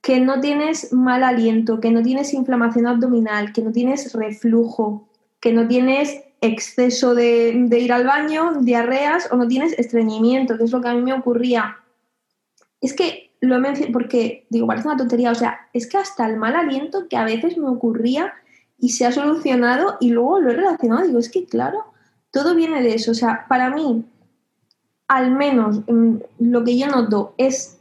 que 0.00 0.20
no 0.20 0.40
tienes 0.40 0.92
mal 0.92 1.24
aliento, 1.24 1.80
que 1.80 1.90
no 1.90 2.02
tienes 2.02 2.34
inflamación 2.34 2.86
abdominal, 2.86 3.52
que 3.52 3.62
no 3.62 3.72
tienes 3.72 4.12
reflujo, 4.12 5.08
que 5.40 5.52
no 5.52 5.66
tienes 5.66 6.22
exceso 6.42 7.14
de, 7.14 7.66
ir 7.70 7.92
al 7.92 8.04
baño, 8.04 8.60
diarreas 8.60 9.28
o 9.30 9.36
no 9.36 9.48
tienes 9.48 9.78
estreñimiento, 9.78 10.58
que 10.58 10.64
es 10.64 10.72
lo 10.72 10.82
que 10.82 10.88
a 10.88 10.94
mí 10.94 11.00
me 11.00 11.14
ocurría. 11.14 11.78
Es 12.80 12.92
que 12.92 13.30
lo 13.40 13.54
he 13.54 13.58
mencionado 13.60 13.92
porque, 13.92 14.44
digo, 14.50 14.66
parece 14.66 14.88
una 14.88 14.96
tontería, 14.96 15.30
o 15.30 15.36
sea, 15.36 15.68
es 15.72 15.86
que 15.86 15.98
hasta 15.98 16.26
el 16.26 16.36
mal 16.36 16.56
aliento 16.56 17.08
que 17.08 17.16
a 17.16 17.24
veces 17.24 17.56
me 17.56 17.68
ocurría 17.68 18.34
y 18.78 18.90
se 18.90 19.06
ha 19.06 19.12
solucionado 19.12 19.96
y 20.00 20.10
luego 20.10 20.40
lo 20.40 20.50
he 20.50 20.54
relacionado, 20.56 21.06
digo, 21.06 21.20
es 21.20 21.30
que 21.30 21.46
claro, 21.46 21.84
todo 22.32 22.56
viene 22.56 22.82
de 22.82 22.94
eso, 22.94 23.12
o 23.12 23.14
sea, 23.14 23.46
para 23.48 23.70
mí, 23.70 24.04
al 25.06 25.30
menos 25.30 25.80
mm, 25.86 26.16
lo 26.40 26.64
que 26.64 26.76
yo 26.76 26.88
noto 26.88 27.34
es 27.38 27.78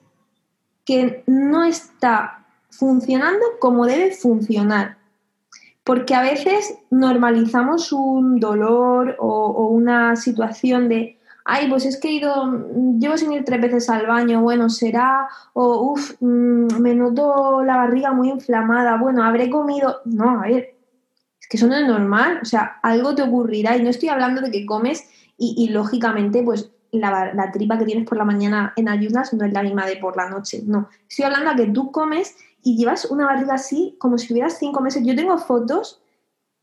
que 0.85 1.23
no 1.25 1.63
está 1.63 2.45
funcionando 2.69 3.43
como 3.59 3.85
debe 3.85 4.11
funcionar. 4.11 5.00
Porque 5.91 6.15
a 6.15 6.21
veces 6.21 6.77
normalizamos 6.89 7.91
un 7.91 8.39
dolor 8.39 9.17
o, 9.19 9.67
una 9.67 10.15
situación 10.15 10.87
de, 10.87 11.19
ay, 11.43 11.69
pues 11.69 11.85
es 11.85 11.99
que 11.99 12.07
he 12.07 12.13
ido, 12.13 12.33
llevo 12.97 13.17
sin 13.17 13.33
ir 13.33 13.43
tres 13.43 13.59
veces 13.59 13.89
al 13.89 14.07
baño, 14.07 14.41
bueno, 14.41 14.69
será, 14.69 15.27
o 15.51 15.91
uff, 15.91 16.13
mm, 16.21 16.79
me 16.79 16.95
noto 16.95 17.61
la 17.65 17.75
barriga 17.75 18.13
muy 18.13 18.29
inflamada, 18.29 18.95
bueno, 18.99 19.21
habré 19.21 19.49
comido. 19.49 19.97
No, 20.05 20.39
a 20.39 20.43
ver, 20.43 20.75
es 21.41 21.47
que 21.49 21.57
eso 21.57 21.67
no 21.67 21.75
es 21.75 21.85
normal, 21.85 22.39
o 22.41 22.45
sea, 22.45 22.79
algo 22.83 23.13
te 23.13 23.23
ocurrirá 23.23 23.75
y 23.75 23.83
no 23.83 23.89
estoy 23.89 24.07
hablando 24.07 24.39
de 24.39 24.49
que 24.49 24.65
comes 24.65 25.09
y, 25.37 25.67
lógicamente, 25.71 26.41
pues 26.41 26.71
la, 26.93 27.51
tripa 27.51 27.77
que 27.77 27.83
tienes 27.83 28.07
por 28.07 28.17
la 28.17 28.23
mañana 28.23 28.71
en 28.77 28.87
ayunas 28.87 29.33
no 29.33 29.43
es 29.43 29.51
la 29.51 29.61
misma 29.61 29.85
de 29.87 29.97
por 29.97 30.15
la 30.15 30.29
noche, 30.29 30.63
no. 30.65 30.87
Estoy 31.09 31.25
hablando 31.25 31.49
de 31.49 31.65
que 31.65 31.71
tú 31.73 31.91
comes 31.91 32.37
y 32.63 32.77
llevas 32.77 33.05
una 33.05 33.25
barriga 33.25 33.55
así 33.55 33.95
como 33.99 34.17
si 34.17 34.33
hubieras 34.33 34.57
cinco 34.57 34.81
meses. 34.81 35.03
Yo 35.03 35.15
tengo 35.15 35.37
fotos 35.37 36.01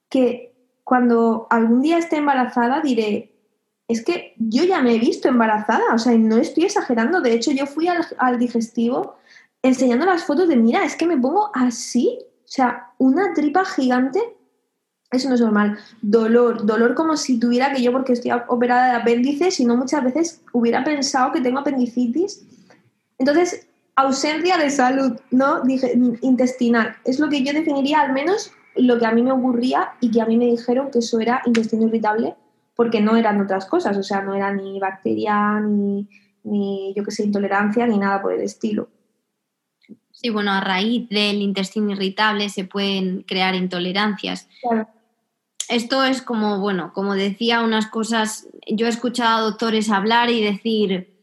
que 0.08 0.54
cuando 0.84 1.46
algún 1.50 1.82
día 1.82 1.98
esté 1.98 2.16
embarazada 2.16 2.80
diré, 2.80 3.34
es 3.88 4.04
que 4.04 4.34
yo 4.38 4.64
ya 4.64 4.82
me 4.82 4.94
he 4.94 4.98
visto 4.98 5.28
embarazada, 5.28 5.94
o 5.94 5.98
sea, 5.98 6.16
no 6.16 6.36
estoy 6.36 6.64
exagerando. 6.64 7.20
De 7.20 7.32
hecho, 7.32 7.50
yo 7.52 7.66
fui 7.66 7.88
al, 7.88 8.38
digestivo 8.38 9.16
enseñando 9.62 10.06
las 10.06 10.24
fotos 10.24 10.48
de, 10.48 10.56
mira, 10.56 10.84
es 10.84 10.94
que 10.96 11.06
me 11.06 11.16
pongo 11.16 11.50
así, 11.54 12.18
o 12.22 12.48
sea, 12.48 12.92
una 12.98 13.32
tripa 13.34 13.64
gigante 13.64 14.20
eso 15.10 15.28
no 15.28 15.36
es 15.36 15.40
normal. 15.40 15.78
Dolor, 16.02 16.66
dolor 16.66 16.94
como 16.94 17.16
si 17.16 17.40
tuviera 17.40 17.72
que 17.72 17.82
yo, 17.82 17.92
porque 17.92 18.12
estoy 18.12 18.30
operada 18.48 18.90
de 18.90 18.96
apéndice, 19.00 19.50
sino 19.50 19.74
muchas 19.74 20.04
veces 20.04 20.42
hubiera 20.52 20.84
pensado 20.84 21.32
que 21.32 21.40
tengo 21.40 21.60
apendicitis. 21.60 22.44
Entonces, 23.16 23.67
ausencia 23.98 24.56
de 24.56 24.70
salud, 24.70 25.18
¿no? 25.30 25.62
Dije, 25.62 25.92
intestinal. 26.22 26.96
Es 27.04 27.18
lo 27.18 27.28
que 27.28 27.42
yo 27.42 27.52
definiría, 27.52 28.00
al 28.00 28.12
menos 28.12 28.52
lo 28.76 28.98
que 28.98 29.06
a 29.06 29.12
mí 29.12 29.22
me 29.22 29.32
ocurría 29.32 29.90
y 30.00 30.10
que 30.10 30.20
a 30.20 30.26
mí 30.26 30.36
me 30.36 30.46
dijeron 30.46 30.90
que 30.90 31.00
eso 31.00 31.18
era 31.18 31.42
intestino 31.46 31.86
irritable, 31.86 32.36
porque 32.76 33.00
no 33.00 33.16
eran 33.16 33.40
otras 33.40 33.66
cosas, 33.66 33.96
o 33.96 34.02
sea, 34.04 34.22
no 34.22 34.34
era 34.34 34.54
ni 34.54 34.78
bacteria, 34.78 35.58
ni, 35.60 36.08
ni 36.44 36.94
yo 36.94 37.02
que 37.02 37.10
sé, 37.10 37.24
intolerancia, 37.24 37.86
ni 37.88 37.98
nada 37.98 38.22
por 38.22 38.32
el 38.32 38.42
estilo. 38.42 38.88
Sí, 40.12 40.30
bueno, 40.30 40.52
a 40.52 40.60
raíz 40.60 41.08
del 41.08 41.42
intestino 41.42 41.92
irritable 41.92 42.48
se 42.50 42.64
pueden 42.64 43.22
crear 43.22 43.56
intolerancias. 43.56 44.48
Claro. 44.62 44.88
Esto 45.68 46.04
es 46.04 46.22
como, 46.22 46.60
bueno, 46.60 46.92
como 46.94 47.14
decía 47.14 47.62
unas 47.62 47.88
cosas, 47.88 48.48
yo 48.66 48.86
he 48.86 48.90
escuchado 48.90 49.38
a 49.38 49.50
doctores 49.50 49.90
hablar 49.90 50.30
y 50.30 50.42
decir, 50.42 51.17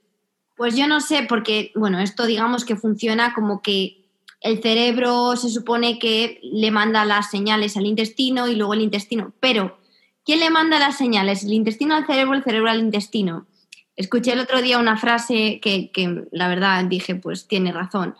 pues 0.56 0.76
yo 0.76 0.88
no 0.88 1.02
sé, 1.02 1.26
porque, 1.28 1.72
bueno, 1.76 2.00
esto 2.00 2.26
digamos 2.26 2.66
que 2.66 2.76
funciona 2.76 3.34
como 3.34 3.62
que 3.62 4.06
el 4.42 4.62
cerebro 4.62 5.36
se 5.36 5.50
supone 5.50 6.00
que 6.00 6.40
le 6.44 6.72
manda 6.72 7.06
las 7.06 7.32
señales 7.32 7.78
al 7.78 7.86
intestino 7.86 8.48
y 8.48 8.56
luego 8.56 8.74
el 8.74 8.82
intestino, 8.82 9.34
pero 9.40 9.78
¿quién 10.24 10.40
le 10.40 10.50
manda 10.50 10.80
las 10.80 10.98
señales? 10.98 11.44
¿El 11.44 11.54
intestino 11.54 11.96
al 11.96 12.06
cerebro, 12.06 12.36
el 12.36 12.44
cerebro 12.44 12.70
al 12.70 12.80
intestino? 12.80 13.48
Escuché 13.96 14.34
el 14.34 14.40
otro 14.40 14.62
día 14.62 14.78
una 14.78 14.98
frase 14.98 15.60
que, 15.62 16.28
la 16.32 16.48
verdad 16.48 16.84
dije, 16.86 17.16
pues 17.16 17.48
tiene 17.48 17.72
razón 17.72 18.16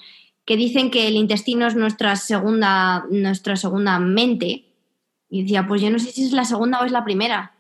que 0.46 0.58
dicen 0.58 0.92
que 0.92 1.08
el 1.08 1.16
intestino 1.16 1.68
es 1.68 1.76
nuestra 1.76 2.16
segunda, 2.16 3.06
nuestra 3.10 3.56
segunda 3.56 4.00
mente. 4.00 4.66
Y 5.28 5.42
decía, 5.42 5.66
pues 5.68 5.82
yo 5.82 5.90
no 5.90 5.98
sé 5.98 6.12
si 6.12 6.24
es 6.24 6.32
la 6.32 6.46
segunda 6.46 6.80
o 6.80 6.86
es 6.86 6.92
la 6.92 7.04
primera. 7.04 7.56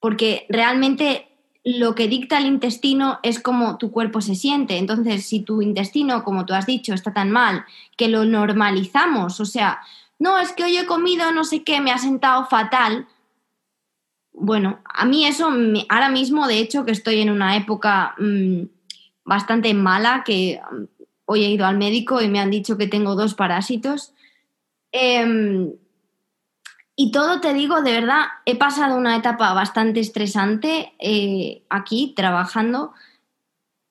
Porque 0.00 0.46
realmente 0.48 1.29
lo 1.64 1.94
que 1.94 2.08
dicta 2.08 2.38
el 2.38 2.46
intestino 2.46 3.18
es 3.22 3.40
cómo 3.40 3.76
tu 3.76 3.90
cuerpo 3.90 4.20
se 4.20 4.34
siente. 4.34 4.78
Entonces, 4.78 5.26
si 5.26 5.40
tu 5.40 5.62
intestino, 5.62 6.24
como 6.24 6.46
tú 6.46 6.54
has 6.54 6.66
dicho, 6.66 6.94
está 6.94 7.12
tan 7.12 7.30
mal, 7.30 7.64
que 7.96 8.08
lo 8.08 8.24
normalizamos, 8.24 9.40
o 9.40 9.44
sea, 9.44 9.80
no, 10.18 10.38
es 10.38 10.52
que 10.52 10.64
hoy 10.64 10.76
he 10.76 10.86
comido 10.86 11.32
no 11.32 11.44
sé 11.44 11.62
qué, 11.62 11.80
me 11.80 11.92
ha 11.92 11.98
sentado 11.98 12.46
fatal. 12.46 13.06
Bueno, 14.32 14.80
a 14.84 15.04
mí 15.04 15.26
eso, 15.26 15.50
ahora 15.88 16.08
mismo, 16.08 16.46
de 16.46 16.58
hecho, 16.58 16.84
que 16.84 16.92
estoy 16.92 17.20
en 17.20 17.30
una 17.30 17.56
época 17.56 18.14
mm, 18.18 18.62
bastante 19.24 19.72
mala, 19.74 20.22
que 20.24 20.60
Hoy 21.32 21.44
he 21.44 21.50
ido 21.50 21.64
al 21.64 21.78
médico 21.78 22.20
y 22.20 22.28
me 22.28 22.40
han 22.40 22.50
dicho 22.50 22.76
que 22.76 22.88
tengo 22.88 23.14
dos 23.14 23.34
parásitos. 23.34 24.12
Em, 24.90 25.70
y 27.02 27.12
todo 27.12 27.40
te 27.40 27.54
digo, 27.54 27.80
de 27.80 27.92
verdad, 27.92 28.24
he 28.44 28.56
pasado 28.56 28.94
una 28.94 29.16
etapa 29.16 29.54
bastante 29.54 30.00
estresante 30.00 30.92
eh, 30.98 31.62
aquí 31.70 32.12
trabajando 32.14 32.92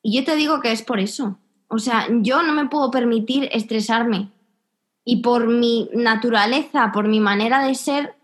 y 0.03 0.15
yo 0.15 0.23
te 0.23 0.35
digo 0.35 0.59
que 0.61 0.71
es 0.71 0.83
por 0.83 0.99
eso. 0.99 1.39
O 1.69 1.79
sea, 1.79 2.05
yo 2.11 2.43
no 2.43 2.53
me 2.53 2.67
puedo 2.67 2.91
permitir 2.91 3.49
estresarme 3.51 4.29
y 5.03 5.23
por 5.23 5.47
mi 5.47 5.89
naturaleza, 5.91 6.91
por 6.91 7.07
mi 7.07 7.19
manera 7.19 7.65
de 7.65 7.73
ser, 7.73 8.15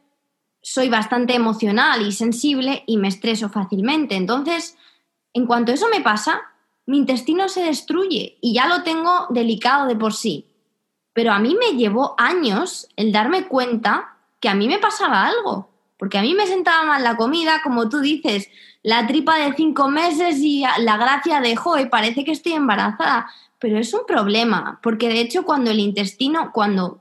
soy 0.62 0.88
bastante 0.88 1.34
emocional 1.34 2.06
y 2.06 2.12
sensible 2.12 2.84
y 2.86 2.98
me 2.98 3.08
estreso 3.08 3.50
fácilmente. 3.50 4.14
Entonces, 4.14 4.78
en 5.34 5.48
cuanto 5.48 5.72
eso 5.72 5.88
me 5.90 6.02
pasa, 6.02 6.42
mi 6.86 7.00
intestino 7.00 7.50
se 7.50 7.64
destruye 7.64 8.38
y 8.40 8.54
ya 8.54 8.68
lo 8.68 8.84
tengo 8.84 9.26
delicado 9.32 9.88
de 9.88 9.96
por 9.96 10.14
sí. 10.14 10.46
Pero 11.12 11.32
a 11.32 11.40
mí 11.40 11.56
me 11.56 11.76
llevó 11.76 12.14
años 12.20 12.88
el 12.98 13.12
darme 13.12 13.48
cuenta 13.48 14.12
que 14.46 14.50
a 14.50 14.54
mí 14.54 14.68
me 14.68 14.78
pasaba 14.78 15.26
algo, 15.26 15.72
porque 15.98 16.20
a 16.20 16.22
mí 16.22 16.36
me 16.36 16.46
sentaba 16.46 16.84
mal 16.84 17.04
la 17.04 17.18
comida, 17.18 17.62
como 17.64 17.90
tú 17.90 18.00
dices, 18.00 18.48
la 18.84 19.08
tripa 19.08 19.40
de 19.40 19.56
cinco 19.56 19.90
meses 19.90 20.38
y 20.38 20.64
la 20.80 20.98
gracia 20.98 21.42
dejó 21.42 21.80
y 21.80 21.88
parece 21.88 22.24
que 22.24 22.32
estoy 22.32 22.54
embarazada. 22.54 23.28
Pero 23.58 23.80
es 23.80 23.92
un 23.96 24.06
problema, 24.06 24.80
porque 24.84 25.10
de 25.10 25.22
hecho 25.22 25.46
cuando 25.46 25.72
el 25.72 25.80
intestino, 25.80 26.52
cuando, 26.54 27.00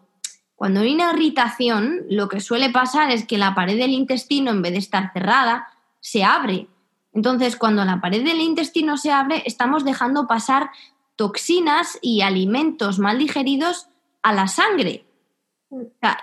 cuando 0.57 0.81
hay 0.81 0.95
una 0.95 1.13
irritación, 1.13 2.07
lo 2.09 2.31
que 2.31 2.41
suele 2.41 2.71
pasar 2.71 3.11
es 3.11 3.27
que 3.27 3.37
la 3.37 3.55
pared 3.55 3.77
del 3.77 3.91
intestino, 3.91 4.51
en 4.51 4.63
vez 4.63 4.73
de 4.73 4.79
estar 4.79 5.13
cerrada, 5.13 5.69
se 6.01 6.25
abre 6.25 6.69
entonces, 7.15 7.57
cuando 7.57 7.85
la 7.85 8.01
pared 8.01 8.25
del 8.25 8.41
intestino 8.41 8.97
se 8.97 9.13
abre, 9.13 9.45
estamos 9.47 9.85
dejando 9.85 10.27
pasar 10.27 10.71
toxinas 11.15 11.97
y 12.03 12.23
alimentos 12.23 12.99
mal 12.99 13.19
digeridos 13.19 13.87
a 14.23 14.33
la 14.33 14.49
sangre. 14.49 15.07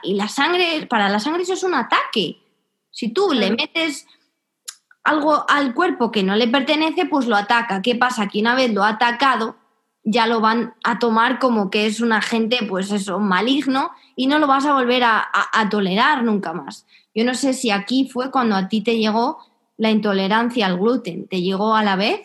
Y 0.04 0.14
la 0.16 0.28
sangre, 0.28 0.86
para 0.88 1.10
la 1.10 1.20
sangre 1.20 1.44
eso 1.44 1.54
es 1.54 1.64
un 1.64 1.74
ataque. 1.74 2.38
Si 2.92 3.10
tú 3.10 3.32
le 3.34 3.52
metes 3.52 4.08
algo 5.04 5.46
al 5.50 5.74
cuerpo 5.74 6.12
que 6.12 6.24
no 6.24 6.36
le 6.36 6.48
pertenece, 6.48 7.06
pues 7.06 7.28
lo 7.28 7.36
ataca. 7.36 7.82
¿Qué 7.82 7.96
pasa? 7.96 8.28
Que 8.28 8.40
una 8.40 8.56
vez 8.56 8.74
lo 8.74 8.84
ha 8.84 8.90
atacado, 8.90 9.56
ya 10.04 10.28
lo 10.28 10.42
van 10.42 10.74
a 10.84 11.00
tomar 11.00 11.40
como 11.40 11.70
que 11.70 11.86
es 11.86 12.02
un 12.02 12.12
agente, 12.12 12.60
pues 12.68 12.92
eso, 12.92 13.20
maligno, 13.20 13.92
y 14.16 14.28
no 14.28 14.40
lo 14.40 14.48
vas 14.48 14.66
a 14.66 14.74
volver 14.74 15.04
a 15.04 15.70
tolerar 15.70 16.24
nunca 16.24 16.54
más. 16.54 16.86
Yo 17.14 17.24
no 17.26 17.34
sé 17.34 17.54
si 17.54 17.72
aquí 17.72 18.10
fue 18.10 18.32
cuando 18.32 18.56
a 18.56 18.68
ti 18.68 18.82
te 18.82 18.98
llegó 18.98 19.40
la 19.82 19.90
intolerancia 19.90 20.68
al 20.68 20.78
gluten? 20.78 21.28
¿Te 21.28 21.42
llegó 21.42 21.74
a 21.74 21.84
la 21.84 21.96
vez? 21.96 22.22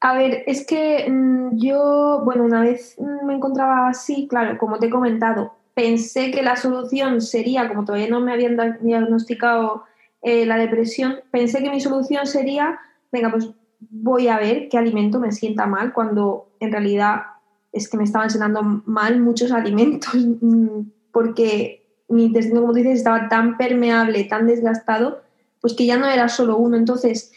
A 0.00 0.14
ver, 0.14 0.44
es 0.46 0.66
que 0.66 1.06
mm, 1.06 1.58
yo, 1.58 2.22
bueno, 2.24 2.44
una 2.44 2.62
vez 2.62 2.96
me 3.24 3.34
encontraba 3.34 3.88
así, 3.88 4.26
claro, 4.28 4.56
como 4.56 4.78
te 4.78 4.86
he 4.86 4.90
comentado, 4.90 5.52
pensé 5.74 6.30
que 6.30 6.42
la 6.42 6.56
solución 6.56 7.20
sería, 7.20 7.68
como 7.68 7.84
todavía 7.84 8.08
no 8.08 8.20
me 8.20 8.32
habían 8.32 8.56
diagnosticado 8.80 9.84
eh, 10.20 10.46
la 10.46 10.56
depresión, 10.56 11.20
pensé 11.30 11.62
que 11.62 11.70
mi 11.70 11.80
solución 11.80 12.26
sería, 12.26 12.78
venga, 13.10 13.30
pues 13.30 13.50
voy 13.90 14.28
a 14.28 14.38
ver 14.38 14.68
qué 14.68 14.78
alimento 14.78 15.18
me 15.18 15.32
sienta 15.32 15.66
mal, 15.66 15.92
cuando 15.92 16.50
en 16.60 16.72
realidad 16.72 17.22
es 17.72 17.88
que 17.88 17.96
me 17.96 18.04
estaban 18.04 18.30
sentando 18.30 18.62
mal 18.62 19.20
muchos 19.20 19.50
alimentos, 19.52 20.14
mm, 20.14 20.82
porque 21.10 21.82
mi 22.08 22.26
intestino, 22.26 22.60
como 22.60 22.72
tú 22.72 22.78
dices, 22.78 22.98
estaba 22.98 23.28
tan 23.28 23.56
permeable, 23.56 24.24
tan 24.24 24.46
desgastado, 24.46 25.22
pues 25.60 25.74
que 25.74 25.86
ya 25.86 25.96
no 25.96 26.06
era 26.06 26.28
solo 26.28 26.58
uno. 26.58 26.76
Entonces, 26.76 27.32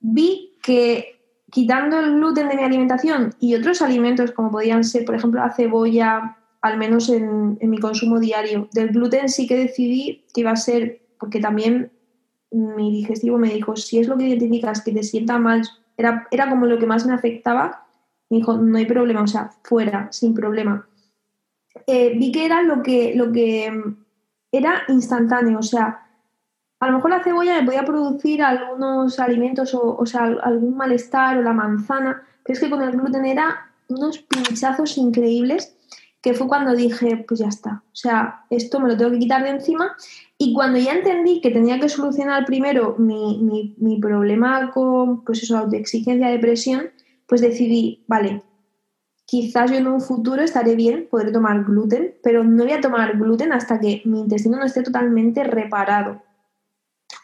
vi 0.00 0.56
que 0.62 1.20
quitando 1.50 1.98
el 1.98 2.14
gluten 2.14 2.48
de 2.48 2.56
mi 2.56 2.62
alimentación 2.62 3.34
y 3.38 3.54
otros 3.54 3.82
alimentos 3.82 4.32
como 4.32 4.50
podían 4.50 4.84
ser, 4.84 5.04
por 5.04 5.14
ejemplo, 5.14 5.40
la 5.40 5.52
cebolla, 5.52 6.38
al 6.64 6.78
menos 6.78 7.10
en, 7.10 7.58
mi 7.60 7.78
consumo 7.78 8.18
diario, 8.18 8.70
del 8.72 8.88
gluten 8.88 9.28
sí 9.28 9.46
que 9.46 9.54
decidí 9.54 10.24
que 10.32 10.40
iba 10.40 10.50
a 10.50 10.56
ser, 10.56 11.02
porque 11.20 11.38
también 11.38 11.92
mi 12.50 12.90
digestivo 12.90 13.36
me 13.36 13.52
dijo, 13.52 13.76
si 13.76 13.98
es 13.98 14.08
lo 14.08 14.16
que 14.16 14.28
identificas 14.28 14.82
que 14.82 14.92
te 14.92 15.02
sienta 15.02 15.38
mal, 15.38 15.60
era, 15.98 16.26
era 16.30 16.48
como 16.48 16.64
lo 16.64 16.78
que 16.78 16.86
más 16.86 17.04
me 17.04 17.12
afectaba, 17.12 17.86
me 18.30 18.38
dijo, 18.38 18.56
no 18.56 18.78
hay 18.78 18.86
problema, 18.86 19.20
o 19.20 19.26
sea, 19.26 19.50
fuera, 19.62 20.08
sin 20.10 20.32
problema. 20.32 20.88
Eh, 21.86 22.16
vi 22.16 22.32
que 22.32 22.46
era 22.46 22.62
lo 22.62 22.82
que, 22.82 23.14
lo 23.14 23.30
que 23.30 23.70
era 24.50 24.84
instantáneo, 24.88 25.58
o 25.58 25.62
sea, 25.62 26.08
a 26.80 26.86
lo 26.86 26.94
mejor 26.94 27.10
la 27.10 27.22
cebolla 27.22 27.60
me 27.60 27.66
podía 27.66 27.84
producir 27.84 28.42
algunos 28.42 29.20
alimentos 29.20 29.74
o, 29.74 30.06
sea, 30.06 30.34
algún 30.42 30.78
malestar 30.78 31.36
o 31.36 31.42
la 31.42 31.52
manzana, 31.52 32.22
pero 32.42 32.54
es 32.54 32.60
que 32.60 32.70
con 32.70 32.80
el 32.80 32.92
gluten 32.92 33.26
era 33.26 33.70
unos 33.88 34.16
pinchazos 34.20 34.96
increíbles 34.96 35.73
que 36.24 36.32
fue 36.32 36.48
cuando 36.48 36.74
dije, 36.74 37.22
pues 37.28 37.40
ya 37.40 37.48
está, 37.48 37.82
o 37.92 37.96
sea, 37.96 38.46
esto 38.48 38.80
me 38.80 38.88
lo 38.88 38.96
tengo 38.96 39.10
que 39.10 39.18
quitar 39.18 39.42
de 39.42 39.50
encima. 39.50 39.94
Y 40.38 40.54
cuando 40.54 40.78
ya 40.78 40.94
entendí 40.94 41.42
que 41.42 41.50
tenía 41.50 41.78
que 41.78 41.90
solucionar 41.90 42.46
primero 42.46 42.96
mi, 42.98 43.74
mi, 43.76 44.00
problema 44.00 44.70
con, 44.70 45.22
pues 45.22 45.42
eso, 45.42 45.58
autoexigencia, 45.58 46.28
depresión, 46.28 46.88
pues 47.26 47.42
decidí, 47.42 48.04
vale, 48.08 48.42
quizás 49.26 49.70
yo 49.70 49.76
en 49.76 49.86
un 49.86 50.00
futuro 50.00 50.40
estaré 50.40 50.76
bien 50.76 51.08
poder 51.10 51.30
tomar 51.30 51.62
gluten, 51.62 52.14
pero 52.22 52.42
no 52.42 52.64
voy 52.64 52.72
a 52.72 52.80
tomar 52.80 53.18
gluten 53.18 53.52
hasta 53.52 53.78
que 53.78 54.00
mi 54.06 54.20
intestino 54.20 54.56
no 54.56 54.64
esté 54.64 54.82
totalmente 54.82 55.44
reparado. 55.44 56.22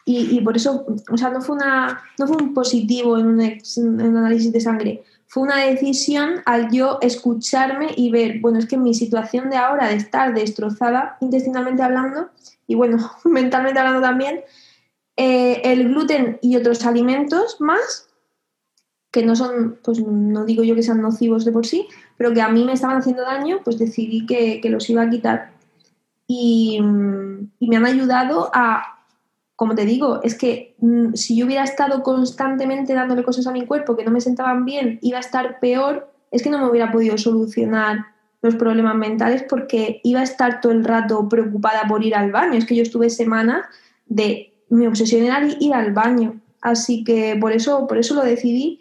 Y, 0.05 0.41
por 0.41 0.57
eso, 0.57 0.85
o 1.09 1.17
sea, 1.17 1.29
no 1.29 1.41
fue, 1.41 1.55
una, 1.55 2.01
no 2.19 2.27
fue 2.27 2.37
un 2.37 2.53
positivo 2.53 3.17
en 3.17 3.27
un, 3.27 4.01
análisis 4.01 4.51
de 4.51 4.59
sangre, 4.59 5.03
fue 5.31 5.43
una 5.43 5.59
decisión 5.59 6.41
al 6.45 6.71
yo 6.71 6.97
escucharme 6.99 7.93
y 7.95 8.11
ver, 8.11 8.41
bueno, 8.41 8.59
es 8.59 8.65
que 8.65 8.75
mi 8.75 8.93
situación 8.93 9.49
de 9.49 9.55
ahora, 9.55 9.87
de 9.87 9.95
estar 9.95 10.33
destrozada 10.33 11.15
intestinalmente 11.21 11.81
hablando, 11.81 12.31
y 12.67 12.75
bueno, 12.75 12.97
mentalmente 13.23 13.79
hablando 13.79 14.01
también, 14.01 14.41
eh, 15.15 15.61
el 15.63 15.87
gluten 15.87 16.37
y 16.41 16.57
otros 16.57 16.85
alimentos 16.85 17.61
más, 17.61 18.09
que 19.09 19.25
no 19.25 19.37
son, 19.37 19.79
pues 19.81 20.01
no 20.01 20.43
digo 20.43 20.63
yo 20.63 20.75
que 20.75 20.83
sean 20.83 21.01
nocivos 21.01 21.45
de 21.45 21.53
por 21.53 21.65
sí, 21.65 21.87
pero 22.17 22.33
que 22.33 22.41
a 22.41 22.49
mí 22.49 22.65
me 22.65 22.73
estaban 22.73 22.97
haciendo 22.97 23.21
daño, 23.21 23.61
pues 23.63 23.79
decidí 23.79 24.25
que, 24.25 24.59
que 24.59 24.69
los 24.69 24.89
iba 24.89 25.03
a 25.03 25.09
quitar. 25.09 25.53
Y, 26.27 26.77
y 27.57 27.67
me 27.69 27.77
han 27.77 27.85
ayudado 27.85 28.51
a 28.53 28.90
como 29.61 29.75
te 29.75 29.85
digo, 29.85 30.21
es 30.23 30.35
que 30.35 30.73
mm, 30.79 31.13
si 31.13 31.37
yo 31.37 31.45
hubiera 31.45 31.63
estado 31.63 32.01
constantemente 32.01 32.95
dándole 32.95 33.21
cosas 33.21 33.45
a 33.45 33.51
mi 33.51 33.67
cuerpo 33.67 33.95
que 33.95 34.03
no 34.03 34.09
me 34.09 34.19
sentaban 34.19 34.65
bien, 34.65 34.97
iba 35.03 35.19
a 35.19 35.21
estar 35.21 35.59
peor, 35.59 36.11
es 36.31 36.41
que 36.41 36.49
no 36.49 36.57
me 36.57 36.67
hubiera 36.67 36.91
podido 36.91 37.15
solucionar 37.19 38.07
los 38.41 38.55
problemas 38.55 38.95
mentales 38.95 39.45
porque 39.47 40.01
iba 40.03 40.21
a 40.21 40.23
estar 40.23 40.61
todo 40.61 40.71
el 40.71 40.83
rato 40.83 41.29
preocupada 41.29 41.83
por 41.87 42.03
ir 42.03 42.15
al 42.15 42.31
baño. 42.31 42.57
Es 42.57 42.65
que 42.65 42.75
yo 42.75 42.81
estuve 42.81 43.11
semanas 43.11 43.63
de 44.07 44.51
mi 44.69 44.87
obsesión 44.87 45.25
era 45.25 45.47
ir 45.59 45.75
al 45.75 45.93
baño. 45.93 46.41
Así 46.59 47.03
que 47.03 47.37
por 47.39 47.51
eso, 47.51 47.85
por 47.85 47.99
eso 47.99 48.15
lo 48.15 48.23
decidí 48.23 48.80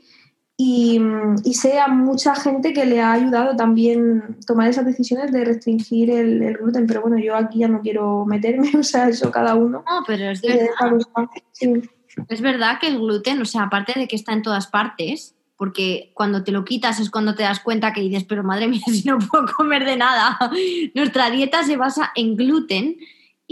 y, 0.62 1.54
sé 1.54 1.78
a 1.78 1.88
mucha 1.88 2.34
gente 2.34 2.74
que 2.74 2.84
le 2.84 3.00
ha 3.00 3.12
ayudado 3.12 3.56
también 3.56 4.36
tomar 4.46 4.68
esas 4.68 4.84
decisiones 4.84 5.32
de 5.32 5.42
restringir 5.42 6.11
el, 6.11 6.54
gluten, 6.58 6.86
pero 6.86 7.00
bueno, 7.00 7.18
yo 7.18 7.34
aquí 7.34 7.61
ya 7.61 7.68
no 7.68 7.80
quiero 7.80 8.26
meterme, 8.26 8.70
o 8.78 8.82
sea, 8.82 9.08
eso 9.08 9.30
cada 9.30 9.54
uno. 9.54 9.82
No, 9.88 10.04
pero 10.06 10.30
es 10.30 10.42
de 10.42 10.68
Es 12.28 12.40
verdad 12.42 12.78
que 12.78 12.88
el 12.88 12.98
gluten, 12.98 13.40
o 13.40 13.46
sea, 13.46 13.62
aparte 13.62 13.98
de 13.98 14.06
que 14.06 14.16
está 14.16 14.34
en 14.34 14.42
todas 14.42 14.66
partes, 14.66 15.34
porque 15.56 16.12
cuando 16.14 16.44
te 16.44 16.52
lo 16.52 16.64
quitas 16.66 17.00
es 17.00 17.11
cuando 17.11 17.34
te 17.34 17.42
das 17.42 17.61
cuenta 17.61 17.94
que 17.94 18.02
dices, 18.02 18.24
pero 18.24 18.44
madre 18.44 18.68
mía, 18.68 18.82
si 18.86 19.08
no 19.08 19.18
puedo 19.18 19.46
comer 19.56 19.86
de 19.86 19.96
nada. 19.96 20.38
Nuestra 20.94 21.30
dieta 21.30 21.64
se 21.64 21.78
basa 21.78 22.12
en 22.14 22.36
gluten 22.36 22.98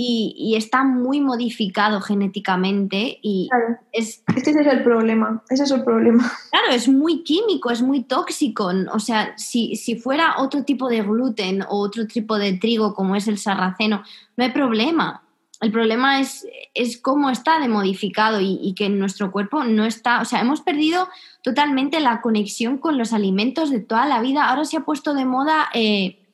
y, 0.01 0.55
está 0.57 0.85
muy 0.85 1.21
modificado 1.21 2.01
genéticamente 2.01 3.19
y 3.21 3.49
es... 3.91 4.23
Es 4.37 4.45
que 4.45 4.51
ese 4.51 4.61
es 4.61 4.67
el 4.69 4.85
problema, 4.85 5.43
ese 5.51 5.65
es 5.65 5.71
el 5.73 5.83
problema. 5.83 6.31
Claro, 6.51 6.71
es 6.71 6.89
muy 6.89 7.25
químico, 7.25 7.71
es 7.71 7.83
muy 7.83 8.05
tóxico. 8.05 8.71
O 8.93 9.01
sea, 9.01 9.37
si, 9.37 9.75
si 9.75 9.97
fuera 9.97 10.37
otro 10.39 10.63
tipo 10.63 10.89
de 10.89 11.03
gluten 11.03 11.63
o 11.63 11.81
otro 11.81 12.07
tipo 12.07 12.39
de 12.39 12.53
trigo 12.53 12.95
como 12.95 13.17
es 13.17 13.27
el 13.27 13.39
sarraceno, 13.39 14.05
no 14.37 14.45
hay 14.45 14.53
problema 14.53 15.23
el 15.61 15.73
problema 15.73 16.21
es, 16.21 16.47
es 16.75 17.01
cómo 17.01 17.31
está 17.31 17.59
de 17.59 17.67
modificado 17.67 18.39
y, 18.41 18.75
que 18.77 18.89
nuestro 18.89 19.33
cuerpo 19.33 19.65
no 19.65 19.85
está, 19.85 20.21
o 20.21 20.25
sea, 20.25 20.41
hemos 20.41 20.61
perdido 20.61 21.09
totalmente 21.43 21.99
la 21.99 22.21
conexión 22.21 22.79
con 22.79 22.97
los 22.97 23.13
alimentos 23.13 23.71
de 23.71 23.81
toda 23.81 24.07
la 24.07 24.21
vida. 24.21 24.49
Ahora 24.49 24.65
se 24.65 24.77
ha 24.77 24.85
puesto 24.85 25.15
de 25.15 25.25
moda 25.25 25.69
eh, 25.75 26.25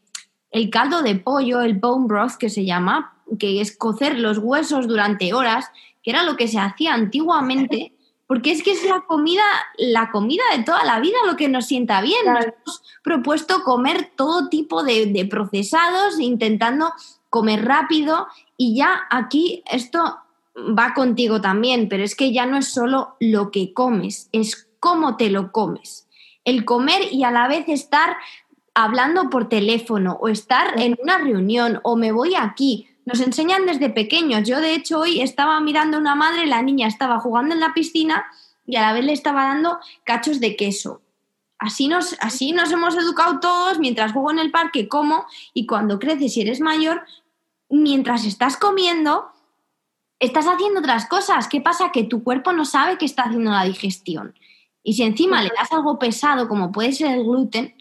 el 0.50 0.68
caldo 0.68 1.00
de 1.00 1.14
pollo, 1.14 1.62
el 1.62 1.78
bone 1.78 2.06
broth 2.06 2.34
que 2.38 2.50
se 2.50 2.66
llama, 2.66 3.13
que 3.38 3.60
es 3.60 3.76
cocer 3.76 4.18
los 4.18 4.38
huesos 4.38 4.88
durante 4.88 5.34
horas, 5.34 5.70
que 6.02 6.10
era 6.10 6.22
lo 6.22 6.36
que 6.36 6.48
se 6.48 6.58
hacía 6.58 6.94
antiguamente, 6.94 7.92
porque 8.26 8.52
es 8.52 8.62
que 8.62 8.72
es 8.72 8.84
la 8.84 9.02
comida, 9.02 9.44
la 9.76 10.10
comida 10.10 10.42
de 10.56 10.62
toda 10.62 10.84
la 10.84 11.00
vida 11.00 11.16
lo 11.26 11.36
que 11.36 11.48
nos 11.48 11.66
sienta 11.66 12.00
bien. 12.00 12.24
Nos 12.26 12.44
hemos 12.44 12.82
propuesto 13.02 13.62
comer 13.62 14.12
todo 14.16 14.48
tipo 14.48 14.82
de, 14.82 15.06
de 15.06 15.24
procesados, 15.26 16.18
intentando 16.18 16.92
comer 17.30 17.64
rápido 17.64 18.26
y 18.56 18.76
ya 18.76 19.02
aquí 19.10 19.62
esto 19.70 20.18
va 20.56 20.94
contigo 20.94 21.40
también, 21.40 21.88
pero 21.88 22.04
es 22.04 22.14
que 22.14 22.32
ya 22.32 22.46
no 22.46 22.56
es 22.56 22.68
solo 22.68 23.16
lo 23.18 23.50
que 23.50 23.72
comes, 23.72 24.28
es 24.32 24.68
cómo 24.78 25.16
te 25.16 25.30
lo 25.30 25.50
comes. 25.50 26.08
El 26.44 26.64
comer 26.64 27.12
y 27.12 27.24
a 27.24 27.30
la 27.30 27.48
vez 27.48 27.64
estar 27.68 28.16
hablando 28.74 29.30
por 29.30 29.48
teléfono 29.48 30.18
o 30.20 30.28
estar 30.28 30.78
en 30.80 30.96
una 31.02 31.18
reunión 31.18 31.80
o 31.82 31.96
me 31.96 32.12
voy 32.12 32.34
aquí. 32.34 32.88
Nos 33.04 33.20
enseñan 33.20 33.66
desde 33.66 33.90
pequeños. 33.90 34.48
Yo 34.48 34.60
de 34.60 34.74
hecho 34.74 35.00
hoy 35.00 35.20
estaba 35.20 35.60
mirando 35.60 35.96
a 35.96 36.00
una 36.00 36.14
madre, 36.14 36.46
la 36.46 36.62
niña 36.62 36.88
estaba 36.88 37.20
jugando 37.20 37.54
en 37.54 37.60
la 37.60 37.74
piscina 37.74 38.24
y 38.66 38.76
a 38.76 38.82
la 38.82 38.92
vez 38.92 39.04
le 39.04 39.12
estaba 39.12 39.44
dando 39.44 39.78
cachos 40.04 40.40
de 40.40 40.56
queso. 40.56 41.02
Así 41.58 41.88
nos, 41.88 42.16
así 42.20 42.52
nos 42.52 42.72
hemos 42.72 42.96
educado 42.96 43.40
todos 43.40 43.78
mientras 43.78 44.12
juego 44.12 44.30
en 44.30 44.38
el 44.38 44.50
parque, 44.50 44.88
como, 44.88 45.26
y 45.52 45.66
cuando 45.66 45.98
creces 45.98 46.36
y 46.36 46.42
eres 46.42 46.60
mayor, 46.60 47.04
mientras 47.68 48.24
estás 48.24 48.56
comiendo, 48.56 49.30
estás 50.18 50.46
haciendo 50.46 50.80
otras 50.80 51.06
cosas. 51.06 51.48
¿Qué 51.48 51.60
pasa? 51.60 51.92
Que 51.92 52.04
tu 52.04 52.22
cuerpo 52.22 52.52
no 52.52 52.64
sabe 52.64 52.98
que 52.98 53.04
está 53.04 53.24
haciendo 53.24 53.50
la 53.50 53.64
digestión. 53.64 54.34
Y 54.82 54.94
si 54.94 55.02
encima 55.02 55.42
le 55.42 55.50
das 55.56 55.72
algo 55.72 55.98
pesado, 55.98 56.48
como 56.48 56.72
puede 56.72 56.92
ser 56.92 57.12
el 57.12 57.24
gluten, 57.24 57.74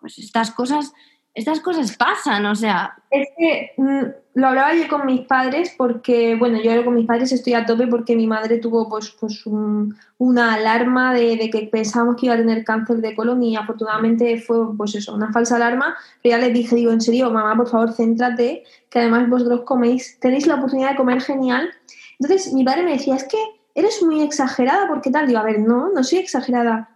pues 0.00 0.18
estas 0.18 0.50
cosas 0.50 0.92
estas 1.38 1.60
cosas 1.60 1.96
pasan, 1.96 2.44
o 2.46 2.54
sea. 2.54 2.96
Es 3.10 3.28
que 3.38 3.70
mm, 3.76 4.02
lo 4.34 4.48
hablaba 4.48 4.74
yo 4.74 4.88
con 4.88 5.06
mis 5.06 5.20
padres 5.20 5.72
porque, 5.78 6.34
bueno, 6.34 6.60
yo 6.60 6.84
con 6.84 6.94
mis 6.94 7.06
padres 7.06 7.30
estoy 7.30 7.54
a 7.54 7.64
tope 7.64 7.86
porque 7.86 8.16
mi 8.16 8.26
madre 8.26 8.58
tuvo 8.58 8.88
pues, 8.88 9.10
pues 9.10 9.44
una 9.46 10.54
alarma 10.54 11.14
de, 11.14 11.48
que 11.50 11.68
pensábamos 11.70 12.16
que 12.16 12.26
iba 12.26 12.34
a 12.34 12.38
tener 12.38 12.64
cáncer 12.64 12.96
de 12.96 13.14
colon 13.14 13.42
y 13.42 13.56
afortunadamente 13.56 14.40
fue 14.40 14.76
pues 14.76 14.96
eso, 14.96 15.14
una 15.14 15.32
falsa 15.32 15.56
alarma. 15.56 15.96
Pero 16.22 16.36
ya 16.36 16.44
les 16.44 16.52
dije, 16.52 16.74
digo, 16.74 16.90
en 16.90 17.00
serio, 17.00 17.30
mamá, 17.30 17.56
por 17.56 17.68
favor, 17.68 17.92
céntrate, 17.92 18.64
que 18.90 18.98
además 18.98 19.28
vosotros 19.28 19.60
coméis, 19.62 20.18
tenéis 20.18 20.46
la 20.48 20.56
oportunidad 20.56 20.90
de 20.90 20.96
comer 20.96 21.20
genial. 21.20 21.70
Entonces 22.18 22.52
mi 22.52 22.64
padre 22.64 22.82
me 22.82 22.92
decía, 22.92 23.14
es 23.14 23.24
que 23.24 23.38
eres 23.76 24.02
muy 24.02 24.22
exagerada, 24.22 24.88
porque 24.88 25.12
tal? 25.12 25.28
Digo, 25.28 25.38
a 25.38 25.44
ver, 25.44 25.60
no, 25.60 25.92
no 25.92 26.02
soy 26.02 26.18
exagerada 26.18 26.88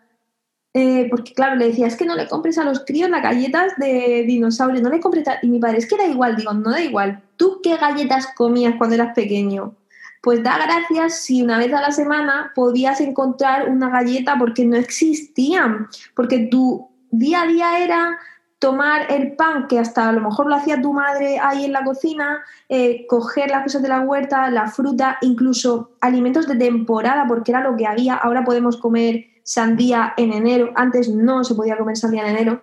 eh, 0.74 1.06
porque 1.10 1.34
claro, 1.34 1.56
le 1.56 1.68
decía, 1.68 1.86
es 1.86 1.96
que 1.96 2.06
no 2.06 2.14
le 2.14 2.28
compres 2.28 2.56
a 2.56 2.64
los 2.64 2.80
críos 2.80 3.10
las 3.10 3.22
galletas 3.22 3.74
de 3.76 4.24
dinosaurio, 4.26 4.80
no 4.80 4.88
le 4.88 5.00
compres... 5.00 5.26
Y 5.42 5.48
mi 5.48 5.58
padre, 5.58 5.78
es 5.78 5.86
que 5.86 5.96
da 5.96 6.06
igual, 6.06 6.36
digo, 6.36 6.54
no 6.54 6.70
da 6.70 6.80
igual. 6.80 7.22
¿Tú 7.36 7.60
qué 7.62 7.76
galletas 7.76 8.28
comías 8.34 8.74
cuando 8.78 8.94
eras 8.94 9.14
pequeño? 9.14 9.74
Pues 10.22 10.42
da 10.42 10.56
gracias 10.56 11.20
si 11.24 11.42
una 11.42 11.58
vez 11.58 11.72
a 11.74 11.80
la 11.80 11.90
semana 11.90 12.52
podías 12.54 13.00
encontrar 13.00 13.68
una 13.68 13.90
galleta 13.90 14.36
porque 14.38 14.64
no 14.64 14.76
existían, 14.76 15.88
porque 16.14 16.46
tu 16.50 16.88
día 17.10 17.42
a 17.42 17.46
día 17.46 17.78
era 17.80 18.18
tomar 18.58 19.10
el 19.10 19.32
pan, 19.32 19.66
que 19.66 19.80
hasta 19.80 20.08
a 20.08 20.12
lo 20.12 20.20
mejor 20.20 20.46
lo 20.46 20.54
hacía 20.54 20.80
tu 20.80 20.92
madre 20.92 21.40
ahí 21.40 21.64
en 21.64 21.72
la 21.72 21.82
cocina, 21.82 22.40
eh, 22.68 23.04
coger 23.08 23.50
las 23.50 23.64
cosas 23.64 23.82
de 23.82 23.88
la 23.88 24.02
huerta, 24.02 24.48
la 24.50 24.68
fruta, 24.68 25.18
incluso 25.20 25.90
alimentos 26.00 26.46
de 26.46 26.54
temporada, 26.54 27.26
porque 27.26 27.50
era 27.50 27.60
lo 27.60 27.76
que 27.76 27.88
había. 27.88 28.14
Ahora 28.14 28.44
podemos 28.44 28.76
comer 28.76 29.31
sandía 29.42 30.14
en 30.16 30.32
enero. 30.32 30.72
Antes 30.74 31.08
no 31.08 31.44
se 31.44 31.54
podía 31.54 31.76
comer 31.76 31.96
sandía 31.96 32.22
en 32.22 32.36
enero. 32.36 32.62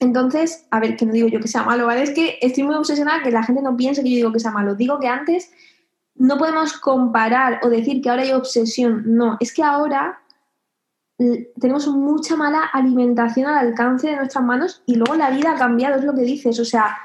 Entonces, 0.00 0.66
a 0.70 0.80
ver, 0.80 0.96
que 0.96 1.06
no 1.06 1.12
digo 1.12 1.28
yo 1.28 1.40
que 1.40 1.48
sea 1.48 1.64
malo, 1.64 1.86
¿vale? 1.86 2.02
Es 2.02 2.10
que 2.10 2.38
estoy 2.40 2.62
muy 2.62 2.76
obsesionada 2.76 3.22
que 3.22 3.30
la 3.30 3.42
gente 3.42 3.62
no 3.62 3.76
piense 3.76 4.02
que 4.02 4.10
yo 4.10 4.16
digo 4.16 4.32
que 4.32 4.40
sea 4.40 4.52
malo. 4.52 4.74
Digo 4.74 5.00
que 5.00 5.08
antes 5.08 5.50
no 6.14 6.38
podemos 6.38 6.72
comparar 6.74 7.60
o 7.62 7.68
decir 7.68 8.00
que 8.00 8.10
ahora 8.10 8.22
hay 8.22 8.32
obsesión. 8.32 9.02
No, 9.06 9.36
es 9.40 9.52
que 9.52 9.62
ahora 9.62 10.20
tenemos 11.60 11.88
mucha 11.88 12.36
mala 12.36 12.62
alimentación 12.72 13.46
al 13.48 13.66
alcance 13.66 14.08
de 14.08 14.16
nuestras 14.16 14.44
manos 14.44 14.82
y 14.86 14.94
luego 14.94 15.16
la 15.16 15.30
vida 15.30 15.52
ha 15.52 15.58
cambiado, 15.58 15.96
es 15.96 16.04
lo 16.04 16.14
que 16.14 16.22
dices. 16.22 16.60
O 16.60 16.64
sea, 16.64 16.96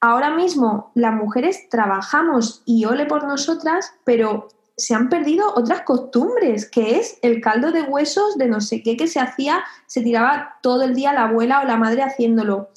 ahora 0.00 0.34
mismo 0.34 0.90
las 0.94 1.14
mujeres 1.14 1.68
trabajamos 1.68 2.62
y 2.64 2.84
ole 2.84 3.06
por 3.06 3.24
nosotras, 3.24 3.94
pero 4.04 4.48
se 4.78 4.94
han 4.94 5.08
perdido 5.08 5.52
otras 5.54 5.82
costumbres, 5.82 6.70
que 6.70 6.98
es 6.98 7.18
el 7.22 7.40
caldo 7.40 7.72
de 7.72 7.82
huesos 7.82 8.38
de 8.38 8.46
no 8.46 8.60
sé 8.60 8.82
qué 8.82 8.96
que 8.96 9.08
se 9.08 9.18
hacía, 9.18 9.64
se 9.86 10.02
tiraba 10.02 10.58
todo 10.62 10.84
el 10.84 10.94
día 10.94 11.12
la 11.12 11.24
abuela 11.24 11.60
o 11.60 11.64
la 11.64 11.76
madre 11.76 12.02
haciéndolo. 12.02 12.70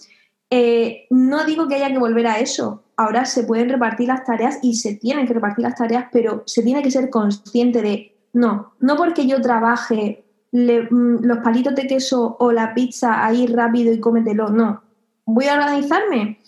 Eh, 0.49 1.05
no 1.11 1.45
digo 1.45 1.67
que 1.67 1.75
haya 1.75 1.91
que 1.91 1.99
volver 1.99 2.25
a 2.25 2.39
eso. 2.39 2.83
Ahora 2.97 3.25
se 3.25 3.43
pueden 3.43 3.69
repartir 3.69 4.07
las 4.07 4.25
tareas 4.25 4.57
y 4.63 4.75
se 4.75 4.95
tienen 4.95 5.27
que 5.27 5.33
repartir 5.33 5.63
las 5.63 5.75
tareas, 5.75 6.07
pero 6.11 6.43
se 6.47 6.63
tiene 6.63 6.81
que 6.81 6.91
ser 6.91 7.09
consciente 7.11 7.81
de, 7.83 8.17
no, 8.33 8.73
no 8.79 8.97
porque 8.97 9.27
yo 9.27 9.39
trabaje 9.39 10.25
mm, 10.51 11.23
los 11.23 11.37
palitos 11.37 11.75
de 11.75 11.87
queso 11.87 12.35
o 12.39 12.51
la 12.51 12.73
pizza 12.73 13.23
ahí 13.23 13.45
rápido 13.45 13.93
y 13.93 13.99
cómetelo, 13.99 14.49
no. 14.49 14.83
Voy 15.25 15.45
a 15.45 15.53
organizarme 15.53 16.39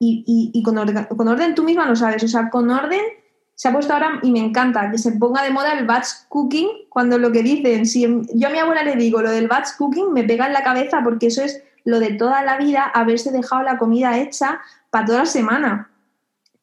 y, 0.00 0.62
con, 0.62 0.76
orden, 0.78 1.04
con 1.04 1.28
orden 1.28 1.54
tú 1.54 1.64
misma 1.64 1.86
lo 1.86 1.96
sabes, 1.96 2.22
o 2.24 2.28
sea, 2.28 2.50
con 2.50 2.70
orden 2.70 3.00
se 3.54 3.68
ha 3.68 3.72
puesto 3.72 3.92
ahora, 3.92 4.18
y 4.22 4.32
me 4.32 4.40
encanta, 4.40 4.90
que 4.90 4.98
se 4.98 5.12
ponga 5.12 5.42
de 5.42 5.50
moda 5.50 5.72
el 5.72 5.86
batch 5.86 6.08
cooking, 6.28 6.68
cuando 6.88 7.18
lo 7.18 7.30
que 7.30 7.42
dicen, 7.42 7.86
si 7.86 8.02
yo 8.34 8.48
a 8.48 8.50
mi 8.50 8.58
abuela 8.58 8.82
le 8.82 8.96
digo 8.96 9.22
lo 9.22 9.30
del 9.30 9.48
batch 9.48 9.76
cooking, 9.78 10.12
me 10.12 10.24
pega 10.24 10.46
en 10.46 10.52
la 10.52 10.64
cabeza 10.64 11.00
porque 11.04 11.28
eso 11.28 11.42
es 11.42 11.62
lo 11.84 12.00
de 12.00 12.14
toda 12.14 12.42
la 12.42 12.56
vida, 12.58 12.84
haberse 12.84 13.30
dejado 13.30 13.62
la 13.62 13.78
comida 13.78 14.18
hecha 14.18 14.60
para 14.90 15.04
toda 15.04 15.18
la 15.20 15.26
semana. 15.26 15.90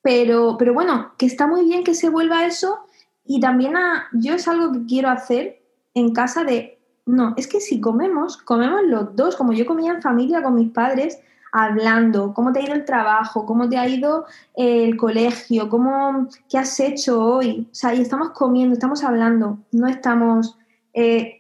Pero, 0.01 0.57
pero 0.57 0.73
bueno, 0.73 1.13
que 1.17 1.27
está 1.27 1.47
muy 1.47 1.63
bien 1.63 1.83
que 1.83 1.93
se 1.93 2.09
vuelva 2.09 2.39
a 2.39 2.45
eso 2.47 2.79
y 3.23 3.39
también 3.39 3.77
a, 3.77 4.07
yo 4.13 4.33
es 4.33 4.47
algo 4.47 4.71
que 4.71 4.85
quiero 4.85 5.09
hacer 5.09 5.61
en 5.93 6.13
casa 6.13 6.43
de, 6.43 6.79
no, 7.05 7.33
es 7.37 7.47
que 7.47 7.61
si 7.61 7.79
comemos, 7.79 8.37
comemos 8.37 8.81
los 8.83 9.15
dos, 9.15 9.35
como 9.35 9.53
yo 9.53 9.65
comía 9.65 9.93
en 9.93 10.01
familia 10.01 10.41
con 10.41 10.55
mis 10.55 10.71
padres, 10.71 11.19
hablando, 11.51 12.33
cómo 12.33 12.53
te 12.53 12.59
ha 12.59 12.63
ido 12.63 12.73
el 12.73 12.85
trabajo, 12.85 13.45
cómo 13.45 13.67
te 13.67 13.77
ha 13.77 13.87
ido 13.87 14.25
eh, 14.55 14.85
el 14.85 14.97
colegio, 14.97 15.69
cómo, 15.69 16.27
qué 16.49 16.57
has 16.57 16.79
hecho 16.79 17.23
hoy. 17.23 17.67
O 17.71 17.75
sea, 17.75 17.93
y 17.93 18.01
estamos 18.01 18.31
comiendo, 18.31 18.73
estamos 18.73 19.03
hablando, 19.03 19.59
no 19.71 19.87
estamos... 19.87 20.57
Eh, 20.93 21.37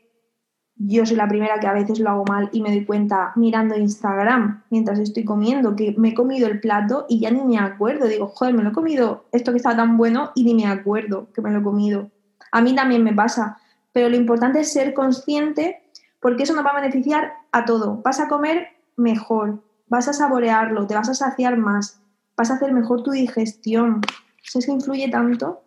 yo 0.83 1.05
soy 1.05 1.15
la 1.15 1.27
primera 1.27 1.59
que 1.59 1.67
a 1.67 1.73
veces 1.73 1.99
lo 1.99 2.09
hago 2.09 2.25
mal 2.25 2.49
y 2.51 2.61
me 2.61 2.71
doy 2.71 2.85
cuenta 2.85 3.33
mirando 3.35 3.77
Instagram 3.77 4.63
mientras 4.71 4.97
estoy 4.97 5.23
comiendo, 5.23 5.75
que 5.75 5.93
me 5.97 6.09
he 6.09 6.13
comido 6.15 6.47
el 6.47 6.59
plato 6.59 7.05
y 7.07 7.19
ya 7.19 7.29
ni 7.29 7.43
me 7.43 7.59
acuerdo. 7.59 8.07
Digo, 8.07 8.27
joder, 8.27 8.55
me 8.55 8.63
lo 8.63 8.69
he 8.69 8.73
comido 8.73 9.25
esto 9.31 9.51
que 9.51 9.57
está 9.57 9.75
tan 9.75 9.95
bueno 9.97 10.31
y 10.33 10.43
ni 10.43 10.55
me 10.55 10.65
acuerdo 10.65 11.27
que 11.33 11.41
me 11.41 11.51
lo 11.51 11.59
he 11.59 11.63
comido. 11.63 12.09
A 12.51 12.61
mí 12.61 12.73
también 12.73 13.03
me 13.03 13.13
pasa, 13.13 13.59
pero 13.91 14.09
lo 14.09 14.15
importante 14.15 14.61
es 14.61 14.73
ser 14.73 14.93
consciente 14.93 15.83
porque 16.19 16.43
eso 16.43 16.55
nos 16.55 16.65
va 16.65 16.71
a 16.71 16.81
beneficiar 16.81 17.33
a 17.51 17.63
todo. 17.65 18.01
Vas 18.03 18.19
a 18.19 18.27
comer 18.27 18.69
mejor, 18.95 19.61
vas 19.91 20.07
a 20.07 20.13
saborearlo, 20.13 20.87
te 20.87 20.95
vas 20.95 21.09
a 21.09 21.13
saciar 21.13 21.57
más, 21.57 22.01
vas 22.37 22.49
a 22.49 22.53
hacer 22.53 22.71
mejor 22.71 23.03
tu 23.03 23.11
digestión. 23.11 23.99
¿Sabes 24.41 24.65
que 24.65 24.71
influye 24.71 25.09
tanto? 25.09 25.63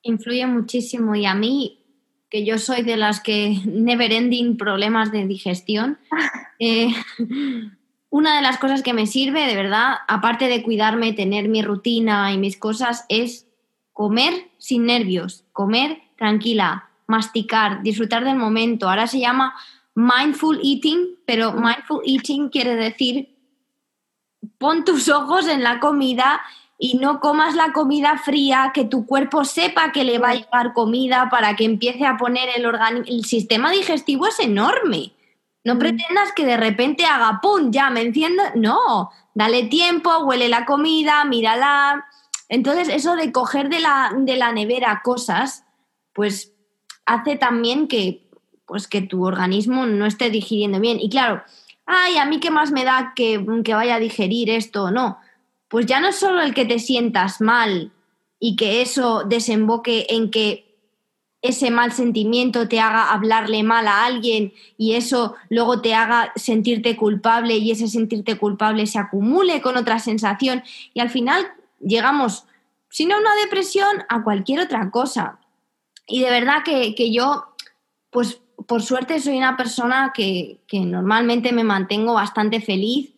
Influye 0.00 0.46
muchísimo 0.46 1.14
y 1.14 1.26
a 1.26 1.34
mí, 1.34 1.84
que 2.30 2.46
yo 2.46 2.56
soy 2.56 2.82
de 2.82 2.96
las 2.96 3.20
que 3.20 3.60
never 3.66 4.10
ending 4.10 4.56
problemas 4.56 5.12
de 5.12 5.26
digestión, 5.26 5.98
eh, 6.58 6.88
una 8.08 8.36
de 8.36 8.42
las 8.42 8.56
cosas 8.56 8.82
que 8.82 8.94
me 8.94 9.06
sirve, 9.06 9.46
de 9.46 9.54
verdad, 9.54 9.96
aparte 10.08 10.48
de 10.48 10.62
cuidarme, 10.62 11.12
tener 11.12 11.50
mi 11.50 11.60
rutina 11.60 12.32
y 12.32 12.38
mis 12.38 12.56
cosas, 12.56 13.04
es 13.10 13.46
comer 13.92 14.32
sin 14.56 14.86
nervios, 14.86 15.44
comer 15.52 15.98
tranquila, 16.16 16.88
masticar, 17.06 17.82
disfrutar 17.82 18.24
del 18.24 18.36
momento. 18.36 18.88
Ahora 18.88 19.06
se 19.06 19.20
llama 19.20 19.54
mindful 19.94 20.58
eating, 20.62 21.16
pero 21.26 21.52
mindful 21.52 22.02
eating 22.04 22.48
quiere 22.48 22.76
decir 22.76 23.34
pon 24.58 24.84
tus 24.84 25.08
ojos 25.08 25.48
en 25.48 25.62
la 25.62 25.80
comida 25.80 26.42
y 26.78 26.98
no 26.98 27.20
comas 27.20 27.54
la 27.54 27.72
comida 27.72 28.18
fría, 28.18 28.72
que 28.74 28.84
tu 28.84 29.06
cuerpo 29.06 29.44
sepa 29.44 29.92
que 29.92 30.04
le 30.04 30.18
va 30.18 30.30
a 30.30 30.34
llevar 30.34 30.72
comida 30.72 31.28
para 31.30 31.54
que 31.56 31.64
empiece 31.64 32.04
a 32.04 32.16
poner 32.16 32.48
el 32.56 32.66
organismo. 32.66 33.16
El 33.16 33.24
sistema 33.24 33.70
digestivo 33.70 34.26
es 34.26 34.40
enorme. 34.40 35.12
No 35.62 35.78
pretendas 35.78 36.32
que 36.32 36.44
de 36.44 36.58
repente 36.58 37.06
haga 37.06 37.40
pum, 37.40 37.70
ya 37.70 37.88
me 37.90 38.02
enciendo. 38.02 38.42
No, 38.54 39.10
dale 39.34 39.64
tiempo, 39.64 40.18
huele 40.24 40.48
la 40.48 40.66
comida, 40.66 41.24
mírala. 41.24 42.04
Entonces, 42.48 42.88
eso 42.88 43.16
de 43.16 43.32
coger 43.32 43.70
de 43.70 43.80
la, 43.80 44.12
de 44.14 44.36
la 44.36 44.52
nevera 44.52 45.00
cosas, 45.02 45.64
pues 46.12 46.52
hace 47.06 47.36
también 47.36 47.88
que, 47.88 48.23
pues, 48.66 48.88
que 48.88 49.02
tu 49.02 49.24
organismo 49.24 49.86
no 49.86 50.06
esté 50.06 50.30
digiriendo 50.30 50.80
bien. 50.80 50.98
Y 51.00 51.08
claro, 51.08 51.42
ay, 51.86 52.16
a 52.16 52.26
mí 52.26 52.40
qué 52.40 52.50
más 52.50 52.72
me 52.72 52.84
da 52.84 53.12
que, 53.14 53.44
que 53.64 53.74
vaya 53.74 53.96
a 53.96 54.00
digerir 54.00 54.50
esto 54.50 54.84
o 54.84 54.90
no. 54.90 55.18
Pues 55.68 55.86
ya 55.86 56.00
no 56.00 56.08
es 56.08 56.16
solo 56.16 56.40
el 56.42 56.54
que 56.54 56.64
te 56.64 56.78
sientas 56.78 57.40
mal 57.40 57.92
y 58.38 58.56
que 58.56 58.82
eso 58.82 59.24
desemboque 59.24 60.06
en 60.10 60.30
que 60.30 60.64
ese 61.44 61.70
mal 61.70 61.92
sentimiento 61.92 62.68
te 62.68 62.80
haga 62.80 63.12
hablarle 63.12 63.62
mal 63.62 63.86
a 63.86 64.06
alguien 64.06 64.54
y 64.78 64.94
eso 64.94 65.34
luego 65.50 65.82
te 65.82 65.94
haga 65.94 66.32
sentirte 66.36 66.96
culpable 66.96 67.58
y 67.58 67.70
ese 67.70 67.86
sentirte 67.86 68.38
culpable 68.38 68.86
se 68.86 68.98
acumule 68.98 69.60
con 69.60 69.76
otra 69.76 69.98
sensación 69.98 70.62
y 70.94 71.00
al 71.00 71.10
final 71.10 71.46
llegamos, 71.80 72.46
si 72.88 73.04
no 73.04 73.16
a 73.16 73.20
una 73.20 73.34
depresión, 73.42 74.04
a 74.08 74.22
cualquier 74.24 74.60
otra 74.60 74.90
cosa. 74.90 75.38
Y 76.06 76.22
de 76.22 76.30
verdad 76.30 76.62
que, 76.64 77.12
yo, 77.12 77.44
pues 78.10 78.40
por 78.66 78.82
suerte 78.82 79.20
soy 79.20 79.36
una 79.36 79.56
persona 79.56 80.12
que, 80.14 80.58
que 80.66 80.80
normalmente 80.80 81.52
me 81.52 81.64
mantengo 81.64 82.14
bastante 82.14 82.60
feliz, 82.60 83.12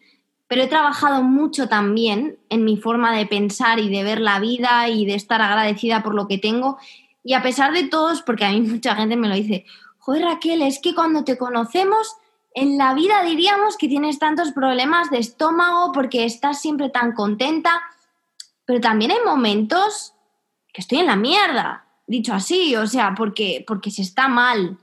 pero 0.48 0.62
he 0.62 0.68
trabajado 0.68 1.22
mucho 1.22 1.68
también 1.68 2.38
en 2.48 2.64
mi 2.64 2.76
forma 2.76 3.16
de 3.16 3.26
pensar 3.26 3.78
y 3.78 3.88
de 3.88 4.04
ver 4.04 4.20
la 4.20 4.38
vida 4.38 4.88
y 4.88 5.04
de 5.06 5.14
estar 5.14 5.42
agradecida 5.42 6.02
por 6.02 6.14
lo 6.14 6.28
que 6.28 6.38
tengo 6.38 6.78
y 7.26 7.34
a 7.34 7.42
pesar 7.42 7.72
de 7.72 7.82
todos, 7.88 8.22
porque 8.22 8.44
a 8.44 8.52
mí 8.52 8.60
mucha 8.62 8.94
gente 8.94 9.16
me 9.16 9.28
lo 9.28 9.34
dice, 9.34 9.66
joder 9.98 10.22
Raquel, 10.22 10.62
es 10.62 10.78
que 10.78 10.94
cuando 10.94 11.24
te 11.24 11.36
conocemos 11.36 12.16
en 12.54 12.78
la 12.78 12.94
vida 12.94 13.22
diríamos 13.24 13.76
que 13.76 13.88
tienes 13.88 14.20
tantos 14.20 14.52
problemas 14.52 15.10
de 15.10 15.18
estómago 15.18 15.90
porque 15.92 16.24
estás 16.24 16.62
siempre 16.62 16.88
tan 16.88 17.12
contenta, 17.12 17.82
pero 18.64 18.80
también 18.80 19.10
hay 19.10 19.18
momentos 19.26 20.14
que 20.72 20.80
estoy 20.80 20.98
en 20.98 21.06
la 21.06 21.16
mierda, 21.16 21.84
dicho 22.06 22.32
así, 22.32 22.76
o 22.76 22.86
sea, 22.86 23.14
porque, 23.16 23.64
porque 23.66 23.90
se 23.90 24.02
está 24.02 24.28
mal. 24.28 24.78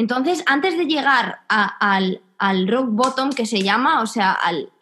Entonces, 0.00 0.42
antes 0.46 0.78
de 0.78 0.86
llegar 0.86 1.40
al, 1.50 2.68
rock 2.68 2.86
bottom 2.88 3.30
que 3.30 3.44
se 3.44 3.60
llama, 3.60 4.00
o 4.00 4.06
sea, 4.06 4.32
al, 4.32 4.72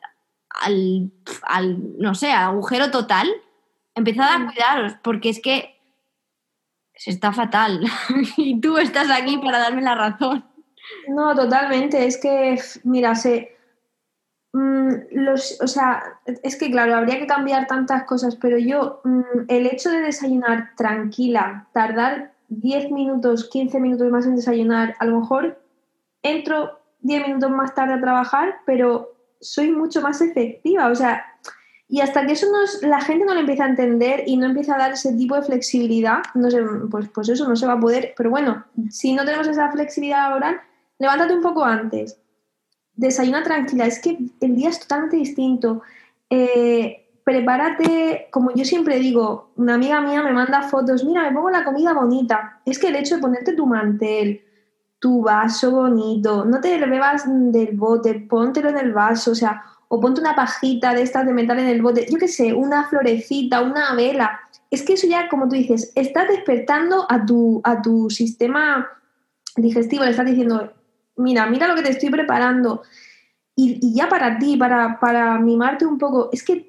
al, 1.42 1.98
no 1.98 2.14
sé, 2.14 2.30
agujero 2.30 2.92
total, 2.92 3.28
empezad 3.96 4.28
a 4.30 4.46
cuidaros, 4.46 4.92
porque 5.02 5.30
es 5.30 5.40
que 5.42 5.76
se 6.94 7.10
está 7.10 7.32
fatal. 7.32 7.84
y 8.36 8.60
tú 8.60 8.78
estás 8.78 9.10
aquí 9.10 9.38
para 9.38 9.58
darme 9.58 9.82
la 9.82 9.96
razón. 9.96 10.44
No, 11.08 11.34
totalmente. 11.34 12.06
Es 12.06 12.16
que, 12.16 12.56
mira, 12.84 13.16
se. 13.16 13.56
Mm, 14.52 14.92
los, 15.10 15.60
o 15.60 15.66
sea, 15.66 16.20
es 16.26 16.56
que 16.56 16.70
claro, 16.70 16.94
habría 16.94 17.18
que 17.18 17.26
cambiar 17.26 17.66
tantas 17.66 18.04
cosas, 18.04 18.36
pero 18.36 18.56
yo, 18.56 19.00
mm, 19.02 19.46
el 19.48 19.66
hecho 19.66 19.90
de 19.90 19.98
desayunar 19.98 20.76
tranquila, 20.76 21.66
tardar 21.72 22.38
10 22.49 22.90
minutos, 22.90 23.49
15 23.49 23.80
minutos 23.80 24.11
más 24.11 24.26
en 24.26 24.36
desayunar, 24.36 24.94
a 24.99 25.05
lo 25.05 25.20
mejor 25.20 25.61
entro 26.22 26.78
10 27.01 27.28
minutos 27.28 27.51
más 27.51 27.74
tarde 27.74 27.94
a 27.94 28.01
trabajar, 28.01 28.57
pero 28.66 29.14
soy 29.40 29.70
mucho 29.70 30.01
más 30.01 30.20
efectiva. 30.20 30.88
O 30.88 30.94
sea, 30.94 31.24
y 31.88 32.01
hasta 32.01 32.26
que 32.26 32.32
eso 32.32 32.46
la 32.82 33.01
gente 33.01 33.24
no 33.24 33.34
lo 33.34 33.40
empieza 33.40 33.64
a 33.64 33.68
entender 33.68 34.24
y 34.26 34.36
no 34.36 34.46
empieza 34.46 34.74
a 34.74 34.78
dar 34.78 34.92
ese 34.92 35.14
tipo 35.14 35.36
de 35.36 35.42
flexibilidad, 35.42 36.18
no 36.34 36.51
sé, 36.51 36.62
pues, 36.90 37.09
pues 37.09 37.28
eso 37.30 37.49
no 37.49 37.57
se 37.57 37.66
va 37.66 37.74
a 37.74 37.80
poder. 37.80 38.14
Pero 38.16 38.30
bueno, 38.30 38.64
si 38.90 39.14
no 39.14 39.24
tenemos 39.24 39.49
esa 39.49 39.70
flexibilidad 39.70 40.28
laboral, 40.28 40.61
levántate 40.99 41.34
un 41.34 41.42
poco 41.42 41.64
antes. 41.64 42.18
Desayuna 42.94 43.42
tranquila. 43.42 43.86
Es 43.86 44.01
que 44.01 44.18
el 44.40 44.57
día 44.57 44.68
es 44.68 44.80
totalmente 44.80 45.16
distinto. 45.16 45.82
Eh, 46.28 47.07
prepárate, 47.28 48.28
como 48.30 48.54
yo 48.54 48.64
siempre 48.64 48.98
digo, 48.98 49.50
una 49.56 49.74
amiga 49.74 50.00
mía 50.00 50.22
me 50.22 50.32
manda 50.32 50.62
fotos, 50.62 51.04
mira, 51.04 51.24
me 51.24 51.34
pongo 51.34 51.50
la 51.50 51.62
comida 51.62 51.92
bonita. 51.92 52.62
Es 52.64 52.78
que 52.78 52.88
el 52.88 52.96
hecho 52.96 53.16
de 53.16 53.20
ponerte 53.20 53.52
tu 53.52 53.66
mantel, 53.66 54.40
tu 54.98 55.20
vaso 55.20 55.70
bonito, 55.70 56.46
no 56.46 56.58
te 56.62 56.78
bebas 56.78 57.24
del 57.26 57.76
bote, 57.76 58.14
póntelo 58.14 58.70
en 58.70 58.78
el 58.78 58.94
vaso, 58.94 59.32
o 59.32 59.34
sea, 59.34 59.62
o 59.88 60.00
ponte 60.00 60.22
una 60.22 60.34
pajita 60.34 60.94
de 60.94 61.02
estas 61.02 61.26
de 61.26 61.34
metal 61.34 61.58
en 61.58 61.66
el 61.66 61.82
bote, 61.82 62.06
yo 62.10 62.16
qué 62.16 62.28
sé, 62.28 62.54
una 62.54 62.88
florecita, 62.88 63.60
una 63.60 63.94
vela. 63.94 64.40
Es 64.70 64.82
que 64.82 64.94
eso 64.94 65.06
ya, 65.06 65.28
como 65.28 65.50
tú 65.50 65.54
dices, 65.54 65.92
estás 65.96 66.28
despertando 66.28 67.04
a 67.10 67.26
tu, 67.26 67.60
a 67.62 67.82
tu 67.82 68.08
sistema 68.08 68.88
digestivo, 69.54 70.02
le 70.02 70.12
estás 70.12 70.24
diciendo, 70.24 70.72
mira, 71.16 71.44
mira 71.44 71.68
lo 71.68 71.74
que 71.74 71.82
te 71.82 71.90
estoy 71.90 72.08
preparando. 72.08 72.80
Y, 73.54 73.94
ya 73.94 74.08
para 74.08 74.38
ti, 74.38 74.56
para, 74.56 74.98
para 74.98 75.38
mimarte 75.38 75.84
un 75.84 75.98
poco, 75.98 76.30
es 76.32 76.42
que 76.42 76.67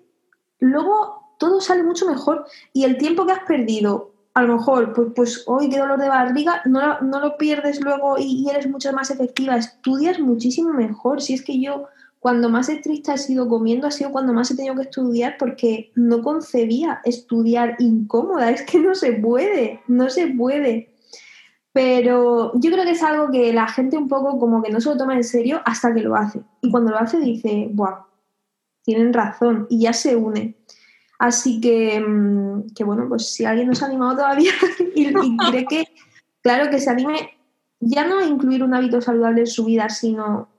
luego 0.60 1.34
todo 1.38 1.62
sale 1.62 1.84
mucho 1.84 2.07
mejor 2.07 2.45
y 2.74 2.84
el 2.84 2.97
tiempo 2.97 3.26
que 3.26 3.32
has 3.32 3.43
perdido, 3.43 4.12
a 4.34 4.43
lo 4.43 4.57
mejor, 4.57 4.93
pues, 4.93 5.07
pues 5.16 5.43
hoy 5.47 5.70
qué 5.70 5.80
dolor 5.80 5.99
de 5.99 6.10
barriga, 6.10 6.62
no, 6.66 6.99
no 7.01 7.20
lo 7.20 7.38
pierdes 7.38 7.82
luego 7.82 8.18
y, 8.18 8.43
y, 8.43 8.49
eres 8.49 8.70
mucho 8.70 8.91
más 8.93 9.10
efectiva, 9.10 9.55
estudias 9.55 10.20
muchísimo 10.20 10.74
mejor. 10.74 11.22
Si 11.22 11.34
es 11.34 11.43
que 11.43 11.60
yo 11.60 11.88
cuando 12.20 12.49
más 12.49 12.68
estricta 12.68 13.14
he 13.14 13.18
sido 13.18 13.47
comiendo 13.47 13.88
ha 13.88 13.91
sido 13.91 14.12
cuando 14.12 14.34
más 14.34 14.51
he 14.51 14.55
tenido 14.55 14.76
que 14.76 14.84
estudiar 14.84 15.38
porque 15.39 15.91
no 15.95 16.22
concebía 16.22 16.99
estudiar 17.05 17.76
incómoda. 17.80 18.51
Es 18.60 18.64
que 18.64 18.80
no 18.80 18.93
se 18.93 19.14
puede, 19.14 19.82
no 19.88 20.10
se 20.10 20.28
puede. 20.28 20.93
Pero 21.72 22.51
yo 22.60 22.72
creo 22.72 22.84
que 22.84 22.91
es 22.91 23.03
algo 23.03 23.32
que 23.32 23.53
la 23.53 23.68
gente 23.68 23.97
un 23.97 24.07
poco 24.07 24.38
como 24.39 24.62
que 24.62 24.72
no 24.72 24.82
se 24.82 24.89
lo 24.89 24.97
toma 24.97 25.16
en 25.16 25.24
serio 25.24 25.62
hasta 25.66 25.93
que 25.93 26.01
lo 26.01 26.16
hace. 26.16 26.41
Y 26.62 26.72
cuando 26.72 26.91
lo 26.91 26.97
hace 26.97 27.20
dice, 27.20 27.70
¡buah! 27.72 28.09
Tienen 28.84 29.14
razón 29.14 29.68
y 29.70 29.82
ya 29.82 29.94
se 29.94 30.16
une. 30.16 30.56
Así 31.20 31.60
que, 31.60 32.00
mm, 32.00 32.74
que 32.76 32.84
bueno, 32.84 33.06
pues 33.10 33.34
si 33.34 33.46
alguien 33.46 33.68
no 33.68 33.76
se 33.76 33.84
ha 33.84 33.88
animado 33.88 34.18
todavía 34.18 34.52
y, 34.96 35.08
y 35.08 35.38
cree 35.52 35.66
que, 35.66 35.86
claro, 36.42 36.70
que 36.70 36.80
se 36.80 36.90
anime 36.90 37.32
ya 37.82 38.06
no 38.06 38.20
a 38.20 38.26
incluir 38.26 38.64
un 38.64 38.74
hábito 38.74 39.02
saludable 39.02 39.42
en 39.42 39.48
su 39.48 39.66
vida, 39.66 39.90
sino 39.90 40.50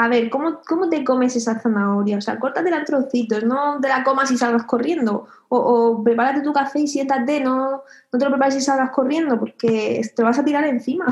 a 0.00 0.08
ver, 0.08 0.30
¿cómo, 0.30 0.60
¿cómo, 0.66 0.88
te 0.88 1.04
comes 1.04 1.36
esa 1.36 1.60
zanahoria? 1.60 2.16
O 2.16 2.20
sea, 2.22 2.38
córtate 2.38 2.70
en 2.70 2.84
trocitos, 2.86 3.44
no 3.44 3.78
te 3.82 3.88
la 3.88 4.02
comas 4.02 4.30
y 4.30 4.38
salgas 4.38 4.64
corriendo. 4.64 5.26
O, 5.50 5.58
o, 5.58 6.02
prepárate 6.02 6.40
tu 6.40 6.54
café 6.54 6.80
y 6.80 6.88
siéntate, 6.88 7.40
no, 7.40 7.82
no 8.10 8.18
te 8.18 8.24
lo 8.24 8.30
prepares 8.30 8.56
y 8.56 8.62
salgas 8.62 8.92
corriendo, 8.92 9.38
porque 9.38 10.00
te 10.16 10.22
vas 10.22 10.38
a 10.38 10.44
tirar 10.44 10.64
encima. 10.64 11.04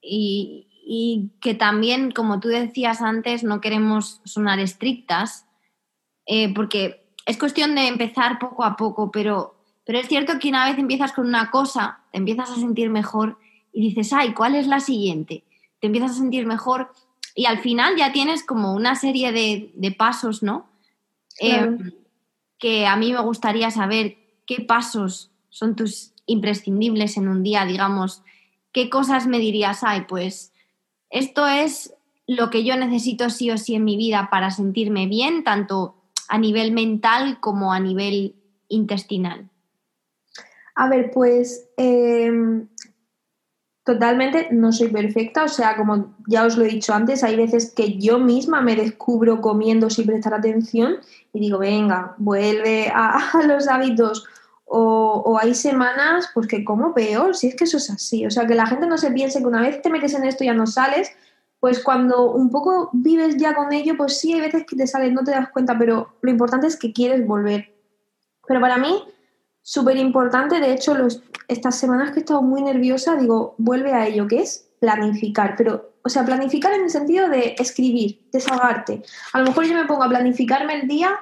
Y, 0.00 0.67
y 0.90 1.32
que 1.42 1.54
también, 1.54 2.12
como 2.12 2.40
tú 2.40 2.48
decías 2.48 3.02
antes, 3.02 3.44
no 3.44 3.60
queremos 3.60 4.22
sonar 4.24 4.58
estrictas, 4.58 5.44
eh, 6.24 6.54
porque 6.54 7.12
es 7.26 7.36
cuestión 7.36 7.74
de 7.74 7.88
empezar 7.88 8.38
poco 8.38 8.64
a 8.64 8.74
poco, 8.74 9.10
pero, 9.10 9.54
pero 9.84 9.98
es 9.98 10.08
cierto 10.08 10.38
que 10.38 10.48
una 10.48 10.64
vez 10.64 10.78
empiezas 10.78 11.12
con 11.12 11.26
una 11.26 11.50
cosa, 11.50 12.00
te 12.10 12.16
empiezas 12.16 12.50
a 12.50 12.54
sentir 12.54 12.88
mejor 12.88 13.38
y 13.70 13.88
dices, 13.88 14.14
ay, 14.14 14.32
¿cuál 14.32 14.54
es 14.54 14.66
la 14.66 14.80
siguiente? 14.80 15.44
Te 15.78 15.88
empiezas 15.88 16.12
a 16.12 16.20
sentir 16.20 16.46
mejor 16.46 16.90
y 17.34 17.44
al 17.44 17.58
final 17.58 17.96
ya 17.98 18.10
tienes 18.10 18.42
como 18.42 18.72
una 18.72 18.94
serie 18.94 19.30
de, 19.30 19.90
pasos, 19.92 20.42
¿no? 20.42 20.70
Eh, 21.38 21.68
que 22.58 22.86
a 22.86 22.96
mí 22.96 23.12
me 23.12 23.20
gustaría 23.20 23.70
saber 23.70 24.16
qué 24.46 24.62
pasos 24.62 25.32
son 25.50 25.76
tus 25.76 26.14
imprescindibles 26.24 27.18
en 27.18 27.28
un 27.28 27.42
día, 27.42 27.66
digamos, 27.66 28.22
qué 28.72 28.88
cosas 28.88 29.26
me 29.26 29.38
dirías, 29.38 29.84
ay, 29.84 30.06
pues 30.08 30.54
esto 31.10 31.46
es 31.46 31.94
lo 32.26 32.50
que 32.50 32.64
yo 32.64 32.76
necesito 32.76 33.30
sí 33.30 33.50
o 33.50 33.58
sí 33.58 33.74
en 33.74 33.84
mi 33.84 33.96
vida 33.96 34.28
para 34.30 34.50
sentirme 34.50 35.06
bien, 35.06 35.44
tanto 35.44 35.94
a 36.28 36.38
nivel 36.38 36.72
mental 36.72 37.40
como 37.40 37.72
a 37.72 37.80
nivel 37.80 38.34
intestinal. 38.68 39.48
A 40.74 40.88
ver, 40.88 41.10
pues 41.10 41.68
em, 41.76 42.68
Totalmente, 43.88 44.48
no 44.50 44.70
soy 44.70 44.88
perfecta, 44.88 45.44
o 45.44 45.48
sea, 45.48 45.74
como 45.74 46.14
ya 46.26 46.44
os 46.44 46.58
lo 46.58 46.64
he 46.66 46.68
dicho 46.68 46.92
antes, 46.92 47.24
hay 47.24 47.36
veces 47.36 47.72
que 47.74 47.96
yo 47.96 48.18
misma 48.18 48.60
me 48.60 48.76
descubro 48.76 49.40
comiendo 49.40 49.88
sin 49.88 50.04
prestar 50.04 50.34
atención 50.34 50.98
y 51.32 51.40
digo, 51.40 51.58
venga, 51.58 52.14
vuelve 52.18 52.92
a, 52.94 53.18
los 53.46 53.66
hábitos. 53.66 54.26
O, 54.70 55.38
hay 55.40 55.54
semanas 55.54 56.28
pues 56.34 56.46
que 56.46 56.64
como 56.64 56.92
peor, 56.92 57.34
si 57.34 57.48
es 57.48 57.56
que 57.56 57.64
eso 57.64 57.78
es 57.78 57.90
así. 57.90 58.26
O 58.26 58.30
sea, 58.30 58.46
que 58.46 58.54
la 58.54 58.66
gente 58.66 58.86
no 58.86 58.98
se 58.98 59.10
piense 59.10 59.38
que 59.40 59.46
una 59.46 59.62
vez 59.62 59.80
te 59.80 59.90
metes 59.90 60.14
en 60.14 60.24
esto 60.24 60.44
ya 60.44 60.52
no 60.52 60.66
sales, 60.66 61.10
pues 61.60 61.82
cuando 61.82 62.32
un 62.32 62.50
poco 62.50 62.90
vives 62.92 63.36
ya 63.36 63.54
con 63.54 63.72
ello, 63.72 63.96
pues 63.96 64.18
sí, 64.18 64.32
hay 64.32 64.40
veces 64.40 64.64
que 64.66 64.76
te 64.76 64.86
sales, 64.86 65.12
no 65.12 65.24
te 65.24 65.32
das 65.32 65.48
cuenta, 65.50 65.76
pero 65.78 66.14
lo 66.20 66.30
importante 66.30 66.66
es 66.66 66.76
que 66.76 66.92
quieres 66.92 67.26
volver. 67.26 67.74
Pero 68.46 68.60
para 68.60 68.78
mí, 68.78 69.04
súper 69.62 69.96
importante. 69.96 70.60
De 70.60 70.72
hecho, 70.72 70.94
los, 70.94 71.22
estas 71.48 71.78
semanas 71.78 72.10
que 72.10 72.16
he 72.16 72.20
estado 72.20 72.42
muy 72.42 72.62
nerviosa, 72.62 73.16
digo, 73.16 73.54
vuelve 73.58 73.92
a 73.92 74.06
ello, 74.06 74.28
que 74.28 74.40
es 74.40 74.70
planificar. 74.80 75.54
Pero, 75.56 75.92
o 76.02 76.08
sea, 76.08 76.24
planificar 76.24 76.72
en 76.72 76.84
el 76.84 76.90
sentido 76.90 77.28
de 77.28 77.54
escribir, 77.58 78.22
desahogarte. 78.32 79.02
A 79.32 79.40
lo 79.40 79.46
mejor 79.46 79.64
yo 79.64 79.74
me 79.74 79.86
pongo 79.86 80.04
a 80.04 80.08
planificarme 80.08 80.80
el 80.80 80.88
día 80.88 81.18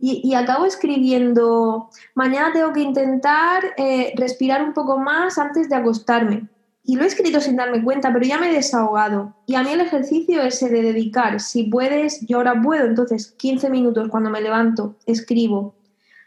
y, 0.00 0.32
acabo 0.34 0.64
escribiendo, 0.64 1.90
mañana 2.14 2.52
tengo 2.52 2.72
que 2.72 2.80
intentar 2.80 3.64
eh, 3.76 4.12
respirar 4.16 4.62
un 4.62 4.72
poco 4.72 4.96
más 4.98 5.38
antes 5.38 5.68
de 5.68 5.74
acostarme. 5.74 6.46
Y 6.84 6.96
lo 6.96 7.02
he 7.02 7.06
escrito 7.06 7.40
sin 7.40 7.56
darme 7.56 7.82
cuenta, 7.82 8.12
pero 8.12 8.24
ya 8.24 8.38
me 8.38 8.48
he 8.48 8.54
desahogado. 8.54 9.34
Y 9.46 9.56
a 9.56 9.62
mí 9.64 9.72
el 9.72 9.80
ejercicio 9.80 10.40
ese 10.40 10.70
de 10.70 10.82
dedicar, 10.82 11.40
si 11.40 11.64
puedes, 11.64 12.24
yo 12.26 12.38
ahora 12.38 12.60
puedo, 12.62 12.86
entonces 12.86 13.32
15 13.32 13.70
minutos 13.70 14.08
cuando 14.08 14.30
me 14.30 14.40
levanto, 14.40 14.94
escribo. 15.04 15.74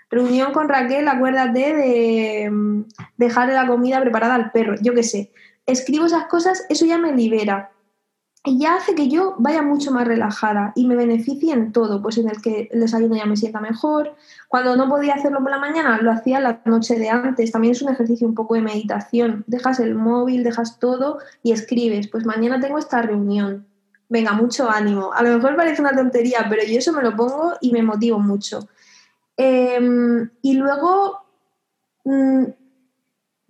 Reunión 0.10 0.52
con 0.52 0.68
Raquel, 0.68 1.08
acuérdate 1.08 1.74
de 1.74 2.50
mm, 2.52 2.84
dejarle 3.16 3.54
la 3.54 3.68
comida 3.68 4.02
preparada 4.02 4.36
al 4.36 4.52
perro, 4.52 4.76
yo 4.82 4.94
qué 4.94 5.04
sé. 5.04 5.32
Escribo 5.66 6.06
esas 6.06 6.26
cosas, 6.26 6.66
eso 6.68 6.86
ya 6.86 6.98
me 6.98 7.14
libera 7.14 7.71
y 8.44 8.58
ya 8.58 8.76
hace 8.76 8.96
que 8.96 9.08
yo 9.08 9.36
vaya 9.38 9.62
mucho 9.62 9.92
más 9.92 10.08
relajada 10.08 10.74
y 10.76 10.88
me 10.88 10.96
beneficie 10.96 11.54
en 11.54 11.72
todo, 11.72 12.02
pues 12.02 12.18
en 12.18 12.28
el 12.28 12.42
que 12.42 12.70
el 12.72 12.80
desayuno 12.80 13.16
ya 13.16 13.28
me 13.28 13.38
sienta 13.38 13.60
mejor. 13.60 14.16
Cuando 14.48 14.76
no 14.76 14.90
podía 14.90 15.14
hacerlo 15.14 15.42
por 15.42 15.52
la 15.52 15.60
mañana, 15.60 16.02
lo 16.02 16.12
hacía 16.12 16.40
la 16.40 16.60
noche 16.66 16.98
de 16.98 17.10
antes. 17.10 17.52
También 17.52 17.74
es 17.74 17.84
un 17.84 17.90
ejercicio 17.90 18.28
un 18.28 18.34
poco 18.34 18.56
de 18.56 18.62
meditación. 18.62 19.44
Dejas 19.46 19.80
el 19.80 19.94
móvil, 19.94 20.44
dejas 20.44 20.80
todo 20.80 21.20
y 21.44 21.52
escribes, 21.52 22.08
pues 22.08 22.26
mañana 22.26 22.60
tengo 22.60 22.80
esta 22.80 23.04
reunión. 23.04 23.68
Venga, 24.10 24.34
mucho 24.34 24.70
ánimo. 24.72 25.14
A 25.14 25.22
lo 25.22 25.36
mejor 25.36 25.56
parece 25.56 25.82
una 25.82 25.96
tontería, 25.96 26.48
pero 26.50 26.64
yo 26.64 26.80
eso 26.80 26.94
me 26.94 27.04
lo 27.04 27.16
pongo 27.16 27.54
y 27.62 27.72
me 27.72 27.84
motivo 27.84 28.18
mucho. 28.18 28.68
Em, 29.38 30.32
y 30.42 30.56
luego, 30.56 31.20
mm, 32.06 32.46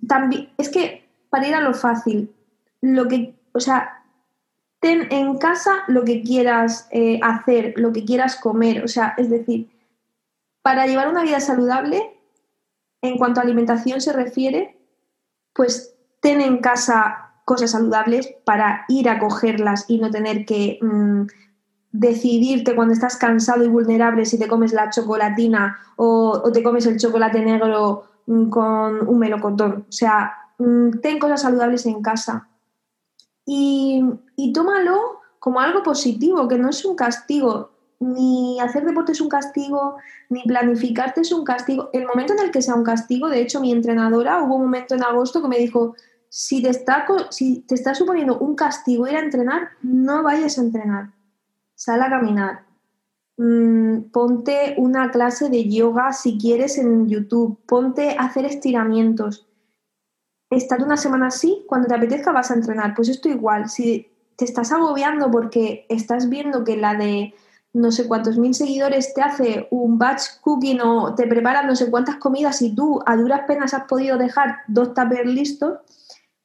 también, 0.06 0.50
es 0.58 0.70
que 0.70 1.08
para 1.30 1.48
ir 1.48 1.56
a 1.56 1.62
lo 1.62 1.74
fácil, 1.74 2.36
lo 2.82 3.08
que, 3.08 3.36
o 3.54 3.60
sea, 3.62 4.01
ten 4.82 5.08
en 5.12 5.38
casa 5.38 5.84
lo 5.88 6.04
que 6.04 6.24
quieras 6.24 6.88
eh, 6.92 7.20
hacer, 7.24 7.74
lo 7.78 7.94
que 7.94 8.04
quieras 8.04 8.36
comer. 8.36 8.84
O 8.84 8.88
sea, 8.88 9.14
es 9.16 9.30
decir, 9.30 9.70
para 10.64 10.88
llevar 10.88 11.08
una 11.08 11.22
vida 11.22 11.40
saludable, 11.40 12.20
en 13.02 13.18
cuanto 13.18 13.40
a 13.40 13.44
alimentación 13.44 14.02
se 14.02 14.12
refiere, 14.12 14.76
pues 15.54 15.96
ten 16.20 16.42
en 16.42 16.58
casa 16.58 17.32
cosas 17.46 17.72
saludables 17.72 18.28
para 18.44 18.86
ir 18.88 19.08
a 19.08 19.20
cogerlas 19.20 19.86
y 19.88 20.00
no 20.00 20.10
tener 20.10 20.46
que 20.46 20.80
mm, 20.82 21.28
decidirte 21.92 22.76
cuando 22.76 22.94
estás 22.94 23.18
cansado 23.18 23.64
y 23.64 23.68
vulnerable 23.68 24.26
si 24.26 24.40
te 24.40 24.48
comes 24.48 24.74
la 24.74 24.90
chocolatina 24.90 25.78
o, 25.96 26.52
te 26.52 26.64
comes 26.64 26.88
el 26.88 26.98
chocolate 26.98 27.40
negro 27.42 28.04
mm, 28.26 28.50
con 28.50 29.08
un 29.08 29.20
melocotón. 29.20 29.86
O 29.88 29.92
sea, 29.92 30.34
mm, 30.58 31.02
ten 31.02 31.20
cosas 31.20 31.44
saludables 31.44 31.86
en 31.86 32.02
casa 32.02 32.48
y, 33.54 34.54
tómalo 34.54 35.20
como 35.39 35.60
algo 35.60 35.84
positivo, 35.84 36.47
que 36.47 36.58
no 36.58 36.70
es 36.70 36.86
un 36.86 36.95
castigo. 36.95 37.72
Ni 37.99 38.60
hacer 38.62 38.86
deporte 38.86 39.12
es 39.12 39.20
un 39.20 39.28
castigo, 39.28 39.97
ni 40.30 40.41
planificarte 40.43 41.22
es 41.22 41.32
un 41.34 41.43
castigo. 41.43 41.89
El 41.91 42.08
momento 42.08 42.34
en 42.34 42.39
el 42.39 42.52
que 42.52 42.62
sea 42.62 42.76
un 42.76 42.84
castigo, 42.84 43.28
de 43.28 43.41
hecho, 43.41 43.60
mi 43.60 43.72
entrenadora 43.72 44.41
hubo 44.41 44.56
un 44.56 44.64
momento 44.64 44.95
en 44.95 45.04
agosto 45.04 45.41
que 45.41 45.49
me 45.49 45.58
dijo: 45.58 45.95
si 46.30 46.64
te 46.64 46.70
está, 46.70 47.06
si 47.30 47.60
te 47.62 47.76
está 47.76 47.93
suponiendo 47.93 48.39
un 48.39 48.56
castigo 48.56 49.08
ir 49.08 49.18
a 49.18 49.20
entrenar, 49.20 49.72
no 49.82 50.24
vayas 50.24 50.58
a 50.58 50.62
entrenar. 50.62 51.12
Sal 51.76 52.02
a 52.02 52.10
caminar. 52.10 52.64
Mm, 53.38 54.12
ponte 54.12 54.76
una 54.78 55.12
clase 55.12 55.49
de 55.49 55.70
yoga 55.70 56.14
si 56.14 56.38
quieres 56.38 56.78
en 56.78 57.10
YouTube. 57.10 57.60
Ponte 57.66 58.16
a 58.18 58.24
hacer 58.24 58.45
estiramientos 58.45 59.51
estar 60.52 60.84
una 60.84 60.97
semana 60.97 61.28
así, 61.28 61.64
cuando 61.68 61.88
te 61.88 61.95
apetezca 61.95 62.32
vas 62.32 62.52
a 62.52 62.56
entrenar. 62.56 62.93
Pues 62.93 63.10
esto 63.10 63.30
igual, 63.30 63.70
si 63.70 64.12
te 64.36 64.45
estás 64.45 64.72
agobiando 64.72 65.32
porque 65.32 65.86
estás 65.89 66.30
viendo 66.30 66.64
que 66.64 66.78
la 66.78 66.95
de 66.95 67.34
no 67.74 67.91
sé 67.91 68.08
cuántos 68.08 68.38
mil 68.38 68.54
seguidores 68.54 69.14
te 69.14 69.22
hace 69.22 69.68
un 69.72 69.97
batch 69.97 70.24
cooking 70.41 70.82
o 70.82 71.16
te 71.16 71.26
prepara 71.26 71.64
no 71.64 71.76
sé 71.76 71.89
cuántas 71.89 72.18
comidas 72.18 72.62
y 72.62 72.76
tú 72.76 72.99
a 73.06 73.16
duras 73.16 73.41
penas 73.47 73.74
has 73.74 73.86
podido 73.86 74.18
dejar 74.18 74.58
dos 74.68 74.93
tuppers 74.93 75.26
listos, 75.26 75.80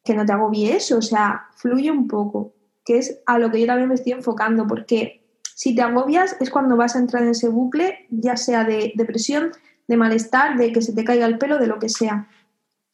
que 0.03 0.13
no 0.13 0.25
te 0.25 0.31
agobie 0.31 0.75
eso, 0.75 0.99
o 0.99 1.01
sea, 1.01 1.47
fluye 1.55 1.91
un 1.91 2.07
poco, 2.07 2.53
que 2.85 2.99
es 2.99 3.19
a 3.25 3.37
lo 3.39 3.51
que 3.51 3.59
yo 3.59 3.67
también 3.67 3.89
me 3.89 3.95
estoy 3.95 4.13
enfocando, 4.13 4.65
porque 4.67 5.21
si 5.53 5.75
te 5.75 5.81
agobias 5.81 6.37
es 6.39 6.49
cuando 6.49 6.77
vas 6.77 6.95
a 6.95 6.99
entrar 6.99 7.23
en 7.23 7.31
ese 7.31 7.49
bucle, 7.49 8.05
ya 8.09 8.37
sea 8.37 8.63
de 8.63 8.93
depresión, 8.95 9.51
de 9.87 9.97
malestar, 9.97 10.57
de 10.57 10.71
que 10.71 10.81
se 10.81 10.93
te 10.93 11.03
caiga 11.03 11.25
el 11.25 11.37
pelo, 11.37 11.57
de 11.57 11.67
lo 11.67 11.79
que 11.79 11.89
sea. 11.89 12.27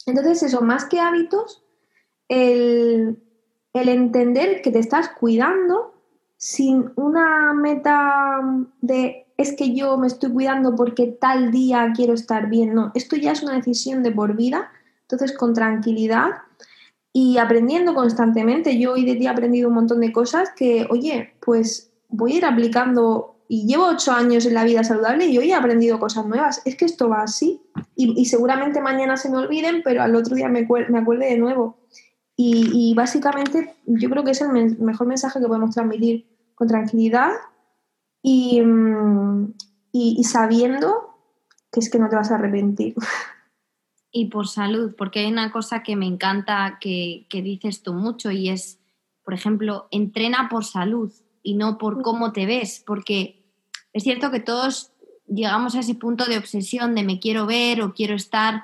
Entonces, 0.05 0.43
eso, 0.43 0.61
más 0.61 0.85
que 0.85 0.99
hábitos, 0.99 1.63
el, 2.27 3.21
entender 3.73 4.61
que 4.61 4.71
te 4.71 4.79
estás 4.79 5.09
cuidando 5.09 5.93
sin 6.37 6.91
una 6.95 7.53
meta 7.53 8.41
de 8.81 9.25
es 9.35 9.55
que 9.55 9.73
yo 9.73 9.97
me 9.97 10.07
estoy 10.07 10.31
cuidando 10.31 10.75
porque 10.75 11.07
tal 11.07 11.51
día 11.51 11.91
quiero 11.95 12.13
estar 12.13 12.49
bien. 12.49 12.73
No, 12.73 12.91
esto 12.93 13.15
ya 13.15 13.31
es 13.31 13.41
una 13.41 13.55
decisión 13.55 14.03
de 14.03 14.11
por 14.11 14.35
vida. 14.35 14.71
Entonces, 15.01 15.35
con 15.35 15.53
tranquilidad 15.53 16.31
y 17.13 17.37
aprendiendo 17.37 17.93
constantemente. 17.93 18.77
Yo 18.77 18.93
hoy 18.93 19.05
de 19.05 19.15
día 19.15 19.29
he 19.29 19.33
aprendido 19.33 19.69
un 19.69 19.75
montón 19.75 19.99
de 20.01 20.11
cosas 20.11 20.49
que, 20.55 20.87
oye, 20.89 21.33
pues 21.39 21.91
voy 22.09 22.33
a 22.33 22.37
ir 22.37 22.45
aplicando 22.45 23.32
y 23.47 23.67
llevo 23.67 23.87
ocho 23.87 24.11
años 24.11 24.45
en 24.45 24.53
la 24.53 24.63
vida 24.63 24.83
saludable 24.83 25.25
y 25.25 25.37
hoy 25.37 25.51
he 25.51 25.53
aprendido 25.53 25.99
cosas 25.99 26.25
nuevas. 26.25 26.61
Es 26.65 26.75
que 26.75 26.85
esto 26.85 27.09
va 27.09 27.23
así 27.23 27.61
y, 27.95 28.25
seguramente 28.25 28.81
mañana 28.81 29.17
se 29.17 29.29
me 29.29 29.37
olviden, 29.37 29.81
pero 29.83 30.01
al 30.01 30.15
otro 30.15 30.35
día 30.35 30.49
me, 30.49 30.67
me 30.89 30.99
acuerde 30.99 31.25
de 31.25 31.37
nuevo. 31.37 31.77
Y, 32.35 32.93
básicamente 32.95 33.75
yo 33.85 34.09
creo 34.09 34.23
que 34.23 34.31
es 34.31 34.41
el 34.41 34.77
mejor 34.79 35.07
mensaje 35.07 35.39
que 35.39 35.47
podemos 35.47 35.75
transmitir 35.75 36.27
con 36.55 36.67
tranquilidad 36.67 37.31
mm, 38.23 39.45
y, 39.91 40.15
y, 40.17 40.23
sabiendo 40.23 41.15
que 41.71 41.79
es 41.79 41.89
que 41.89 41.99
no 41.99 42.09
te 42.09 42.15
vas 42.15 42.31
a 42.31 42.35
arrepentir. 42.35 42.95
Y 44.15 44.25
por 44.25 44.47
salud, 44.47 44.93
porque 44.95 45.21
hay 45.21 45.31
una 45.31 45.51
cosa 45.51 45.81
que 45.81 45.95
me 45.95 46.05
encanta 46.05 46.77
que, 46.79 47.25
que 47.31 47.41
dices 47.41 47.81
tú 47.81 47.93
mucho 47.93 48.29
y 48.29 48.49
es, 48.49 48.79
por 49.23 49.33
ejemplo, 49.33 49.87
entrena 49.89 50.49
por 50.49 50.65
salud 50.65 51.11
y 51.43 51.55
no 51.55 51.77
por 51.77 52.01
cómo 52.01 52.31
te 52.31 52.45
ves, 52.45 52.81
porque 52.85 53.43
es 53.91 54.03
cierto 54.03 54.31
que 54.31 54.39
todos 54.39 54.91
llegamos 55.27 55.75
a 55.75 55.81
ese 55.81 55.95
punto 55.95 56.25
de 56.25 56.37
obsesión 56.37 56.95
de 56.95 57.03
me 57.03 57.19
quiero 57.19 57.45
ver 57.45 57.81
o 57.81 57.93
quiero 57.93 58.15
estar 58.15 58.63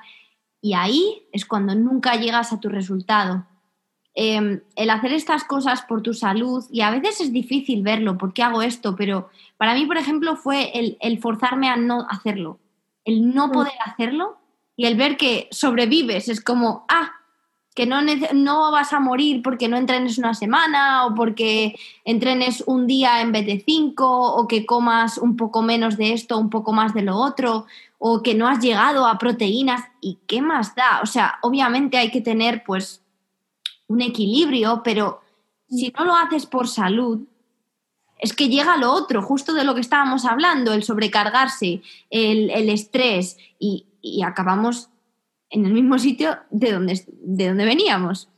y 0.60 0.74
ahí 0.74 1.26
es 1.32 1.46
cuando 1.46 1.74
nunca 1.74 2.16
llegas 2.16 2.52
a 2.52 2.60
tu 2.60 2.68
resultado. 2.68 3.46
Em, 4.14 4.60
el 4.74 4.90
hacer 4.90 5.12
estas 5.12 5.44
cosas 5.44 5.82
por 5.82 6.02
tu 6.02 6.14
salud, 6.14 6.64
y 6.70 6.80
a 6.80 6.90
veces 6.90 7.20
es 7.20 7.32
difícil 7.32 7.82
verlo, 7.82 8.18
¿por 8.18 8.32
qué 8.32 8.42
hago 8.42 8.60
esto? 8.60 8.96
Pero 8.96 9.30
para 9.56 9.74
mí, 9.74 9.86
por 9.86 9.96
ejemplo, 9.96 10.36
fue 10.36 10.76
el, 10.78 10.98
el 11.00 11.20
forzarme 11.20 11.68
a 11.68 11.76
no 11.76 12.06
hacerlo, 12.10 12.58
el 13.04 13.32
no 13.32 13.48
mm. 13.48 13.52
poder 13.52 13.72
hacerlo 13.84 14.38
y 14.76 14.86
el 14.86 14.96
ver 14.96 15.16
que 15.16 15.48
sobrevives, 15.52 16.28
es 16.28 16.42
como, 16.42 16.84
ah, 16.88 17.12
que 17.74 17.86
no, 17.86 18.00
no 18.34 18.72
vas 18.72 18.92
a 18.92 19.00
morir 19.00 19.42
porque 19.42 19.68
no 19.68 19.76
entrenes 19.76 20.18
una 20.18 20.34
semana 20.34 21.06
o 21.06 21.14
porque 21.14 21.76
entrenes 22.04 22.64
un 22.66 22.86
día 22.86 23.20
en 23.20 23.32
vez 23.32 23.46
de 23.46 23.62
cinco 23.64 24.34
o 24.34 24.48
que 24.48 24.66
comas 24.66 25.18
un 25.18 25.36
poco 25.36 25.62
menos 25.62 25.96
de 25.96 26.12
esto, 26.12 26.36
un 26.38 26.50
poco 26.50 26.72
más 26.72 26.94
de 26.94 27.02
lo 27.02 27.16
otro 27.16 27.66
o 27.98 28.22
que 28.22 28.34
no 28.34 28.48
has 28.48 28.60
llegado 28.60 29.06
a 29.06 29.18
proteínas 29.18 29.82
y 30.00 30.18
qué 30.26 30.42
más 30.42 30.74
da. 30.74 31.00
O 31.02 31.06
sea, 31.06 31.38
obviamente 31.42 31.96
hay 31.96 32.10
que 32.10 32.20
tener 32.20 32.64
pues 32.64 33.02
un 33.86 34.00
equilibrio, 34.02 34.82
pero 34.82 35.20
si 35.68 35.92
no 35.96 36.04
lo 36.04 36.14
haces 36.14 36.46
por 36.46 36.66
salud, 36.66 37.20
es 38.18 38.34
que 38.34 38.48
llega 38.48 38.76
lo 38.76 38.92
otro, 38.92 39.22
justo 39.22 39.54
de 39.54 39.64
lo 39.64 39.74
que 39.74 39.80
estábamos 39.80 40.24
hablando, 40.24 40.72
el 40.72 40.82
sobrecargarse, 40.82 41.82
el, 42.10 42.68
estrés 42.68 43.38
y, 43.58 43.86
y 44.02 44.22
acabamos 44.22 44.89
en 45.50 45.66
el 45.66 45.72
mismo 45.72 45.98
sitio 45.98 46.38
de 46.50 46.72
donde, 46.72 47.04
de 47.08 47.48
donde 47.48 47.64
veníamos. 47.64 48.28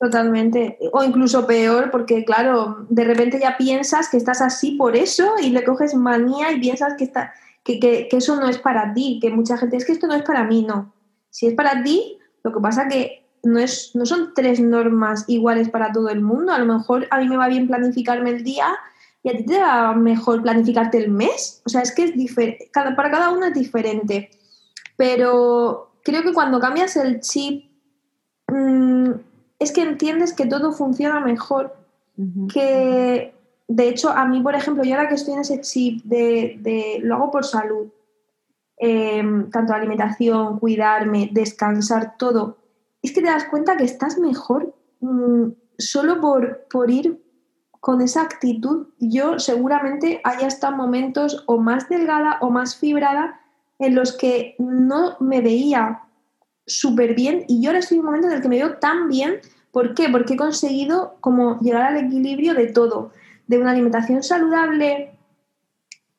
Totalmente. 0.00 0.78
O 0.92 1.04
incluso 1.04 1.46
peor, 1.46 1.90
porque 1.90 2.24
claro, 2.24 2.86
de 2.88 3.04
repente 3.04 3.38
ya 3.38 3.58
piensas 3.58 4.08
que 4.08 4.16
estás 4.16 4.40
así 4.40 4.72
por 4.72 4.96
eso 4.96 5.34
y 5.42 5.50
le 5.50 5.62
coges 5.62 5.94
manía 5.94 6.52
y 6.52 6.60
piensas 6.60 6.94
que, 6.96 7.04
está, 7.04 7.34
que, 7.64 8.08
eso 8.10 8.36
no 8.36 8.48
es 8.48 8.56
para 8.58 8.94
ti, 8.94 9.18
que 9.20 9.28
mucha 9.28 9.58
gente 9.58 9.76
es 9.76 9.84
que 9.84 9.92
esto 9.92 10.06
no 10.06 10.14
es 10.14 10.22
para 10.22 10.44
mí, 10.44 10.64
no. 10.66 10.94
Si 11.28 11.46
es 11.46 11.54
para 11.54 11.82
ti, 11.82 12.18
lo 12.42 12.50
que 12.50 12.60
pasa 12.60 12.88
que 12.88 13.26
no, 13.42 13.58
es, 13.58 13.90
no 13.94 14.06
son 14.06 14.32
tres 14.34 14.58
normas 14.58 15.24
iguales 15.28 15.68
para 15.68 15.92
todo 15.92 16.08
el 16.08 16.22
mundo. 16.22 16.52
A 16.52 16.58
lo 16.58 16.72
mejor 16.72 17.06
a 17.10 17.18
mí 17.18 17.28
me 17.28 17.36
va 17.36 17.48
bien 17.48 17.66
planificarme 17.66 18.30
el 18.30 18.42
día 18.42 18.68
y 19.22 19.28
a 19.28 19.36
ti 19.36 19.44
te 19.44 19.60
va 19.60 19.92
mejor 19.92 20.40
planificarte 20.40 20.96
el 20.96 21.10
mes. 21.10 21.60
O 21.66 21.68
sea, 21.68 21.82
es 21.82 21.94
que 21.94 22.04
es 22.04 22.14
diferente, 22.14 22.70
para 22.72 23.10
cada 23.10 23.30
uno 23.30 23.44
es 23.46 23.54
diferente. 23.54 24.30
Pero 24.96 25.89
creo 26.02 26.22
que 26.22 26.32
cuando 26.32 26.60
cambias 26.60 26.96
el 26.96 27.20
chip, 27.20 27.70
mm, 28.48 29.10
es 29.58 29.72
que 29.72 29.82
entiendes 29.82 30.32
que 30.32 30.46
todo 30.46 30.72
funciona 30.72 31.20
mejor. 31.20 31.76
Que, 32.52 33.32
de 33.66 33.88
hecho, 33.88 34.10
a 34.10 34.26
mí, 34.26 34.42
por 34.42 34.54
ejemplo, 34.54 34.84
yo 34.84 34.94
ahora 34.94 35.08
que 35.08 35.14
estoy 35.14 35.34
en 35.34 35.40
ese 35.40 35.60
chip 35.62 36.04
de, 36.04 37.00
lo 37.02 37.14
hago 37.14 37.30
por 37.30 37.46
salud, 37.46 37.88
em, 38.76 39.50
tanto 39.50 39.72
alimentación, 39.72 40.58
cuidarme, 40.58 41.30
descansar, 41.32 42.16
todo, 42.18 42.58
es 43.02 43.12
que 43.12 43.22
te 43.22 43.28
das 43.28 43.46
cuenta 43.46 43.78
que 43.78 43.84
estás 43.84 44.18
mejor 44.18 44.74
mm, 45.00 45.48
solo 45.78 46.20
por, 46.20 46.66
por 46.70 46.90
ir 46.90 47.22
con 47.80 48.02
esa 48.02 48.22
actitud, 48.22 48.88
yo 48.98 49.38
seguramente 49.38 50.20
haya 50.24 50.46
estado 50.46 50.76
momentos 50.76 51.42
o 51.46 51.56
más 51.58 51.88
delgada 51.88 52.36
o 52.42 52.50
más 52.50 52.76
fibrada 52.76 53.39
en 53.80 53.94
los 53.94 54.16
que 54.16 54.54
no 54.58 55.16
me 55.18 55.40
veía 55.40 56.02
súper 56.66 57.14
bien 57.14 57.44
y 57.48 57.60
yo 57.60 57.70
ahora 57.70 57.80
estoy 57.80 57.96
en 57.96 58.00
un 58.00 58.06
momento 58.06 58.28
en 58.28 58.34
el 58.34 58.42
que 58.42 58.48
me 58.48 58.58
veo 58.58 58.78
tan 58.78 59.08
bien. 59.08 59.40
¿Por 59.72 59.94
qué? 59.94 60.08
Porque 60.08 60.34
he 60.34 60.36
conseguido 60.36 61.16
como 61.20 61.58
llegar 61.60 61.82
al 61.82 61.96
equilibrio 61.96 62.54
de 62.54 62.68
todo, 62.68 63.12
de 63.46 63.58
una 63.58 63.70
alimentación 63.70 64.22
saludable, 64.22 65.12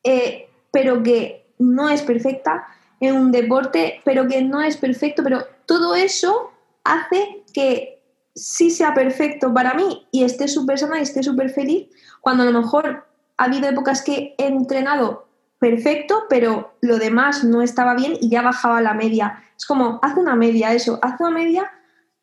eh, 0.04 0.50
pero 0.72 1.04
que 1.04 1.46
no 1.60 1.90
es 1.90 2.02
perfecta, 2.02 2.68
en 3.02 3.16
un 3.16 3.32
deporte, 3.32 4.02
pero 4.06 4.28
que 4.28 4.42
no 4.42 4.62
es 4.62 4.78
perfecto, 4.78 5.24
pero 5.24 5.44
todo 5.66 5.96
eso 5.96 6.52
hace 6.84 7.44
que 7.54 8.02
sí 8.36 8.70
sea 8.70 8.94
perfecto 8.94 9.54
para 9.54 9.74
mí 9.74 10.08
y 10.12 10.24
esté 10.24 10.48
súper 10.48 10.78
sana 10.78 11.00
y 11.00 11.04
esté 11.04 11.24
súper 11.24 11.50
feliz, 11.50 11.90
cuando 12.22 12.44
a 12.44 12.46
lo 12.46 12.62
mejor 12.62 13.06
ha 13.38 13.44
habido 13.44 13.68
épocas 13.68 14.04
que 14.04 14.36
he 14.38 14.48
entrenado 14.48 15.28
perfecto, 15.62 16.24
pero 16.28 16.74
lo 16.82 16.98
demás 16.98 17.44
no 17.44 17.62
estaba 17.62 17.94
bien 17.94 18.14
y 18.20 18.30
ya 18.30 18.42
bajaba 18.42 18.82
la 18.82 18.96
media. 18.96 19.44
Es 19.56 19.68
como, 19.68 20.00
haz 20.02 20.18
una 20.18 20.36
media 20.36 20.74
eso, 20.74 20.98
haz 21.04 21.20
una 21.20 21.30
media 21.30 21.70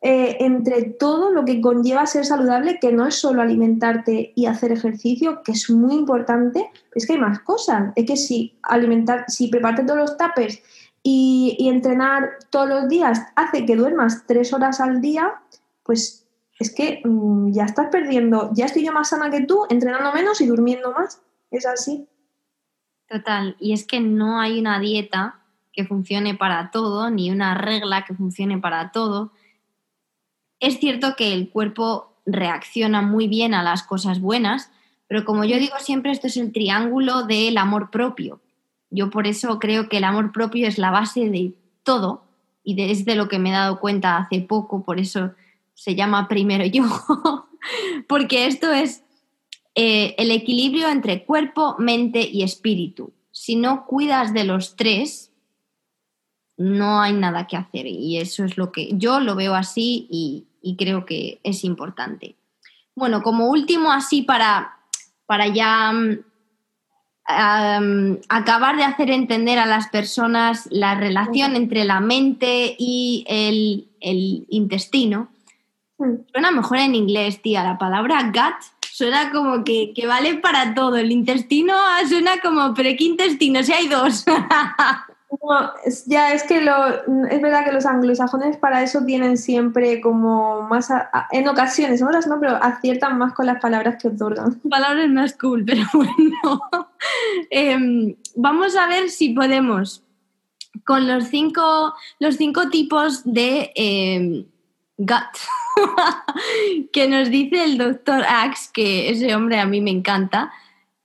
eh, 0.01 0.35
entre 0.41 0.83
todo 0.83 1.31
lo 1.31 1.45
que 1.45 1.61
conlleva 1.61 2.05
ser 2.05 2.25
saludable, 2.25 2.79
que 2.81 2.91
no 2.91 3.07
es 3.07 3.15
solo 3.15 3.41
alimentarte 3.41 4.33
y 4.35 4.45
hacer 4.45 4.73
ejercicio, 4.73 5.41
que 5.41 5.53
es 5.53 5.69
muy 5.69 5.95
importante, 5.95 6.69
es 6.93 7.07
que 7.07 7.13
hay 7.13 7.19
más 7.19 7.39
cosas. 7.39 7.93
Es 7.95 8.05
que 8.05 8.17
si 8.17 8.59
alimentar, 8.61 9.23
si 9.29 9.47
prepararte 9.47 9.83
todos 9.83 9.99
los 9.99 10.17
tapers 10.17 10.59
y, 11.01 11.55
entrenar 11.69 12.31
todos 12.49 12.67
los 12.67 12.89
días 12.89 13.21
hace 13.37 13.65
que 13.65 13.77
duermas 13.77 14.25
tres 14.27 14.51
horas 14.51 14.81
al 14.81 14.99
día, 14.99 15.35
pues 15.83 16.27
es 16.59 16.75
que 16.75 17.01
mm, 17.05 17.53
ya 17.53 17.63
estás 17.63 17.87
perdiendo, 17.89 18.51
ya 18.53 18.65
estoy 18.65 18.83
yo 18.83 18.91
más 18.91 19.07
sana 19.07 19.29
que 19.29 19.45
tú, 19.45 19.65
entrenando 19.69 20.11
menos 20.11 20.41
y 20.41 20.47
durmiendo 20.47 20.91
más. 20.91 21.21
Es 21.51 21.65
así. 21.65 22.05
Total, 23.09 23.55
y 23.59 23.73
es 23.73 23.85
que 23.85 23.99
no 23.99 24.39
hay 24.39 24.59
una 24.59 24.79
dieta 24.79 25.39
que 25.73 25.85
funcione 25.85 26.35
para 26.35 26.71
todo, 26.71 27.09
ni 27.09 27.31
una 27.31 27.55
regla 27.55 28.05
que 28.05 28.13
funcione 28.13 28.59
para 28.59 28.91
todo 28.91 29.31
es 30.59 30.79
cierto 30.79 31.15
que 31.15 31.33
el 31.33 31.49
cuerpo 31.49 32.13
reacciona 32.25 33.01
muy 33.01 33.27
bien 33.27 33.53
a 33.53 33.63
las 33.63 33.83
cosas 33.83 34.19
buenas, 34.19 34.71
pero 35.07 35.25
como 35.25 35.45
yo 35.45 35.57
digo 35.57 35.75
siempre, 35.79 36.11
esto 36.11 36.27
es 36.27 36.37
el 36.37 36.51
triángulo 36.51 37.23
del 37.23 37.57
amor 37.57 37.89
propio. 37.89 38.41
Yo 38.91 39.09
por 39.09 39.25
eso 39.25 39.59
creo 39.59 39.87
que 39.89 39.97
el 39.97 40.03
amor 40.03 40.31
propio 40.31 40.67
es 40.67 40.77
la 40.77 40.91
base 40.91 41.29
de 41.29 41.53
todo 41.83 42.23
y 42.63 42.75
desde 42.75 43.15
lo 43.15 43.29
que 43.29 43.39
me 43.39 43.49
he 43.49 43.53
dado 43.53 43.79
cuenta 43.79 44.17
hace 44.17 44.41
poco, 44.41 44.83
por 44.83 44.99
eso 44.99 45.31
se 45.73 45.95
llama 45.95 46.27
primero 46.27 46.65
yo, 46.65 46.83
porque 48.07 48.45
esto 48.45 48.71
es 48.71 49.03
eh, 49.81 50.15
el 50.17 50.31
equilibrio 50.31 50.89
entre 50.89 51.23
cuerpo, 51.23 51.75
mente 51.79 52.21
y 52.21 52.43
espíritu. 52.43 53.13
Si 53.31 53.55
no 53.55 53.85
cuidas 53.85 54.33
de 54.33 54.43
los 54.43 54.75
tres, 54.75 55.31
no 56.57 56.99
hay 57.01 57.13
nada 57.13 57.47
que 57.47 57.55
hacer 57.55 57.87
y 57.87 58.17
eso 58.17 58.43
es 58.43 58.57
lo 58.57 58.73
que 58.73 58.89
yo 58.93 59.21
lo 59.21 59.35
veo 59.35 59.55
así 59.55 60.07
y, 60.11 60.47
y 60.61 60.75
creo 60.75 61.05
que 61.05 61.39
es 61.43 61.63
importante. 61.63 62.35
Bueno, 62.93 63.23
como 63.23 63.47
último, 63.47 63.93
así 63.93 64.23
para, 64.23 64.77
para 65.25 65.47
ya 65.47 65.93
mm, 65.93 66.17
acabar 68.27 68.75
de 68.75 68.83
hacer 68.83 69.09
entender 69.11 69.59
a 69.59 69.65
las 69.65 69.87
personas 69.87 70.67
la 70.69 70.95
relación 70.95 71.55
entre 71.55 71.85
la 71.85 72.01
mente 72.01 72.75
y 72.77 73.23
el, 73.29 73.87
intestino. 74.49 75.29
Mm. 75.97 76.15
Suena 76.29 76.51
mejor 76.51 76.79
en 76.79 76.95
inglés, 76.95 77.41
tía. 77.41 77.63
La 77.63 77.77
palabra 77.77 78.23
gut 78.33 78.78
suena 78.99 79.31
como 79.31 79.63
que, 79.63 79.93
que, 79.95 80.05
vale 80.05 80.35
para 80.39 80.73
todo. 80.73 80.97
El 80.97 81.13
intestino 81.13 81.73
suena 82.09 82.41
como, 82.41 82.73
pero 82.73 82.89
¿qué 82.97 83.05
intestino? 83.05 83.63
Si 83.63 83.71
hay 83.71 83.87
dos. 83.87 84.25
No, 85.43 85.71
ya 86.07 86.33
es 86.33 86.41
que 86.41 86.59
lo, 86.59 86.73
es 87.27 87.39
verdad 87.39 87.63
que 87.63 87.71
los 87.71 87.85
anglosajones 87.85 88.57
para 88.57 88.81
eso 88.81 89.05
tienen 89.05 89.37
siempre 89.37 90.01
como 90.01 90.63
más, 90.63 90.89
en 91.31 91.47
ocasiones, 91.47 92.01
otras 92.01 92.25
no, 92.25 92.39
pero 92.39 92.55
aciertan 92.55 93.19
más 93.19 93.33
con 93.33 93.45
las 93.45 93.61
palabras 93.61 94.01
que 94.01 94.07
otorgan. 94.07 94.59
Palabras 94.69 95.07
más 95.09 95.37
cool, 95.37 95.63
pero 95.65 95.83
bueno. 95.93 96.89
Em, 97.51 98.15
vamos 98.35 98.75
a 98.75 98.87
ver 98.87 99.11
si 99.11 99.29
podemos 99.29 100.03
con 100.83 101.07
los 101.07 101.25
cinco, 101.25 101.93
los 102.17 102.35
cinco 102.37 102.69
tipos 102.69 103.21
de 103.23 103.71
eh, 103.75 104.47
gut 104.97 105.37
que 106.93 107.07
nos 107.07 107.29
dice 107.29 107.63
el 107.63 107.77
doctor 107.77 108.23
Axe, 108.27 108.69
que 108.73 109.09
ese 109.09 109.35
hombre 109.35 109.59
a 109.59 109.65
mí 109.65 109.81
me 109.81 109.91
encanta. 109.91 110.51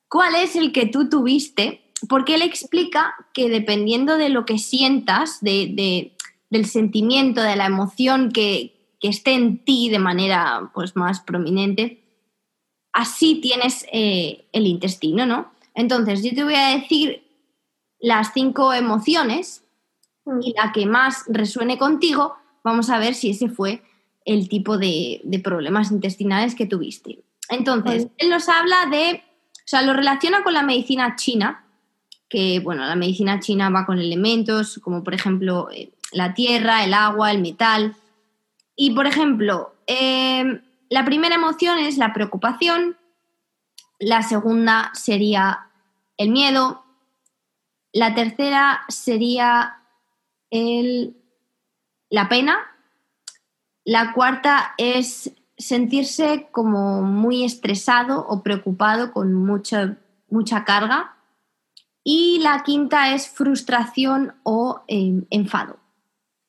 ¿Cuál 0.08 0.34
es 0.36 0.56
el 0.56 0.72
que 0.72 0.86
tú 0.86 1.08
tuviste? 1.08 1.84
porque 2.08 2.34
él 2.34 2.42
explica 2.42 3.14
que 3.32 3.48
dependiendo 3.48 4.16
de 4.16 4.28
lo 4.28 4.44
que 4.44 4.58
sientas, 4.58 5.40
de, 5.40 6.12
del 6.50 6.66
sentimiento, 6.66 7.42
de 7.42 7.56
la 7.56 7.66
emoción 7.66 8.30
que, 8.30 8.72
esté 9.00 9.34
en 9.34 9.62
ti 9.62 9.90
de 9.90 9.98
manera 9.98 10.70
pues, 10.72 10.96
más 10.96 11.20
prominente, 11.20 12.02
así 12.90 13.34
tienes 13.34 13.84
eh, 13.92 14.46
el 14.52 14.66
intestino, 14.66 15.26
¿no? 15.26 15.52
Entonces, 15.74 16.22
yo 16.24 16.34
te 16.34 16.42
voy 16.42 16.54
a 16.54 16.68
decir 16.68 17.22
las 18.00 18.32
cinco 18.32 18.72
emociones 18.72 19.62
y 20.40 20.54
la 20.54 20.72
que 20.72 20.86
más 20.86 21.24
resuene 21.28 21.76
contigo, 21.76 22.36
vamos 22.62 22.88
a 22.88 22.98
ver 22.98 23.14
si 23.14 23.28
ese 23.28 23.50
fue 23.50 23.82
el 24.24 24.48
tipo 24.48 24.78
de, 24.78 25.20
problemas 25.42 25.90
intestinales 25.90 26.54
que 26.54 26.66
tuviste. 26.66 27.18
Entonces, 27.48 28.08
él 28.18 28.30
nos 28.30 28.48
habla 28.48 28.86
de, 28.90 29.22
o 29.56 29.66
sea, 29.66 29.82
lo 29.82 29.92
relaciona 29.92 30.42
con 30.42 30.54
la 30.54 30.62
medicina 30.62 31.16
china, 31.16 31.64
que 32.28 32.60
bueno, 32.60 32.84
la 32.86 32.96
medicina 32.96 33.38
china 33.40 33.70
va 33.70 33.86
con 33.86 33.98
elementos 33.98 34.80
como 34.82 35.04
por 35.04 35.14
ejemplo 35.14 35.68
eh, 35.70 35.92
la 36.12 36.34
tierra, 36.34 36.84
el 36.84 36.94
agua, 36.94 37.30
el 37.30 37.40
metal. 37.40 37.94
Y 38.76 38.92
por 38.92 39.06
ejemplo, 39.06 39.74
em, 39.86 40.62
la 40.88 41.04
primera 41.04 41.34
emoción 41.34 41.78
es 41.78 41.98
la 41.98 42.12
preocupación, 42.12 42.96
la 43.98 44.22
segunda 44.22 44.90
sería 44.94 45.68
el 46.16 46.30
miedo, 46.30 46.84
la 47.92 48.14
tercera 48.14 48.82
sería 48.88 49.78
el, 50.50 51.16
la 52.10 52.28
pena, 52.28 52.73
la 53.84 54.12
cuarta 54.12 54.74
es 54.78 55.32
sentirse 55.56 56.48
como 56.50 57.02
muy 57.02 57.44
estresado 57.44 58.26
o 58.26 58.42
preocupado 58.42 59.12
con 59.12 59.34
mucha, 59.34 59.96
mucha 60.30 60.64
carga. 60.64 61.16
Y 62.02 62.40
la 62.42 62.62
quinta 62.64 63.14
es 63.14 63.28
frustración 63.28 64.34
o 64.42 64.82
em, 64.88 65.24
enfado. 65.30 65.78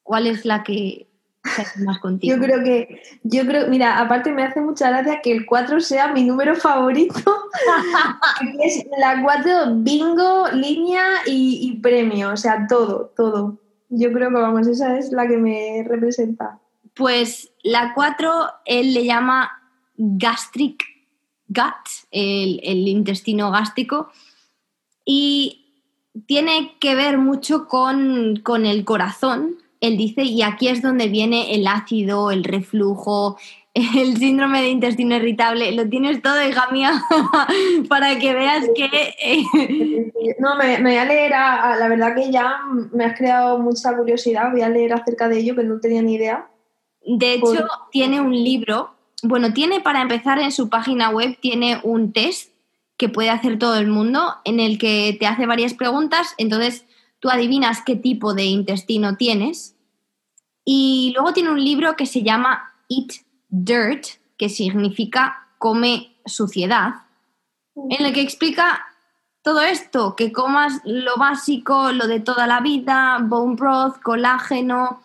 ¿Cuál 0.04 0.28
es 0.28 0.46
la 0.46 0.64
que 0.64 1.08
se 1.44 1.84
más 1.84 2.00
contigo? 2.00 2.36
Yo 2.36 2.42
creo 2.42 2.64
que, 2.64 3.02
yo 3.24 3.46
creo, 3.46 3.68
mira, 3.68 4.00
aparte 4.00 4.32
me 4.32 4.44
hace 4.44 4.60
mucha 4.60 4.90
gracia 4.90 5.22
que 5.22 5.32
el 5.32 5.46
4 5.46 5.80
sea 5.80 6.12
mi 6.12 6.24
número 6.24 6.56
favorito. 6.56 7.16
es 8.64 8.86
la 8.98 9.22
4 9.24 9.76
bingo, 9.78 10.48
línea 10.54 11.06
y 11.26 11.80
premio, 11.82 12.32
o 12.32 12.38
sea, 12.38 12.68
todo, 12.68 13.14
todo. 13.16 13.60
Yo 13.90 14.12
creo 14.12 14.30
que, 14.30 14.36
vamos, 14.36 14.68
esa 14.68 14.98
es 14.98 15.12
la 15.12 15.28
que 15.28 15.38
me 15.38 15.86
representa. 15.88 16.60
Pues 16.96 17.52
la 17.64 17.94
4 17.94 18.32
él 18.66 18.94
le 18.94 19.06
llama 19.06 19.52
gastric 19.98 20.84
gut, 21.48 22.08
el, 22.12 22.60
el 22.64 22.88
intestino 22.88 23.52
gástrico, 23.52 24.10
y 25.06 25.66
tiene 26.28 26.76
que 26.80 26.96
ver 26.96 27.18
mucho 27.18 27.68
con, 27.68 28.66
el 28.66 28.86
corazón, 28.86 29.58
él 29.82 29.98
dice, 29.98 30.24
y 30.24 30.42
aquí 30.42 30.68
es 30.68 30.82
donde 30.82 31.08
viene 31.08 31.54
el 31.54 31.68
ácido, 31.68 32.32
el 32.32 32.44
reflujo, 32.44 33.38
el 33.74 34.18
síndrome 34.18 34.62
de 34.62 34.70
intestino 34.70 35.18
irritable, 35.18 35.72
lo 35.74 35.88
tienes 35.88 36.22
todo, 36.22 36.42
hija 36.48 36.70
mía, 36.72 36.94
para 37.90 38.18
que 38.18 38.34
veas 38.34 38.66
que... 38.74 38.90
Eh, 39.22 40.36
no, 40.40 40.56
me, 40.56 40.82
voy 40.82 40.96
a 40.96 41.06
leer, 41.06 41.32
la 41.32 41.88
verdad 41.88 42.16
que 42.16 42.32
ya 42.32 42.62
me 42.92 43.06
has 43.06 43.18
creado 43.18 43.60
mucha 43.60 43.96
curiosidad, 43.96 44.52
voy 44.52 44.62
a 44.62 44.70
leer 44.70 44.94
acerca 44.94 45.28
de 45.28 45.40
ello, 45.40 45.56
que 45.56 45.64
no 45.64 45.80
tenía 45.80 46.02
ni 46.02 46.16
idea. 46.16 46.48
De 47.06 47.36
hecho, 47.36 47.68
tiene 47.92 48.20
un 48.20 48.34
libro, 48.34 48.96
bueno, 49.22 49.54
tiene 49.54 49.80
para 49.80 50.02
empezar 50.02 50.40
en 50.40 50.52
su 50.52 50.70
página 50.70 51.10
web, 51.10 51.38
tiene 51.40 51.80
un 51.84 52.12
test 52.12 52.52
que 52.98 53.10
puede 53.10 53.30
hacer 53.30 53.60
todo 53.60 53.76
el 53.76 53.88
mundo, 53.88 54.36
en 54.44 54.60
el 54.60 54.78
que 54.78 55.16
te 55.20 55.28
hace 55.28 55.46
varias 55.46 55.74
preguntas, 55.74 56.34
entonces 56.38 56.86
tú 57.20 57.30
adivinas 57.30 57.84
qué 57.86 57.96
tipo 57.96 58.34
de 58.34 58.46
intestino 58.46 59.18
tienes. 59.18 59.76
Y 60.64 61.12
luego 61.16 61.34
tiene 61.34 61.52
un 61.52 61.64
libro 61.64 61.96
que 61.96 62.06
se 62.06 62.24
llama 62.24 62.74
Eat 62.90 63.26
Dirt, 63.50 64.06
que 64.38 64.50
significa 64.50 65.50
come 65.58 66.16
suciedad, 66.26 67.04
en 67.90 68.06
el 68.06 68.14
que 68.14 68.22
explica 68.22 68.86
todo 69.44 69.62
esto, 69.62 70.16
que 70.16 70.32
comas 70.32 70.82
lo 70.86 71.18
básico, 71.18 71.92
lo 71.92 72.08
de 72.08 72.20
toda 72.20 72.48
la 72.48 72.62
vida, 72.62 73.20
bone 73.22 73.56
broth, 73.56 74.02
colágeno 74.02 75.02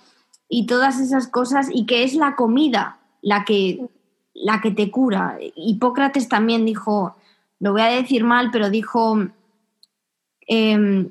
y 0.50 0.66
todas 0.66 1.00
esas 1.00 1.28
cosas, 1.28 1.68
y 1.72 1.86
que 1.86 2.02
es 2.02 2.14
la 2.14 2.36
comida 2.36 2.98
la 3.22 3.44
que 3.44 3.88
la 4.34 4.60
que 4.60 4.70
te 4.70 4.90
cura. 4.90 5.38
Hipócrates 5.54 6.28
también 6.28 6.64
dijo, 6.64 7.16
lo 7.58 7.72
voy 7.72 7.82
a 7.82 7.86
decir 7.86 8.24
mal, 8.24 8.50
pero 8.50 8.70
dijo, 8.70 9.18
em, 10.46 11.10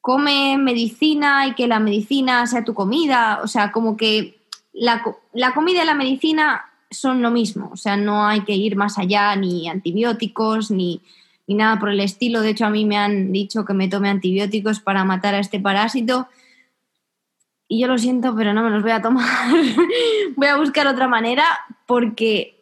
come 0.00 0.56
medicina 0.58 1.46
y 1.46 1.54
que 1.54 1.68
la 1.68 1.80
medicina 1.80 2.46
sea 2.46 2.64
tu 2.64 2.74
comida. 2.74 3.40
O 3.42 3.48
sea, 3.48 3.72
como 3.72 3.96
que 3.96 4.38
la, 4.72 5.02
la 5.32 5.54
comida 5.54 5.82
y 5.82 5.86
la 5.86 5.94
medicina 5.94 6.64
son 6.90 7.22
lo 7.22 7.30
mismo. 7.30 7.70
O 7.72 7.76
sea, 7.76 7.96
no 7.96 8.26
hay 8.26 8.40
que 8.42 8.54
ir 8.54 8.76
más 8.76 8.98
allá, 8.98 9.34
ni 9.36 9.68
antibióticos, 9.68 10.70
ni, 10.70 11.02
ni 11.46 11.56
nada 11.56 11.78
por 11.78 11.90
el 11.90 12.00
estilo. 12.00 12.40
De 12.40 12.50
hecho, 12.50 12.66
a 12.66 12.70
mí 12.70 12.84
me 12.84 12.96
han 12.96 13.32
dicho 13.32 13.64
que 13.64 13.74
me 13.74 13.88
tome 13.88 14.08
antibióticos 14.08 14.80
para 14.80 15.04
matar 15.04 15.34
a 15.34 15.40
este 15.40 15.60
parásito. 15.60 16.28
Y 17.68 17.80
yo 17.80 17.88
lo 17.88 17.98
siento, 17.98 18.34
pero 18.36 18.52
no 18.54 18.62
me 18.62 18.70
los 18.70 18.82
voy 18.82 18.92
a 18.92 19.02
tomar. 19.02 19.26
voy 20.36 20.46
a 20.46 20.56
buscar 20.56 20.86
otra 20.86 21.08
manera 21.08 21.44
porque 21.86 22.56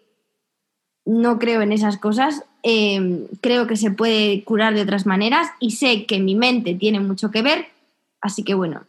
no 1.05 1.39
creo 1.39 1.63
en 1.63 1.73
esas 1.73 1.99
cosas. 1.99 2.45
Eh, 2.63 3.27
creo 3.43 3.67
que 3.67 3.77
se 3.77 3.91
puede 3.91 4.43
curar 4.45 4.75
de 4.75 4.83
otras 4.83 5.05
maneras 5.05 5.49
y 5.61 5.73
sé 5.73 6.07
que 6.07 6.19
mi 6.21 6.35
mente 6.35 6.75
tiene 6.75 7.01
mucho 7.01 7.31
que 7.31 7.43
ver. 7.43 7.69
Así 8.21 8.43
que 8.43 8.55
bueno, 8.55 8.85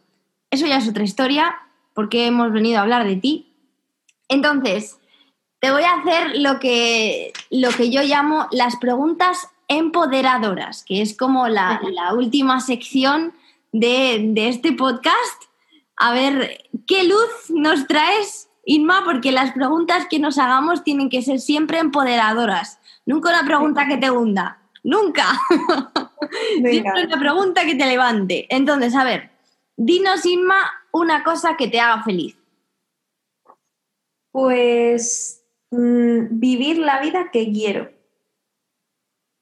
eso 0.50 0.66
ya 0.66 0.78
es 0.78 0.88
otra 0.88 1.04
historia 1.04 1.58
porque 1.92 2.26
hemos 2.26 2.52
venido 2.52 2.78
a 2.78 2.82
hablar 2.82 3.04
de 3.04 3.16
ti. 3.16 3.52
Entonces, 4.28 4.98
te 5.60 5.70
voy 5.70 5.82
a 5.82 5.94
hacer 5.94 6.38
lo 6.38 6.58
que, 6.58 7.32
lo 7.50 7.70
que 7.70 7.90
yo 7.90 8.02
llamo 8.02 8.46
las 8.50 8.76
preguntas 8.76 9.48
empoderadoras, 9.68 10.84
que 10.84 11.02
es 11.02 11.16
como 11.16 11.48
la, 11.48 11.80
última 12.14 12.60
sección 12.60 13.32
de, 13.72 14.20
de, 14.28 14.48
este 14.48 14.72
podcast. 14.72 15.42
A 15.96 16.12
ver, 16.12 16.58
¿qué 16.86 17.04
luz 17.04 17.50
nos 17.50 17.86
traes, 17.86 18.50
Inma? 18.64 19.02
Porque 19.04 19.32
las 19.32 19.52
preguntas 19.52 20.06
que 20.08 20.18
nos 20.18 20.38
hagamos 20.38 20.84
tienen 20.84 21.08
que 21.08 21.22
ser 21.22 21.40
siempre 21.40 21.78
empoderadoras. 21.78 22.78
Nunca 23.06 23.30
una 23.30 23.46
pregunta 23.46 23.86
que 23.86 23.96
te 23.96 24.10
hunda. 24.10 24.60
Nunca. 24.82 25.26
siempre 26.62 27.06
una 27.06 27.18
pregunta 27.18 27.64
que 27.64 27.74
te 27.74 27.86
levante. 27.86 28.46
Entonces, 28.50 28.94
a 28.94 29.04
ver, 29.04 29.30
dinos, 29.76 30.24
Inma, 30.26 30.70
una 30.92 31.24
cosa 31.24 31.56
que 31.56 31.68
te 31.68 31.80
haga 31.80 32.02
feliz. 32.02 32.36
Pues 34.32 35.42
mm, 35.70 36.26
vivir 36.30 36.78
la 36.78 37.00
vida 37.00 37.30
que 37.32 37.50
quiero. 37.50 37.90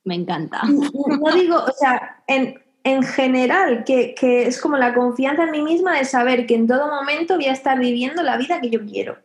Me 0.04 0.14
encanta. 0.14 0.62
No 0.64 1.32
digo, 1.34 1.56
o 1.56 1.72
sea, 1.72 2.22
en, 2.26 2.62
general, 3.02 3.84
que, 3.84 4.14
es 4.20 4.60
como 4.60 4.76
la 4.76 4.94
confianza 4.94 5.44
en 5.44 5.50
mí 5.50 5.62
misma 5.62 5.98
de 5.98 6.04
saber 6.04 6.46
que 6.46 6.54
en 6.54 6.66
todo 6.66 6.86
momento 6.88 7.36
voy 7.36 7.46
a 7.46 7.52
estar 7.52 7.78
viviendo 7.78 8.22
la 8.22 8.36
vida 8.36 8.60
que 8.60 8.68
yo 8.68 8.84
quiero. 8.84 9.16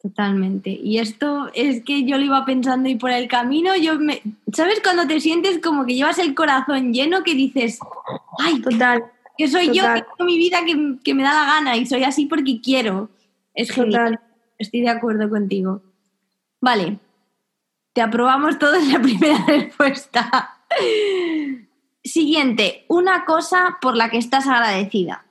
Totalmente. 0.00 0.70
Y 0.70 0.98
esto 0.98 1.50
es 1.54 1.84
que 1.84 2.04
yo 2.04 2.16
lo 2.16 2.24
iba 2.24 2.44
pensando 2.44 2.88
y 2.88 2.96
por 2.96 3.10
el 3.10 3.28
camino 3.28 3.76
yo 3.76 3.98
me... 3.98 4.22
¿Sabes 4.52 4.80
cuando 4.82 5.06
te 5.06 5.20
sientes 5.20 5.58
como 5.58 5.84
que 5.84 5.94
llevas 5.94 6.18
el 6.18 6.34
corazón 6.34 6.92
lleno 6.92 7.22
que 7.22 7.34
dices, 7.34 7.78
ay, 8.38 8.60
total, 8.62 9.04
que 9.36 9.46
soy 9.46 9.66
yo 9.66 9.84
que 9.94 10.02
tengo 10.02 10.24
mi 10.24 10.38
vida 10.38 10.64
que, 10.64 10.96
que, 11.04 11.14
me 11.14 11.22
da 11.22 11.34
la 11.34 11.44
gana 11.44 11.76
y 11.76 11.86
soy 11.86 12.04
así 12.04 12.26
porque 12.26 12.60
quiero? 12.60 13.10
Es 13.54 13.70
genial. 13.70 14.18
Estoy 14.58 14.80
de 14.80 14.88
acuerdo 14.88 15.28
contigo. 15.28 15.82
Vale, 16.60 16.98
te 17.92 18.00
aprobamos 18.00 18.58
todos 18.58 18.82
la 18.88 18.98
primera 19.02 19.44
respuesta. 19.46 20.56
Siguiente, 22.04 22.84
una 22.88 23.24
cosa 23.24 23.78
por 23.80 23.96
la 23.96 24.10
que 24.10 24.18
estás 24.18 24.46
agradecida. 24.48 25.24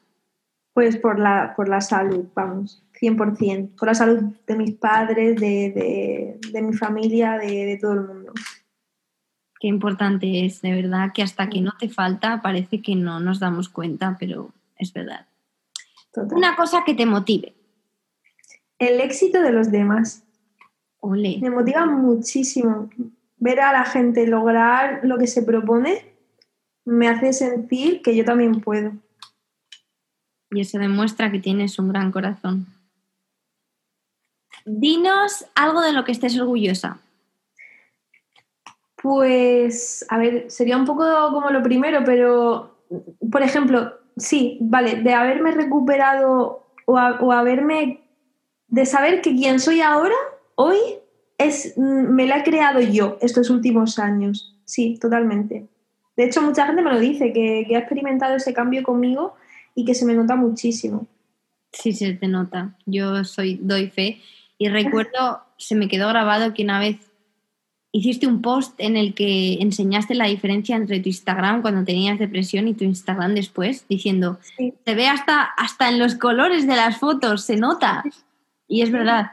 Pues 0.73 0.95
por 0.95 1.19
la, 1.19 1.53
por 1.55 1.67
la 1.67 1.81
salud, 1.81 2.25
vamos, 2.33 2.81
100%. 3.01 3.75
Por 3.75 3.89
la 3.89 3.93
salud 3.93 4.21
de 4.47 4.55
mis 4.55 4.75
padres, 4.75 5.39
de, 5.39 6.39
mi 6.61 6.73
familia, 6.73 7.37
de, 7.37 7.77
todo 7.81 7.93
el 7.93 8.07
mundo. 8.07 8.33
Qué 9.59 9.67
importante 9.67 10.45
es, 10.45 10.61
de 10.61 10.71
verdad, 10.71 11.11
que 11.13 11.21
hasta 11.21 11.49
que 11.49 11.59
no 11.59 11.73
te 11.77 11.89
falta 11.89 12.41
parece 12.41 12.81
que 12.81 12.95
no 12.95 13.19
nos 13.19 13.39
damos 13.39 13.67
cuenta, 13.67 14.15
pero 14.17 14.53
es 14.77 14.93
verdad. 14.93 15.27
Una 16.31 16.55
cosa 16.55 16.83
que 16.85 16.93
te 16.93 17.05
motive. 17.05 17.53
El 18.79 19.01
éxito 19.01 19.41
de 19.41 19.51
los 19.51 19.71
demás. 19.71 20.23
Me 21.03 21.49
motiva 21.49 21.85
muchísimo. 21.85 22.89
Ver 23.37 23.59
a 23.59 23.73
la 23.73 23.85
gente 23.85 24.25
lograr 24.25 25.01
lo 25.03 25.17
que 25.17 25.27
se 25.27 25.43
propone 25.43 26.10
me 26.85 27.07
hace 27.07 27.33
sentir 27.33 28.01
que 28.01 28.15
yo 28.15 28.25
también 28.25 28.61
puedo. 28.61 28.93
Y 30.49 30.61
eso 30.61 30.77
demuestra 30.77 31.31
que 31.31 31.39
tienes 31.39 31.79
un 31.79 31.89
gran 31.89 32.11
corazón. 32.11 32.67
Dinos 34.65 35.45
algo 35.55 35.81
de 35.81 35.93
lo 35.93 36.03
que 36.03 36.11
estés 36.11 36.37
orgullosa. 36.39 36.99
Pues, 39.01 40.05
a 40.09 40.17
ver, 40.17 40.51
sería 40.51 40.77
un 40.77 40.85
poco 40.85 41.03
como 41.31 41.49
lo 41.49 41.63
primero, 41.63 42.03
pero, 42.05 42.77
por 43.31 43.41
ejemplo, 43.41 43.93
sí, 44.17 44.59
vale, 44.61 45.01
de 45.01 45.13
haberme 45.13 45.51
recuperado 45.51 46.67
o, 46.85 46.93
o 46.93 47.31
haberme, 47.31 48.01
de 48.67 48.85
saber 48.85 49.21
que 49.21 49.35
quien 49.35 49.59
soy 49.59 49.81
ahora 49.81 50.15
hoy 50.55 50.77
es, 51.37 51.73
mm, 51.77 52.13
me 52.13 52.27
la 52.27 52.39
he 52.39 52.43
creado 52.43 52.79
yo 52.79 53.17
estos 53.21 53.49
últimos 53.49 53.97
años. 53.97 54.55
Sí, 54.65 54.97
totalmente. 54.99 55.67
De 56.15 56.25
hecho, 56.25 56.41
mucha 56.41 56.65
gente 56.65 56.81
me 56.81 56.91
lo 56.91 56.99
dice, 56.99 57.31
que, 57.33 57.65
ha 57.75 57.79
experimentado 57.79 58.35
ese 58.35 58.53
cambio 58.53 58.83
conmigo 58.83 59.35
y 59.75 59.85
que 59.85 59.95
se 59.95 60.05
me 60.05 60.13
nota 60.13 60.35
muchísimo. 60.35 61.07
Sí, 61.71 61.93
se 61.93 62.13
te 62.13 62.27
nota. 62.27 62.75
Yo 62.85 63.23
soy, 63.23 63.59
doy 63.61 63.89
fe. 63.89 64.21
Y 64.57 64.69
recuerdo, 64.69 65.41
se 65.57 65.75
me 65.75 65.87
quedó 65.87 66.09
grabado 66.09 66.53
que 66.53 66.63
una 66.63 66.79
vez 66.79 66.97
hiciste 67.93 68.27
un 68.27 68.41
post 68.41 68.73
en 68.77 68.95
el 68.95 69.13
que 69.13 69.55
enseñaste 69.61 70.15
la 70.15 70.27
diferencia 70.27 70.75
entre 70.75 70.99
tu 70.99 71.09
Instagram 71.09 71.61
cuando 71.61 71.83
tenías 71.83 72.19
depresión 72.19 72.67
y 72.67 72.73
tu 72.73 72.83
Instagram 72.83 73.33
después, 73.33 73.85
diciendo, 73.87 74.39
se 74.57 74.95
ve 74.95 75.07
hasta, 75.07 75.43
hasta 75.43 75.89
en 75.89 75.99
los 75.99 76.15
colores 76.15 76.67
de 76.67 76.75
las 76.75 76.97
fotos, 76.97 77.43
se 77.43 77.57
nota. 77.57 78.03
Y 78.67 78.81
es 78.81 78.91
verdad. 78.91 79.31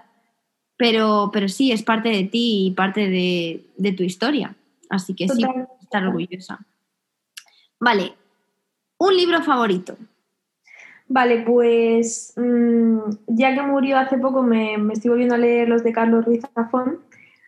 Pero, 0.77 1.31
pero 1.33 1.49
sí, 1.49 1.73
es 1.73 1.83
parte 1.83 2.09
de 2.09 2.25
ti 2.25 2.67
y 2.67 2.71
parte 2.71 3.09
de, 3.09 3.93
tu 3.93 4.03
historia. 4.05 4.55
Así 4.91 5.15
que 5.15 5.29
sí, 5.29 5.45
estar 5.89 6.07
orgullosa. 6.07 6.59
Vale, 7.81 8.13
un 8.99 9.17
libro 9.17 9.43
favorito. 9.43 9.97
Vale, 11.09 11.43
pues 11.47 12.35
mm, 12.37 12.99
ya 13.29 13.55
que 13.55 13.63
murió 13.63 13.99
hace 13.99 14.19
poco, 14.19 14.43
me, 14.43 14.75
estoy 14.93 15.11
volviendo 15.11 15.35
a 15.35 15.39
leer 15.39 15.69
los 15.69 15.83
de 15.83 15.93
Carlos 15.93 16.25
Ruiz 16.25 16.45
Zafón. 16.55 17.01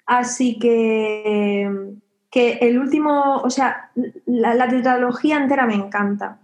Así 0.07 0.59
que, 0.59 1.71
que 2.31 2.53
el 2.63 2.79
último, 2.79 3.37
o 3.43 3.51
sea, 3.51 3.91
la, 4.27 4.55
la 4.55 4.69
tetralogía 4.69 5.37
entera 5.37 5.67
me 5.67 5.75
encanta 5.75 6.41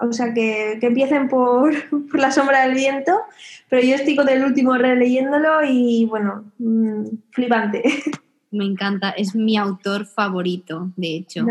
o 0.00 0.12
sea, 0.12 0.32
que, 0.32 0.78
empiecen 0.80 1.28
por, 1.28 1.72
La 2.14 2.30
sombra 2.30 2.62
del 2.62 2.74
viento, 2.74 3.20
pero 3.68 3.82
yo 3.82 3.94
estoy 3.94 4.16
con 4.16 4.28
el 4.28 4.44
último 4.44 4.74
releyéndolo 4.74 5.64
y 5.64 6.06
bueno, 6.06 6.44
mm, 6.58 7.04
flipante. 7.30 7.82
Me 8.50 8.64
encanta, 8.64 9.10
es 9.10 9.34
mi 9.34 9.56
autor 9.56 10.06
favorito, 10.06 10.90
de 10.96 11.16
hecho. 11.16 11.44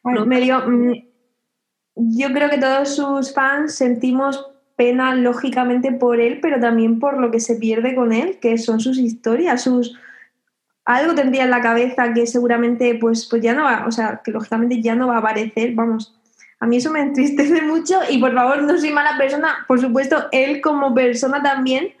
Mm, 0.00 0.92
yo 1.96 2.32
creo 2.32 2.50
que 2.50 2.58
todos 2.58 2.96
sus 2.96 3.32
fans 3.32 3.74
sentimos 3.74 4.50
pena 4.76 5.14
lógicamente 5.14 5.92
por 5.92 6.20
él, 6.20 6.40
pero 6.42 6.60
también 6.60 6.98
por 6.98 7.18
lo 7.18 7.30
que 7.30 7.40
se 7.40 7.56
pierde 7.56 7.94
con 7.94 8.12
él, 8.12 8.38
que 8.40 8.58
son 8.58 8.80
sus 8.80 8.98
historias, 8.98 9.62
sus 9.62 9.96
algo 10.84 11.14
tendría 11.14 11.44
en 11.44 11.50
la 11.50 11.62
cabeza 11.62 12.12
que 12.12 12.26
seguramente 12.26 12.96
pues, 13.00 13.26
pues 13.26 13.42
ya 13.42 13.54
no 13.54 13.64
va, 13.64 13.86
o 13.86 13.90
sea, 13.90 14.20
que 14.22 14.30
lógicamente 14.30 14.82
ya 14.82 14.94
no 14.94 15.08
va 15.08 15.16
a 15.16 15.18
aparecer, 15.18 15.72
vamos, 15.74 16.14
a 16.60 16.66
mí 16.66 16.76
eso 16.76 16.90
me 16.90 17.00
entristece 17.00 17.62
mucho 17.66 18.00
y 18.10 18.18
por 18.18 18.34
favor 18.34 18.62
no 18.62 18.78
soy 18.78 18.90
mala 18.92 19.16
persona, 19.16 19.64
por 19.66 19.80
supuesto, 19.80 20.28
él 20.32 20.60
como 20.60 20.94
persona 20.94 21.42
también, 21.42 21.94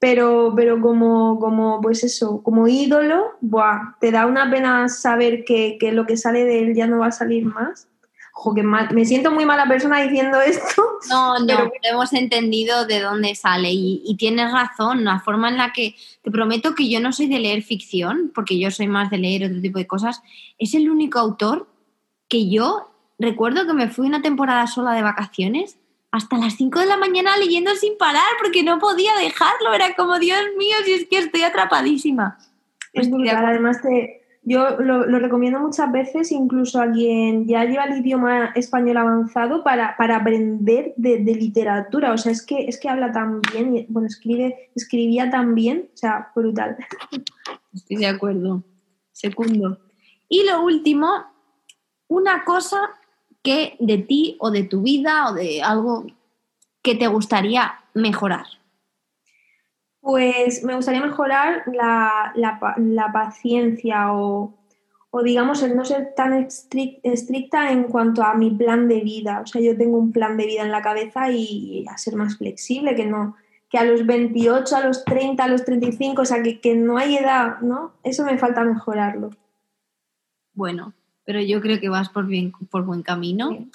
pero, 0.00 0.54
pero 0.56 0.80
como, 0.80 1.38
como, 1.38 1.78
pues 1.82 2.02
eso, 2.02 2.42
como 2.42 2.66
ídolo, 2.66 3.36
buah, 3.42 3.96
te 4.00 4.10
da 4.10 4.24
una 4.24 4.50
pena 4.50 4.88
saber 4.88 5.44
que, 5.44 5.78
lo 5.92 6.06
que 6.06 6.16
sale 6.16 6.44
de 6.44 6.60
él 6.60 6.74
ya 6.74 6.86
no 6.86 7.00
va 7.00 7.08
a 7.08 7.12
salir 7.12 7.44
más. 7.44 7.86
Ojo, 8.34 8.54
que 8.54 8.62
me 8.62 9.04
siento 9.04 9.30
muy 9.30 9.44
mala 9.44 9.68
persona 9.68 10.00
diciendo 10.00 10.40
esto. 10.40 10.82
No, 11.10 11.38
no, 11.40 11.70
hemos 11.82 12.14
entendido 12.14 12.86
de 12.86 13.00
dónde 13.00 13.34
sale 13.34 13.72
y, 13.72 14.02
y, 14.06 14.16
tienes 14.16 14.50
razón, 14.50 15.04
la 15.04 15.20
forma 15.20 15.50
en 15.50 15.58
la 15.58 15.74
que 15.74 15.94
te 16.22 16.30
prometo 16.30 16.74
que 16.74 16.88
yo 16.88 17.00
no 17.00 17.12
soy 17.12 17.26
de 17.26 17.38
leer 17.38 17.62
ficción, 17.62 18.32
porque 18.34 18.58
yo 18.58 18.70
soy 18.70 18.88
más 18.88 19.10
de 19.10 19.18
leer 19.18 19.44
otro 19.44 19.60
tipo 19.60 19.78
de 19.78 19.86
cosas, 19.86 20.22
es 20.58 20.72
el 20.72 20.88
único 20.88 21.18
autor 21.18 21.68
que 22.28 22.48
yo 22.48 22.90
recuerdo 23.18 23.66
que 23.66 23.74
me 23.74 23.90
fui 23.90 24.06
una 24.06 24.22
temporada 24.22 24.66
sola 24.66 24.92
de 24.92 25.02
vacaciones 25.02 25.76
hasta 26.12 26.38
las 26.38 26.54
5 26.54 26.80
de 26.80 26.86
la 26.86 26.96
mañana 26.96 27.36
leyendo 27.36 27.74
sin 27.76 27.96
parar 27.96 28.30
porque 28.40 28.62
no 28.62 28.78
podía 28.78 29.12
dejarlo. 29.16 29.72
Era 29.72 29.94
como, 29.94 30.18
Dios 30.18 30.40
mío, 30.58 30.76
si 30.84 30.92
es 30.92 31.08
que 31.08 31.18
estoy 31.18 31.42
atrapadísima. 31.42 32.38
Es 32.92 33.08
brutal, 33.08 33.44
además 33.46 33.80
te, 33.80 34.20
yo 34.42 34.80
lo, 34.80 35.04
recomiendo 35.18 35.60
muchas 35.60 35.92
veces, 35.92 36.32
incluso 36.32 36.80
a 36.80 36.90
quien 36.90 37.46
ya 37.46 37.64
lleva 37.64 37.84
el 37.84 38.00
idioma 38.00 38.46
español 38.54 38.96
avanzado, 38.96 39.62
para, 39.62 39.96
para 39.96 40.16
aprender 40.16 40.94
de, 40.96 41.18
literatura. 41.18 42.12
O 42.12 42.18
sea, 42.18 42.32
es 42.32 42.44
que, 42.44 42.66
es 42.66 42.80
que 42.80 42.88
habla 42.88 43.12
tan 43.12 43.40
bien, 43.52 43.86
bueno, 43.88 44.08
escribe, 44.08 44.70
escribía 44.74 45.30
tan 45.30 45.54
bien, 45.54 45.90
o 45.92 45.96
sea, 45.96 46.32
brutal. 46.34 46.76
Estoy 47.72 47.98
de 47.98 48.06
acuerdo. 48.06 48.64
Segundo. 49.12 49.78
Y 50.28 50.44
lo 50.44 50.62
último, 50.62 51.08
una 52.08 52.44
cosa 52.44 52.90
que 53.42 53.76
de 53.78 53.98
ti 53.98 54.36
o 54.40 54.50
de 54.50 54.64
tu 54.64 54.82
vida 54.82 55.28
o 55.28 55.34
de 55.34 55.62
algo 55.62 56.06
que 56.82 56.94
te 56.94 57.06
gustaría 57.06 57.74
mejorar. 57.94 58.46
Pues 60.00 60.64
me 60.64 60.74
gustaría 60.74 61.04
mejorar 61.04 61.64
la, 61.66 63.10
paciencia 63.12 64.12
o, 64.14 64.54
digamos 65.22 65.62
el 65.62 65.76
no 65.76 65.84
ser 65.84 66.14
tan 66.14 66.32
estricta 66.32 67.70
en 67.70 67.84
cuanto 67.84 68.22
a 68.22 68.34
mi 68.34 68.50
plan 68.50 68.88
de 68.88 69.00
vida. 69.00 69.40
O 69.42 69.46
sea, 69.46 69.60
yo 69.60 69.76
tengo 69.76 69.98
un 69.98 70.12
plan 70.12 70.36
de 70.36 70.46
vida 70.46 70.62
en 70.62 70.72
la 70.72 70.82
cabeza 70.82 71.30
y 71.30 71.84
a 71.88 71.98
ser 71.98 72.16
más 72.16 72.38
flexible, 72.38 72.94
que 72.94 73.06
no 73.06 73.36
que 73.70 73.78
a 73.78 73.84
los 73.84 74.04
28, 74.04 74.76
a 74.76 74.80
los 74.80 75.04
30, 75.04 75.44
a 75.44 75.48
los 75.48 75.64
35, 75.64 76.22
o 76.22 76.24
sea, 76.24 76.42
que, 76.42 76.60
que 76.60 76.74
no 76.74 76.98
hay 76.98 77.16
edad, 77.16 77.60
¿no? 77.60 77.92
Eso 78.02 78.24
me 78.24 78.36
falta 78.36 78.64
mejorarlo. 78.64 79.30
Bueno, 80.52 80.92
pero 81.24 81.40
yo 81.40 81.60
creo 81.60 81.80
que 81.80 81.88
vas 81.88 82.08
por, 82.08 82.26
bien, 82.26 82.52
por 82.70 82.84
buen 82.84 83.02
camino. 83.02 83.68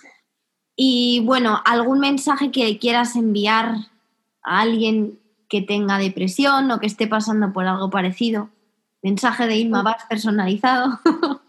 Y 0.76 1.22
bueno, 1.26 1.62
¿algún 1.66 2.00
mensaje 2.00 2.52
que 2.52 2.78
quieras 2.80 3.16
enviar 3.16 3.76
a 4.44 4.62
alguien 4.62 5.20
que 5.48 5.62
tenga 5.62 5.98
depresión 5.98 6.70
o 6.72 6.80
que 6.80 6.88
esté 6.88 7.08
pasando 7.08 7.54
por 7.54 7.66
algo 7.66 7.90
parecido? 7.90 8.50
Mensaje 9.02 9.48
de 9.48 9.58
Irma 9.58 9.84
Vaz 9.84 10.04
personalizado. 10.10 11.00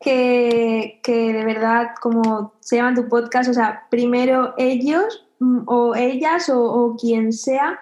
que, 0.00 1.00
que 1.02 1.32
de 1.32 1.44
verdad, 1.44 1.90
como 2.00 2.54
se 2.60 2.76
llama 2.76 2.94
tu 2.94 3.08
podcast, 3.08 3.50
o 3.50 3.54
sea, 3.54 3.86
primero 3.90 4.54
ellos 4.58 5.26
mm, 5.38 5.62
o 5.66 5.94
ellas 5.94 6.50
o, 6.52 6.96
quien 7.00 7.32
sea, 7.32 7.80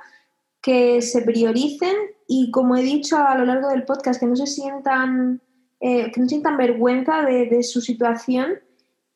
que 0.62 1.02
se 1.02 1.22
prioricen 1.22 1.94
y 2.26 2.50
como 2.50 2.76
he 2.76 2.82
dicho 2.82 3.16
a 3.16 3.36
lo 3.36 3.44
largo 3.44 3.68
del 3.68 3.84
podcast, 3.84 4.18
que 4.18 4.26
no 4.26 4.36
se 4.36 4.46
sientan, 4.46 5.40
eh, 5.81 6.11
que 6.12 6.20
no 6.20 6.29
sientan 6.29 6.57
vergüenza 6.57 7.22
de, 7.22 7.47
de 7.47 7.62
su 7.62 7.81
situación 7.81 8.61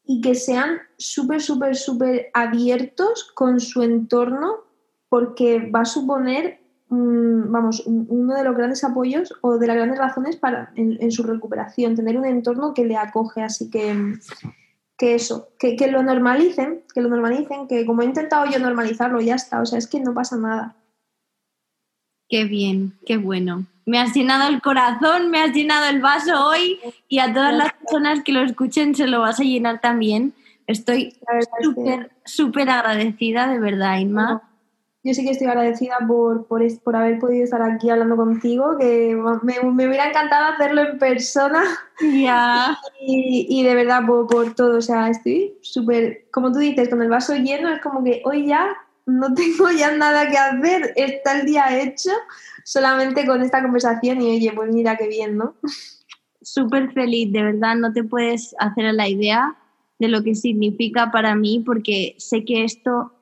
y 0.05 0.21
que 0.21 0.35
sean 0.35 0.79
súper, 0.97 1.41
súper, 1.41 1.77
súper 1.77 2.31
abiertos 2.35 3.31
con 3.35 3.61
su 3.61 3.83
entorno 3.83 4.65
porque 5.09 5.71
va 5.71 5.81
a 5.81 5.85
suponer, 5.85 6.61
vamos, 6.89 7.85
uno 7.87 8.35
de 8.35 8.45
los 8.45 8.57
grandes 8.57 8.83
apoyos 8.85 9.33
o 9.43 9.59
de 9.59 9.67
las 9.67 9.77
grandes 9.77 9.99
razones 9.99 10.37
para 10.37 10.73
en, 10.77 11.11
su 11.13 11.23
recuperación, 11.23 11.97
tener 11.97 12.17
un 12.17 12.25
entorno 12.25 12.75
que 12.75 12.85
le 12.85 12.97
acoge, 12.97 13.43
así 13.43 13.71
que, 13.71 14.15
que 14.97 15.15
eso, 15.15 15.49
que, 15.59 15.77
que, 15.77 15.91
lo 15.91 16.03
normalicen, 16.03 16.83
que 16.95 17.03
lo 17.03 17.09
normalicen, 17.09 17.67
que 17.69 17.85
como 17.87 18.03
he 18.03 18.07
intentado 18.07 18.47
yo 18.51 18.59
normalizarlo, 18.59 19.21
ya 19.21 19.35
está, 19.35 19.61
o 19.61 19.67
sea, 19.67 19.79
es 19.79 19.89
que 19.89 20.01
no 20.01 20.15
pasa 20.15 20.37
nada. 20.37 20.77
Qué 22.29 22.45
bien, 22.45 22.95
qué 23.05 23.17
bueno. 23.17 23.67
Me 23.91 23.99
has 23.99 24.15
llenado 24.15 24.49
el 24.49 24.63
corazón, 24.63 25.31
me 25.31 25.41
has 25.41 25.53
llenado 25.53 25.89
el 25.89 26.01
vaso 26.01 26.47
hoy 26.47 26.79
y 27.09 27.19
a 27.19 27.35
todas 27.35 27.53
las 27.53 27.73
personas 27.73 28.23
que 28.23 28.31
lo 28.31 28.41
escuchen 28.43 28.95
se 28.95 29.09
lo 29.09 29.21
vas 29.21 29.41
a 29.41 29.43
llenar 29.43 29.81
también. 29.81 30.33
Estoy 30.69 31.17
súper, 31.61 32.13
súper 32.25 32.71
agradecida, 32.71 33.49
de 33.49 33.59
verdad, 33.59 33.99
Inma 33.99 34.43
yo 35.03 35.15
sí 35.15 35.25
que 35.25 35.31
estoy 35.31 35.47
agradecida 35.47 35.97
por, 36.07 36.47
por, 36.47 36.63
por, 36.83 36.95
haber 36.95 37.19
podido 37.19 37.43
estar 37.45 37.63
aquí 37.63 37.89
hablando 37.89 38.17
contigo, 38.17 38.77
que 38.79 39.19
me, 39.43 39.61
me 39.63 39.89
hubiera 39.89 40.09
encantado 40.09 40.53
hacerlo 40.53 40.83
en 40.83 40.99
persona. 40.99 41.63
Ya. 42.01 42.79
Y, 43.01 43.47
y, 43.49 43.63
de 43.65 43.75
verdad, 43.75 44.03
por, 44.07 44.27
por, 44.27 44.55
todo, 44.55 44.77
o 44.77 44.83
sea, 44.83 45.09
estoy 45.09 45.57
súper, 45.63 46.27
como 46.31 46.53
tú 46.53 46.59
dices, 46.59 46.91
con 46.91 47.01
el 47.01 47.09
vaso 47.09 47.35
lleno, 47.35 47.71
es 47.71 47.81
como 47.81 48.05
que 48.05 48.21
hoy 48.27 48.47
ya 48.47 48.77
no 49.07 49.33
tengo 49.35 49.71
ya 49.71 49.91
nada 49.93 50.29
que 50.29 50.37
hacer, 50.37 50.93
está 50.97 51.41
el 51.41 51.47
día 51.47 51.81
hecho 51.81 52.11
solamente 52.71 53.27
con 53.27 53.43
esta 53.43 53.61
conversación 53.61 54.23
y 54.23 54.37
oye, 54.37 54.53
pues 54.55 54.73
mira 54.73 54.97
qué 54.97 55.09
bien, 55.09 55.37
¿no? 55.37 55.55
Súper 56.41 56.93
feliz, 56.93 57.33
de 57.33 57.43
verdad, 57.43 57.75
no 57.75 57.93
te 57.93 58.05
puedes 58.05 58.55
hacer 58.61 58.95
la 58.95 59.09
idea 59.09 59.57
de 59.99 60.07
lo 60.07 60.23
que 60.23 60.37
significa 60.37 61.11
para 61.11 61.35
mí, 61.35 61.65
porque 61.67 62.15
sé 62.19 62.45
que 62.45 62.63
esto 62.63 63.13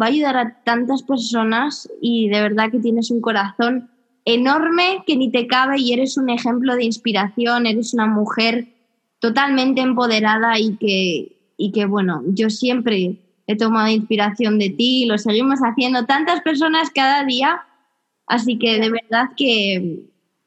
va 0.00 0.06
a 0.06 0.08
ayudar 0.08 0.36
a 0.36 0.64
tantas 0.64 1.04
personas 1.04 1.88
y 2.00 2.28
de 2.30 2.40
verdad 2.40 2.72
que 2.72 2.80
tienes 2.80 3.12
un 3.12 3.20
corazón 3.20 3.90
enorme 4.24 5.04
que 5.06 5.16
ni 5.16 5.30
te 5.30 5.46
cabe 5.46 5.78
y 5.78 5.92
eres 5.92 6.16
un 6.16 6.28
ejemplo 6.28 6.74
de 6.74 6.84
inspiración, 6.84 7.66
eres 7.66 7.94
una 7.94 8.06
mujer 8.06 8.66
totalmente 9.20 9.82
empoderada 9.82 10.58
y 10.58 10.76
que, 10.78 11.52
y 11.56 11.70
que 11.70 11.84
bueno, 11.86 12.24
yo 12.26 12.50
siempre 12.50 13.20
he 13.46 13.56
tomado 13.56 13.86
inspiración 13.86 14.58
de 14.58 14.70
ti 14.70 15.04
y 15.04 15.06
lo 15.06 15.16
seguimos 15.16 15.60
haciendo 15.60 16.06
tantas 16.06 16.40
personas 16.40 16.90
cada 16.90 17.22
día, 17.22 17.62
así 18.26 18.58
que 18.58 18.78
de 18.78 18.90
verdad 18.90 19.30
que, 19.36 20.00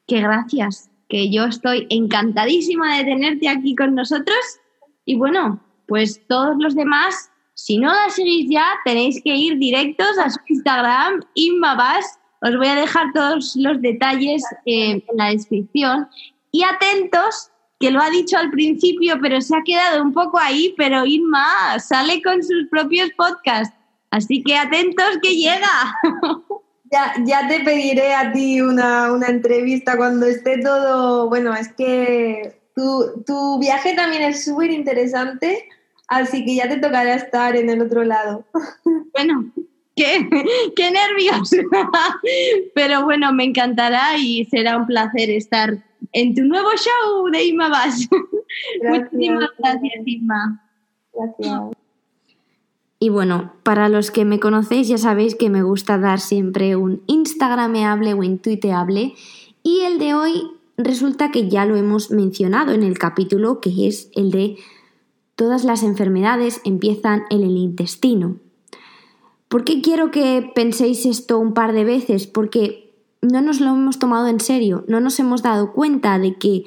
que 0.08 0.22
gracias, 0.22 0.90
que 1.08 1.32
yo 1.32 1.46
estoy 1.46 1.88
encantadísima 1.90 2.98
de 2.98 3.06
tenerte 3.06 3.50
aquí 3.50 3.76
con 3.76 3.96
nosotros 3.96 4.40
y 5.06 5.16
bueno, 5.16 5.62
pues 5.88 6.22
todos 6.28 6.56
los 6.60 6.76
demás 6.76 7.32
si 7.60 7.78
no 7.78 7.92
la 7.92 8.10
seguís 8.10 8.50
ya, 8.50 8.66
tenéis 8.86 9.22
que 9.22 9.36
ir 9.36 9.58
directos 9.58 10.18
a 10.18 10.30
su 10.30 10.40
Instagram, 10.48 11.20
Inmabas. 11.34 12.18
Os 12.42 12.56
voy 12.56 12.68
a 12.68 12.76
dejar 12.76 13.12
todos 13.14 13.54
los 13.58 13.82
detalles 13.82 14.42
eh, 14.66 14.92
en 14.92 15.18
la 15.18 15.32
descripción. 15.32 16.08
Y 16.52 16.64
atentos, 16.64 17.52
que 17.78 17.92
lo 17.92 18.00
ha 18.00 18.10
dicho 18.12 18.38
al 18.38 18.50
principio, 18.50 19.20
pero 19.22 19.42
se 19.42 19.58
ha 19.58 19.62
quedado 19.66 20.02
un 20.02 20.14
poco 20.14 20.40
ahí, 20.40 20.74
pero 20.78 21.06
Inma 21.06 21.78
sale 21.80 22.22
con 22.22 22.42
sus 22.42 22.66
propios 22.72 23.10
podcasts. 23.18 23.76
Así 24.10 24.42
que 24.42 24.56
atentos 24.56 25.18
que 25.22 25.36
llega. 25.36 25.94
Ya, 26.92 27.14
ya 27.26 27.48
te 27.48 27.60
pediré 27.60 28.14
a 28.14 28.32
ti 28.32 28.62
una, 28.62 29.12
una 29.12 29.28
entrevista 29.28 29.96
cuando 29.96 30.26
esté 30.26 30.60
todo. 30.60 31.30
Bueno, 31.30 31.54
es 31.54 31.68
que 31.74 32.60
tu, 32.76 33.24
tu 33.26 33.60
viaje 33.60 33.94
también 33.96 34.24
es 34.24 34.46
súper 34.46 34.72
interesante 34.72 35.68
Así 36.10 36.44
que 36.44 36.56
ya 36.56 36.68
te 36.68 36.78
tocará 36.78 37.14
estar 37.14 37.56
en 37.56 37.70
el 37.70 37.82
otro 37.82 38.04
lado. 38.04 38.46
Bueno, 39.14 39.52
qué, 39.96 40.30
qué 40.76 40.92
nervios. 40.92 41.52
Pero 42.76 43.04
bueno, 43.04 43.34
me 43.34 43.44
encantará 43.44 44.18
y 44.18 44.46
será 44.46 44.78
un 44.78 44.86
placer 44.86 45.30
estar 45.30 45.78
en 46.14 46.36
tu 46.36 46.44
nuevo 46.44 46.70
show 46.72 47.30
de 47.30 47.44
Inma 47.44 47.70
Bash. 47.70 48.06
Muchísimas 48.84 49.50
gracias, 49.58 49.94
Inma. 50.06 50.62
Gracias. 51.12 51.89
Y 53.00 53.10
bueno, 53.10 53.54
para 53.64 53.88
los 53.88 54.12
que 54.12 54.26
me 54.26 54.40
conocéis 54.40 54.88
ya 54.88 54.98
sabéis 54.98 55.36
que 55.36 55.50
me 55.50 55.64
gusta 55.64 55.98
dar 55.98 56.20
siempre 56.20 56.76
un 56.76 57.02
Instagrameable 57.08 58.14
o 58.14 58.18
un 58.18 58.40
Twitterable 58.40 59.16
y 59.64 59.80
el 59.82 60.00
de 60.00 60.14
hoy 60.14 60.52
resulta 60.78 61.32
que 61.32 61.50
ya 61.50 61.66
lo 61.66 61.76
hemos 61.76 62.12
mencionado 62.12 62.74
en 62.74 62.84
el 62.84 62.98
capítulo 62.98 63.62
que 63.62 63.88
es 63.88 64.10
el 64.16 64.32
de 64.32 64.58
Todas 65.40 65.64
las 65.64 65.84
enfermedades 65.84 66.60
empiezan 66.66 67.24
en 67.30 67.44
el 67.44 67.56
intestino. 67.56 68.36
¿Por 69.48 69.64
qué 69.64 69.82
quiero 69.82 70.12
que 70.12 70.52
penséis 70.54 71.06
esto 71.06 71.40
un 71.40 71.54
par 71.54 71.72
de 71.72 71.86
veces? 71.86 72.28
Porque 72.28 72.94
no 73.22 73.40
nos 73.42 73.62
lo 73.62 73.70
hemos 73.70 74.00
tomado 74.00 74.28
en 74.28 74.42
serio, 74.42 74.84
no 74.90 75.00
nos 75.00 75.18
hemos 75.18 75.42
dado 75.42 75.72
cuenta 75.72 76.20
de 76.20 76.36
que 76.36 76.66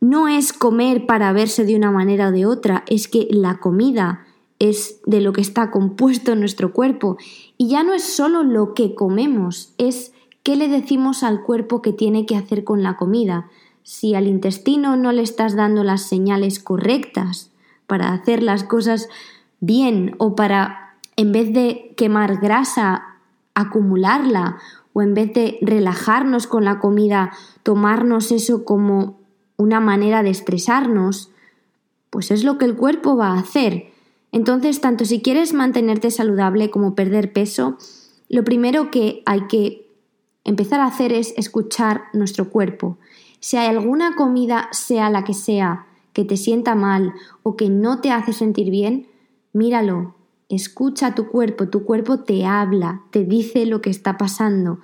no 0.00 0.28
es 0.28 0.52
comer 0.52 1.06
para 1.06 1.32
verse 1.32 1.64
de 1.64 1.74
una 1.74 1.90
manera 1.90 2.28
o 2.28 2.32
de 2.32 2.44
otra, 2.44 2.84
es 2.86 3.08
que 3.08 3.28
la 3.30 3.60
comida 3.60 4.26
es 4.70 5.00
de 5.06 5.20
lo 5.20 5.32
que 5.32 5.40
está 5.40 5.70
compuesto 5.70 6.34
nuestro 6.34 6.72
cuerpo 6.72 7.16
y 7.58 7.68
ya 7.68 7.82
no 7.82 7.94
es 7.94 8.04
solo 8.04 8.42
lo 8.42 8.74
que 8.74 8.94
comemos, 8.94 9.74
es 9.78 10.12
qué 10.42 10.56
le 10.56 10.68
decimos 10.68 11.22
al 11.22 11.42
cuerpo 11.42 11.82
que 11.82 11.92
tiene 11.92 12.26
que 12.26 12.36
hacer 12.36 12.64
con 12.64 12.82
la 12.82 12.96
comida. 12.96 13.50
Si 13.82 14.14
al 14.14 14.26
intestino 14.26 14.96
no 14.96 15.12
le 15.12 15.22
estás 15.22 15.56
dando 15.56 15.82
las 15.82 16.02
señales 16.02 16.58
correctas, 16.60 17.52
para 17.92 18.14
hacer 18.14 18.42
las 18.42 18.64
cosas 18.64 19.10
bien 19.60 20.14
o 20.16 20.34
para, 20.34 20.94
en 21.16 21.30
vez 21.30 21.52
de 21.52 21.92
quemar 21.94 22.40
grasa, 22.40 23.18
acumularla 23.54 24.56
o 24.94 25.02
en 25.02 25.12
vez 25.12 25.34
de 25.34 25.58
relajarnos 25.60 26.46
con 26.46 26.64
la 26.64 26.78
comida, 26.78 27.32
tomarnos 27.62 28.32
eso 28.32 28.64
como 28.64 29.18
una 29.58 29.80
manera 29.80 30.22
de 30.22 30.30
estresarnos, 30.30 31.30
pues 32.08 32.30
es 32.30 32.44
lo 32.44 32.56
que 32.56 32.64
el 32.64 32.76
cuerpo 32.76 33.14
va 33.14 33.32
a 33.32 33.38
hacer. 33.40 33.91
Entonces, 34.32 34.80
tanto 34.80 35.04
si 35.04 35.20
quieres 35.20 35.52
mantenerte 35.52 36.10
saludable 36.10 36.70
como 36.70 36.94
perder 36.94 37.32
peso, 37.32 37.76
lo 38.28 38.44
primero 38.44 38.90
que 38.90 39.22
hay 39.26 39.46
que 39.46 39.86
empezar 40.44 40.80
a 40.80 40.86
hacer 40.86 41.12
es 41.12 41.34
escuchar 41.36 42.04
nuestro 42.14 42.48
cuerpo. 42.48 42.98
Si 43.40 43.58
hay 43.58 43.68
alguna 43.68 44.16
comida, 44.16 44.68
sea 44.72 45.10
la 45.10 45.22
que 45.22 45.34
sea, 45.34 45.86
que 46.14 46.24
te 46.24 46.36
sienta 46.36 46.74
mal 46.74 47.12
o 47.42 47.56
que 47.56 47.68
no 47.68 48.00
te 48.00 48.10
hace 48.10 48.32
sentir 48.32 48.70
bien, 48.70 49.06
míralo, 49.52 50.14
escucha 50.48 51.08
a 51.08 51.14
tu 51.14 51.28
cuerpo, 51.28 51.68
tu 51.68 51.84
cuerpo 51.84 52.20
te 52.20 52.46
habla, 52.46 53.02
te 53.10 53.24
dice 53.24 53.66
lo 53.66 53.82
que 53.82 53.90
está 53.90 54.16
pasando. 54.16 54.80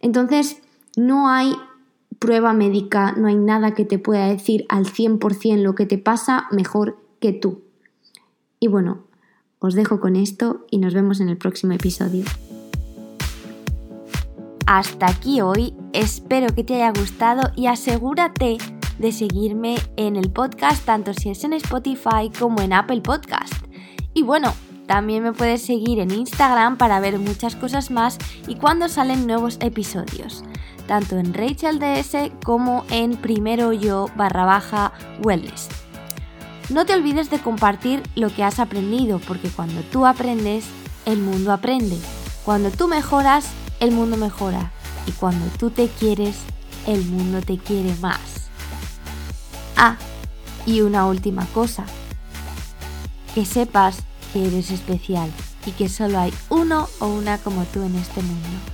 Entonces, 0.00 0.62
no 0.96 1.28
hay 1.28 1.54
prueba 2.20 2.52
médica, 2.52 3.12
no 3.12 3.26
hay 3.26 3.36
nada 3.36 3.74
que 3.74 3.84
te 3.84 3.98
pueda 3.98 4.26
decir 4.28 4.66
al 4.68 4.86
100% 4.86 5.62
lo 5.62 5.74
que 5.74 5.86
te 5.86 5.98
pasa 5.98 6.46
mejor 6.52 6.96
que 7.20 7.32
tú. 7.32 7.63
Y 8.64 8.66
bueno, 8.66 9.04
os 9.58 9.74
dejo 9.74 10.00
con 10.00 10.16
esto 10.16 10.64
y 10.70 10.78
nos 10.78 10.94
vemos 10.94 11.20
en 11.20 11.28
el 11.28 11.36
próximo 11.36 11.74
episodio. 11.74 12.24
Hasta 14.66 15.06
aquí 15.06 15.42
hoy, 15.42 15.74
espero 15.92 16.46
que 16.54 16.64
te 16.64 16.76
haya 16.76 16.98
gustado 16.98 17.50
y 17.56 17.66
asegúrate 17.66 18.56
de 18.98 19.12
seguirme 19.12 19.76
en 19.98 20.16
el 20.16 20.30
podcast 20.30 20.82
tanto 20.86 21.12
si 21.12 21.28
es 21.28 21.44
en 21.44 21.52
Spotify 21.52 22.30
como 22.38 22.62
en 22.62 22.72
Apple 22.72 23.02
Podcast. 23.02 23.52
Y 24.14 24.22
bueno, 24.22 24.54
también 24.86 25.22
me 25.22 25.34
puedes 25.34 25.60
seguir 25.60 25.98
en 25.98 26.10
Instagram 26.10 26.78
para 26.78 27.00
ver 27.00 27.18
muchas 27.18 27.56
cosas 27.56 27.90
más 27.90 28.16
y 28.48 28.54
cuando 28.54 28.88
salen 28.88 29.26
nuevos 29.26 29.58
episodios, 29.60 30.42
tanto 30.86 31.18
en 31.18 31.34
Rachel 31.34 31.78
DS 31.78 32.32
como 32.42 32.86
en 32.90 33.18
Primero 33.18 33.74
Yo 33.74 34.06
barra 34.16 34.46
baja 34.46 34.94
Wellness. 35.22 35.83
No 36.70 36.86
te 36.86 36.94
olvides 36.94 37.28
de 37.28 37.40
compartir 37.40 38.02
lo 38.14 38.30
que 38.30 38.42
has 38.42 38.58
aprendido, 38.58 39.18
porque 39.18 39.50
cuando 39.50 39.82
tú 39.82 40.06
aprendes, 40.06 40.64
el 41.04 41.18
mundo 41.18 41.52
aprende. 41.52 41.98
Cuando 42.44 42.70
tú 42.70 42.88
mejoras, 42.88 43.46
el 43.80 43.90
mundo 43.90 44.16
mejora. 44.16 44.72
Y 45.06 45.12
cuando 45.12 45.44
tú 45.58 45.70
te 45.70 45.88
quieres, 45.88 46.36
el 46.86 47.04
mundo 47.04 47.42
te 47.42 47.58
quiere 47.58 47.94
más. 47.96 48.48
Ah, 49.76 49.96
y 50.64 50.80
una 50.80 51.06
última 51.06 51.44
cosa. 51.46 51.84
Que 53.34 53.44
sepas 53.44 53.98
que 54.32 54.46
eres 54.46 54.70
especial 54.70 55.30
y 55.66 55.72
que 55.72 55.90
solo 55.90 56.18
hay 56.18 56.32
uno 56.48 56.88
o 56.98 57.08
una 57.08 57.36
como 57.38 57.64
tú 57.64 57.82
en 57.82 57.96
este 57.96 58.22
mundo. 58.22 58.73